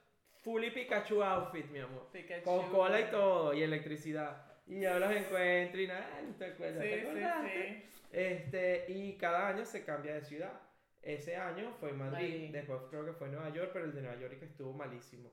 fully 0.43 0.71
Pikachu 0.71 1.23
outfit, 1.23 1.67
mi 1.71 1.79
amor. 1.81 2.09
Pikachu. 2.13 2.45
Con 2.45 2.71
cola 2.71 3.01
y 3.01 3.05
todo, 3.11 3.55
y 3.55 3.63
electricidad. 3.63 4.47
Y 4.67 4.81
yo 4.81 4.99
los 4.99 5.11
encuentro 5.11 5.81
y 5.81 5.87
nada, 5.89 6.21
no 6.25 6.35
te 6.37 6.47
Sí, 6.47 6.53
acuerdas. 6.53 6.83
sí, 6.85 6.89
¿te 6.91 7.01
acordaste? 7.01 7.83
sí. 7.83 7.89
Este, 8.13 8.85
y 8.89 9.17
cada 9.17 9.49
año 9.49 9.65
se 9.65 9.85
cambia 9.85 10.15
de 10.15 10.23
ciudad. 10.23 10.53
Ese 11.01 11.35
año 11.37 11.73
fue 11.81 11.93
Madrid, 11.93 12.51
después 12.53 12.81
creo 12.91 13.05
que 13.05 13.13
fue 13.13 13.29
Nueva 13.29 13.49
York, 13.51 13.71
pero 13.73 13.87
el 13.87 13.93
de 13.95 14.03
Nueva 14.03 14.21
York 14.21 14.39
que 14.39 14.45
estuvo 14.45 14.73
malísimo. 14.73 15.33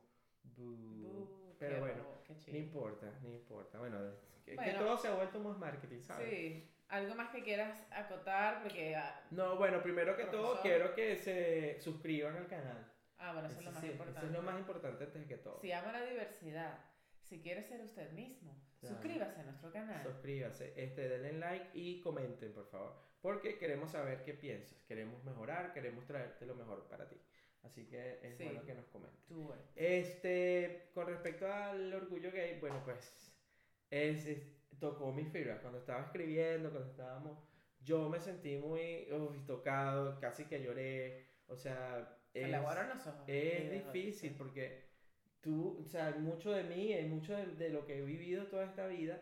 Uh, 0.58 1.54
Pero 1.60 1.76
qué 1.76 1.80
bueno, 1.82 2.04
No 2.48 2.58
importa, 2.58 3.06
no 3.22 3.30
importa. 3.30 3.78
Bueno, 3.78 3.98
que, 4.46 4.52
que 4.52 4.56
Bueno. 4.56 4.80
todo 4.80 4.98
se 4.98 5.08
ha 5.10 5.14
vuelto 5.14 5.40
más 5.40 5.58
marketing, 5.58 6.02
¿sabes? 6.02 6.30
Sí. 6.30 6.70
¿Algo 6.90 7.14
más 7.14 7.30
que 7.30 7.44
quieras 7.44 7.86
acotar? 7.92 8.64
Porque. 8.64 8.96
Ah, 8.96 9.22
No, 9.30 9.58
bueno, 9.58 9.82
primero 9.84 10.18
que 10.18 10.26
todo 10.26 10.54
Profesor. 10.54 10.62
quiero 10.64 10.96
que 10.96 11.16
se 11.18 11.80
suscriban 11.82 12.36
al 12.36 12.48
canal. 12.48 12.92
Ah, 13.20 13.34
bueno, 13.34 13.48
eso 13.48 13.60
es 13.60 13.66
lo 13.66 13.72
más 13.72 13.82
sí, 13.82 13.88
importante. 13.88 14.20
Eso 14.20 14.28
es 14.28 14.34
lo 14.34 14.42
más 14.42 14.60
importante 14.60 15.04
antes 15.04 15.28
que 15.28 15.38
todo. 15.38 15.60
Si 15.62 15.72
ama 15.72 15.92
la 15.92 16.06
diversidad, 16.06 16.80
si 17.24 17.42
quiere 17.42 17.64
ser 17.64 17.82
usted 17.82 18.12
mismo, 18.12 18.56
Claro. 18.80 18.96
Suscríbase 18.96 19.42
a 19.42 19.44
nuestro 19.44 19.72
canal. 19.74 20.02
Suscríbase, 20.04 20.74
este, 20.78 21.10
denle 21.10 21.34
like 21.34 21.68
y 21.74 22.00
comenten, 22.00 22.54
por 22.54 22.66
favor. 22.70 22.96
Porque 23.22 23.58
queremos 23.58 23.92
saber 23.92 24.24
qué 24.24 24.34
piensas. 24.34 24.82
Queremos 24.88 25.22
mejorar, 25.26 25.74
queremos 25.74 26.06
traerte 26.06 26.46
lo 26.46 26.56
mejor 26.56 26.88
para 26.88 27.06
ti. 27.10 27.18
Así 27.64 27.86
que 27.88 28.22
es 28.24 28.38
Sí. 28.38 28.46
bueno 28.46 28.64
que 28.64 28.74
nos 28.74 28.86
comenten. 28.88 29.20
Este, 29.76 30.92
con 30.94 31.08
respecto 31.08 31.52
al 31.52 31.94
orgullo 31.94 32.32
gay, 32.32 32.58
bueno, 32.62 32.82
pues 32.86 33.34
es, 33.90 34.26
es- 34.26 34.48
tocó 34.80 35.12
mi 35.12 35.26
fibra. 35.26 35.60
Cuando 35.62 35.80
estaba 35.80 36.02
escribiendo, 36.06 36.70
cuando 36.72 36.90
estábamos, 36.90 37.38
yo 37.82 38.08
me 38.08 38.22
sentí 38.22 38.56
muy 38.56 39.12
uy, 39.12 39.40
tocado, 39.46 40.18
casi 40.22 40.46
que 40.46 40.64
lloré. 40.64 41.26
O 41.48 41.58
sea, 41.58 42.18
Se 42.34 42.42
es, 42.42 42.50
le 42.50 42.56
aguaron 42.56 42.90
los 42.90 43.06
ojos. 43.08 43.24
es 43.28 43.72
difícil 43.72 44.36
porque 44.38 44.90
tú, 45.42 45.78
o 45.80 45.84
sea, 45.86 46.12
mucho 46.20 46.52
de 46.52 46.64
mí, 46.64 46.94
y 46.94 47.06
mucho 47.06 47.34
de, 47.34 47.46
de 47.56 47.70
lo 47.70 47.86
que 47.86 47.98
he 47.98 48.02
vivido 48.02 48.48
toda 48.48 48.66
esta 48.66 48.88
vida, 48.88 49.20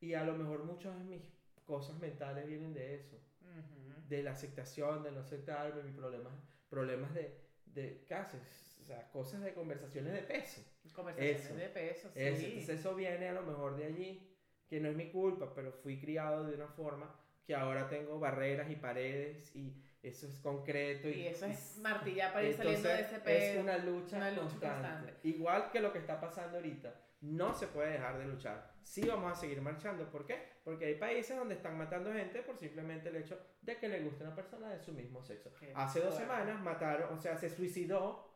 y 0.00 0.14
a 0.14 0.24
lo 0.24 0.34
mejor 0.34 0.64
muchas 0.64 0.96
de 0.98 1.04
mis 1.04 1.22
cosas 1.64 1.98
mentales 1.98 2.46
vienen 2.46 2.72
de 2.74 2.94
eso 2.94 3.16
Ujú. 3.40 4.08
de 4.08 4.22
la 4.22 4.32
aceptación, 4.32 5.02
de 5.02 5.12
no 5.12 5.20
aceptarme, 5.20 5.82
mis 5.82 5.94
problemas, 5.94 6.32
problemas 6.68 7.14
de, 7.14 7.32
de 7.64 8.04
casi, 8.06 8.36
o 8.80 8.84
sea, 8.84 9.08
cosas 9.10 9.42
de 9.42 9.52
conversaciones 9.54 10.12
de 10.12 10.22
peso. 10.22 10.62
Conversaciones 10.94 11.44
Eso. 11.44 11.54
de 11.54 11.68
peso, 11.68 12.10
sí. 12.10 12.20
Eso, 12.20 12.46
entonces 12.46 12.80
eso 12.80 12.94
viene 12.94 13.28
a 13.28 13.32
lo 13.32 13.42
mejor 13.42 13.76
de 13.76 13.84
allí, 13.84 14.26
que 14.68 14.80
no 14.80 14.88
es 14.88 14.96
mi 14.96 15.06
culpa, 15.06 15.52
pero 15.54 15.72
fui 15.72 15.98
criado 15.98 16.44
de 16.44 16.54
una 16.54 16.68
forma 16.68 17.14
que 17.44 17.54
ahora 17.54 17.88
tengo 17.88 18.18
barreras 18.18 18.70
y 18.70 18.76
paredes 18.76 19.54
y 19.54 19.76
eso 20.02 20.26
es 20.26 20.38
concreto. 20.40 21.08
Y, 21.08 21.12
y 21.12 21.26
eso 21.26 21.46
es 21.46 21.78
martillar 21.78 22.32
para 22.32 22.46
ir 22.46 22.54
saliendo 22.54 22.88
de 22.88 23.00
ese 23.00 23.18
peso. 23.20 23.44
Es 23.54 23.58
una 23.60 23.78
lucha, 23.78 24.16
una 24.16 24.30
lucha 24.30 24.42
constante. 24.42 24.80
constante. 24.88 25.14
Igual 25.28 25.70
que 25.70 25.80
lo 25.80 25.92
que 25.92 25.98
está 25.98 26.20
pasando 26.20 26.56
ahorita. 26.56 26.94
No 27.22 27.54
se 27.54 27.66
puede 27.66 27.92
dejar 27.92 28.18
de 28.18 28.24
luchar. 28.24 28.72
Sí 28.82 29.02
vamos 29.06 29.30
a 29.30 29.34
seguir 29.34 29.60
marchando. 29.60 30.10
¿Por 30.10 30.24
qué? 30.24 30.42
Porque 30.64 30.86
hay 30.86 30.94
países 30.94 31.36
donde 31.36 31.54
están 31.54 31.76
matando 31.76 32.10
gente 32.14 32.40
por 32.42 32.56
simplemente 32.56 33.10
el 33.10 33.16
hecho 33.16 33.38
de 33.60 33.76
que 33.76 33.88
le 33.88 34.00
guste 34.00 34.24
una 34.24 34.34
persona 34.34 34.70
de 34.70 34.80
su 34.80 34.92
mismo 34.92 35.22
sexo. 35.22 35.52
Qué 35.60 35.70
Hace 35.76 36.00
dos 36.00 36.14
semanas 36.16 36.58
mataron, 36.62 37.12
o 37.12 37.20
sea, 37.20 37.36
se 37.36 37.50
suicidó 37.50 38.26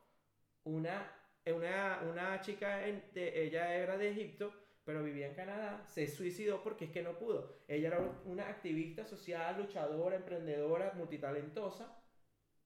una, 0.64 1.10
una, 1.46 2.00
una 2.10 2.40
chica, 2.42 2.86
en- 2.86 3.04
de, 3.14 3.42
ella 3.44 3.74
era 3.74 3.96
de 3.96 4.10
Egipto, 4.10 4.52
pero 4.84 5.02
vivía 5.02 5.28
en 5.28 5.34
Canadá, 5.34 5.82
se 5.86 6.06
suicidó 6.06 6.62
porque 6.62 6.86
es 6.86 6.90
que 6.90 7.02
no 7.02 7.18
pudo. 7.18 7.56
Ella 7.68 7.88
era 7.88 8.00
una 8.26 8.48
activista 8.48 9.04
social, 9.04 9.56
luchadora, 9.58 10.16
emprendedora, 10.16 10.92
multitalentosa, 10.94 11.96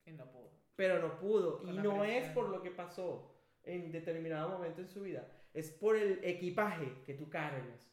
Y 0.05 0.13
no 0.13 0.31
pudo. 0.31 0.51
pero 0.77 0.99
no 1.01 1.19
pudo. 1.19 1.59
Con 1.61 1.75
y 1.75 1.79
no 1.79 2.05
es 2.05 2.29
por 2.31 2.49
lo 2.49 2.63
que 2.63 2.71
pasó 2.71 3.35
en 3.63 3.93
determinado 3.93 4.49
momento 4.49 4.81
en 4.81 4.89
su 4.89 5.03
vida, 5.03 5.27
es 5.55 5.71
por 5.71 5.97
el 5.97 6.21
equipaje 6.25 6.93
que 7.05 7.15
tú 7.15 7.29
cargas. 7.31 7.89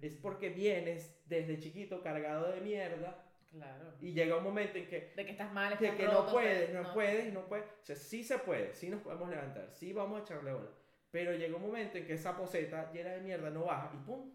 Es 0.00 0.16
porque 0.16 0.50
vienes 0.50 1.16
desde 1.26 1.58
chiquito 1.60 2.02
cargado 2.02 2.50
de 2.50 2.60
mierda 2.60 3.24
Claro. 3.50 3.92
y 4.00 4.12
llega 4.12 4.36
un 4.38 4.42
momento 4.44 4.78
en 4.78 4.86
que, 4.88 5.12
De 5.14 5.24
que 5.26 5.30
estás 5.32 5.52
mal, 5.52 5.68
de 5.78 5.84
estás 5.86 5.96
que 5.98 6.06
roto, 6.06 6.24
no 6.26 6.32
puedes, 6.32 6.66
te- 6.66 6.72
no, 6.72 6.92
puedes, 6.94 7.32
no 7.32 7.46
puedes. 7.46 7.66
O 7.66 7.84
sea, 7.84 7.96
sí 7.96 8.24
se 8.24 8.38
puede, 8.38 8.74
sí 8.74 8.88
nos 8.90 9.00
podemos 9.02 9.28
levantar, 9.30 9.70
sí 9.72 9.92
vamos 9.92 10.20
a 10.20 10.24
echarle 10.24 10.52
bola. 10.52 10.70
Pero 11.12 11.32
llega 11.34 11.54
un 11.56 11.62
momento 11.62 11.96
en 11.98 12.06
que 12.06 12.14
esa 12.14 12.36
poseta 12.36 12.90
llena 12.90 13.10
de 13.10 13.20
mierda 13.20 13.50
no 13.50 13.66
baja 13.66 13.92
y 13.94 13.98
¡pum! 14.04 14.32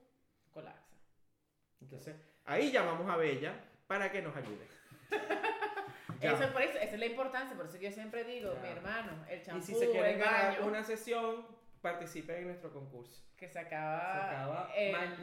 Colapsa. 0.53 0.95
Entonces, 1.81 2.15
ahí 2.45 2.71
llamamos 2.71 3.09
a 3.09 3.17
Bella 3.17 3.53
para 3.87 4.09
que 4.11 4.21
nos 4.21 4.33
ayude. 4.35 4.65
Eso, 6.21 6.51
por 6.51 6.61
eso, 6.63 6.79
esa 6.79 6.93
es 6.95 6.99
la 6.99 7.05
importancia, 7.05 7.55
por 7.55 7.67
eso 7.67 7.77
que 7.77 7.85
yo 7.85 7.91
siempre 7.91 8.23
digo, 8.23 8.51
Ya. 8.55 8.59
mi 8.61 8.67
hermano, 8.69 9.11
el 9.29 9.41
champú, 9.43 9.61
y 9.61 9.65
si 9.67 9.75
se 9.75 9.91
quieren 9.91 10.17
ganar 10.17 10.55
baño, 10.57 10.67
una 10.67 10.83
sesión, 10.83 11.45
participen 11.79 12.37
en 12.37 12.47
nuestro 12.47 12.73
concurso. 12.73 13.23
que 13.37 13.47
se 13.47 13.59
acaba, 13.59 14.13
Se 14.13 14.19
acaba 14.35 14.71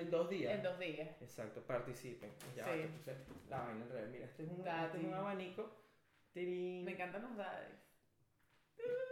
en, 0.00 0.08
dos 0.10 0.30
días. 0.30 0.54
en 0.54 0.62
dos 0.62 0.78
días. 0.78 1.20
Exacto, 1.20 1.62
participen. 1.62 2.30
Ya, 2.54 2.64
Sí. 2.64 2.88
la 3.48 3.58
vaina 3.64 3.82
al 3.84 3.90
revés. 3.90 4.10
Mira, 4.12 4.24
este 4.26 4.44
es 4.44 4.48
un, 4.50 4.64
este 4.68 4.98
es 4.98 5.04
un 5.04 5.14
abanico. 5.14 5.76
Tirín. 6.32 6.84
Me 6.84 6.92
encantan 6.92 7.22
los 7.22 7.36
daddies. 7.36 7.74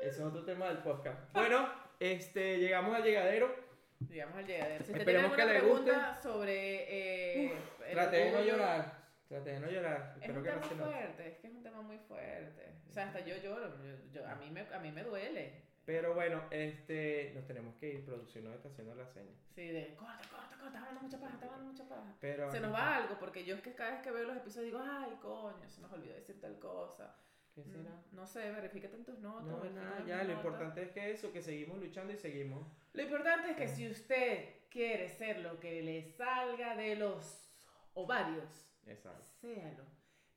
Ese 0.01 0.09
es 0.09 0.21
otro 0.21 0.45
tema 0.45 0.67
del 0.69 0.79
podcast. 0.79 1.33
Bueno, 1.33 1.69
este, 2.01 2.59
llegamos 2.59 2.95
al 2.97 3.03
llegadero. 3.05 3.55
Digamos 4.01 4.37
al 4.37 4.47
llegadero. 4.47 4.85
Si 4.85 4.91
usted 4.91 4.99
Esperemos 5.01 5.35
tiene 5.37 5.53
alguna 5.53 5.85
que 5.87 5.93
le 5.93 5.93
guste. 5.93 6.23
sobre 6.23 7.47
eh, 7.47 7.53
el 7.87 7.93
Traté 7.93 8.17
de 8.17 8.25
no 8.33 8.39
orgullo, 8.39 8.53
llorar. 8.57 9.03
Traté 9.29 9.51
de 9.53 9.61
no 9.61 9.71
llorar. 9.71 10.15
Es 10.17 10.23
Espero 10.23 10.39
un 10.41 10.45
que 10.45 10.51
no 10.53 10.57
tema 10.61 10.69
se 10.69 10.75
note. 10.75 10.91
fuerte, 10.91 11.29
es 11.29 11.39
que 11.39 11.47
es 11.47 11.53
un 11.55 11.63
tema 11.63 11.83
muy 11.83 11.99
fuerte. 11.99 12.73
O 12.89 12.93
sea, 12.93 13.07
hasta 13.07 13.21
yo 13.21 13.37
lloro, 13.37 13.69
yo- 13.83 14.11
yo- 14.13 14.29
a, 14.29 14.35
mí 14.35 14.51
me, 14.51 14.61
a 14.63 14.79
mí 14.81 14.91
me 14.93 15.05
duele. 15.05 15.63
Pero 15.85 16.15
bueno, 16.15 16.45
este, 16.51 17.33
nos 17.35 17.45
tenemos 17.47 17.75
que 17.77 17.89
ir. 17.95 18.05
Producción 18.05 18.45
nos 18.45 18.55
está 18.55 18.69
haciendo 18.69 18.95
la 18.95 19.07
seña. 19.07 19.33
Sí, 19.55 19.69
de 19.69 19.95
corta, 19.97 20.19
corta, 20.31 20.49
corta, 20.51 20.67
está 20.67 20.79
hablando 20.81 21.01
mucha 21.03 21.19
paja, 21.19 21.33
está 21.35 21.47
hablando 21.47 21.67
mucha 21.73 21.89
paja. 21.89 22.15
Pero, 22.21 22.51
Se 22.53 22.61
nos 22.61 22.73
va 22.73 22.97
algo, 22.97 23.19
porque 23.19 23.45
yo 23.45 23.55
es 23.57 23.63
que 23.63 23.75
cada 23.75 23.93
vez 23.93 24.03
que 24.03 24.11
veo 24.11 24.25
los 24.25 24.37
episodios 24.37 24.67
digo, 24.73 24.81
ay, 24.85 25.17
coño, 25.21 25.69
se 25.69 25.81
nos 25.81 25.93
olvidó 25.93 26.15
decir 26.15 26.41
tal 26.41 26.59
cosa. 26.59 27.17
¿Qué 27.55 27.63
será? 27.65 28.03
No 28.13 28.27
sé, 28.27 28.51
verifícate 28.51 28.97
en 28.97 29.05
tus 29.05 29.19
notas. 29.19 29.47
No, 29.47 29.65
nada, 29.71 30.05
ya, 30.07 30.25
lo 30.25 30.33
importante 30.33 30.83
es 30.83 30.91
que 30.91 31.11
eso, 31.11 31.33
que 31.33 31.43
seguimos 31.43 31.79
luchando 31.79 32.13
y 32.13 32.17
seguimos. 32.17 32.67
Lo 32.95 33.03
importante 33.03 33.51
es 33.51 33.57
que 33.57 33.69
si 33.69 33.89
usted 33.89 34.49
quiere 34.71 35.09
ser 35.09 35.41
lo 35.41 35.61
que 35.61 35.83
le 35.83 36.03
salga 36.03 36.77
de 36.77 36.97
los 36.97 37.51
ovarios, 37.95 38.67
Exacto. 38.87 39.25
séalo. 39.41 39.85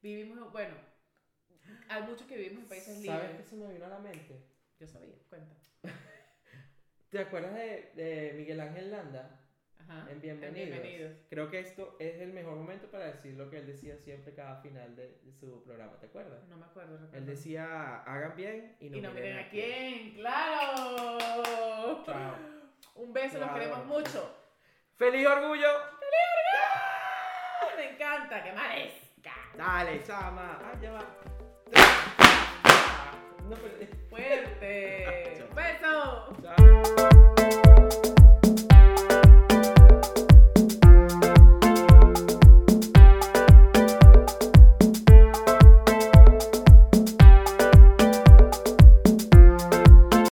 Vivimos, 0.02 0.52
bueno, 0.52 0.76
hay 1.90 2.04
muchos 2.04 2.28
que 2.28 2.38
vivimos 2.38 2.64
en 2.64 2.70
países 2.70 3.06
¿Sabes 3.06 3.22
qué 3.22 3.28
libres. 3.30 3.50
se 3.50 3.56
me 3.56 3.74
vino 3.74 3.86
a 3.86 3.90
la 3.90 4.00
mente? 4.00 4.46
Yo 4.80 4.88
sabía, 4.88 5.16
cuenta. 5.30 5.56
¿Te 7.10 7.20
acuerdas 7.20 7.54
de, 7.54 7.92
de 7.96 8.34
Miguel 8.36 8.60
Ángel 8.60 8.92
Landa? 8.92 9.40
Ajá. 9.88 10.10
En 10.10 10.20
Bienvenidos. 10.22 10.70
Bienvenidos. 10.70 11.12
Creo 11.30 11.50
que 11.50 11.60
esto 11.60 11.96
es 12.00 12.20
el 12.22 12.34
mejor 12.34 12.56
momento 12.56 12.88
para 12.90 13.06
decir 13.06 13.36
lo 13.36 13.50
que 13.50 13.58
él 13.60 13.68
decía 13.68 13.98
siempre 13.98 14.34
cada 14.34 14.56
final 14.62 14.96
de, 14.96 15.20
de 15.24 15.32
su 15.34 15.64
programa, 15.64 16.00
¿te 16.00 16.08
acuerdas? 16.08 16.44
No 16.48 16.58
me 16.58 16.66
acuerdo. 16.66 16.94
recuerdo. 16.98 17.18
Él 17.18 17.26
decía, 17.26 17.98
hagan 18.04 18.36
bien 18.36 18.76
y 18.80 18.90
no, 18.90 18.98
y 18.98 19.02
no 19.02 19.12
miren 19.12 19.38
a 19.38 19.48
quién. 19.50 20.00
quién, 20.00 20.14
claro. 20.16 22.04
Chao. 22.06 22.36
Un 22.96 23.14
beso, 23.14 23.38
los 23.40 23.48
Claro. 23.50 23.54
queremos 23.54 23.86
mucho. 23.86 24.36
¡Feliz 24.96 25.28
orgullo! 25.28 25.68
Me 27.78 27.92
encanta, 27.92 28.44
que 28.44 28.54
marezca. 28.54 29.34
Dale, 29.58 30.02
chama. 30.04 30.60
Ah, 30.64 30.74
ya 30.82 30.92
va. 30.94 31.06
No, 33.50 33.56
pero... 33.58 33.96
Fuerte. 34.10 35.46
Beso. 35.56 36.34
Chao. 36.42 37.10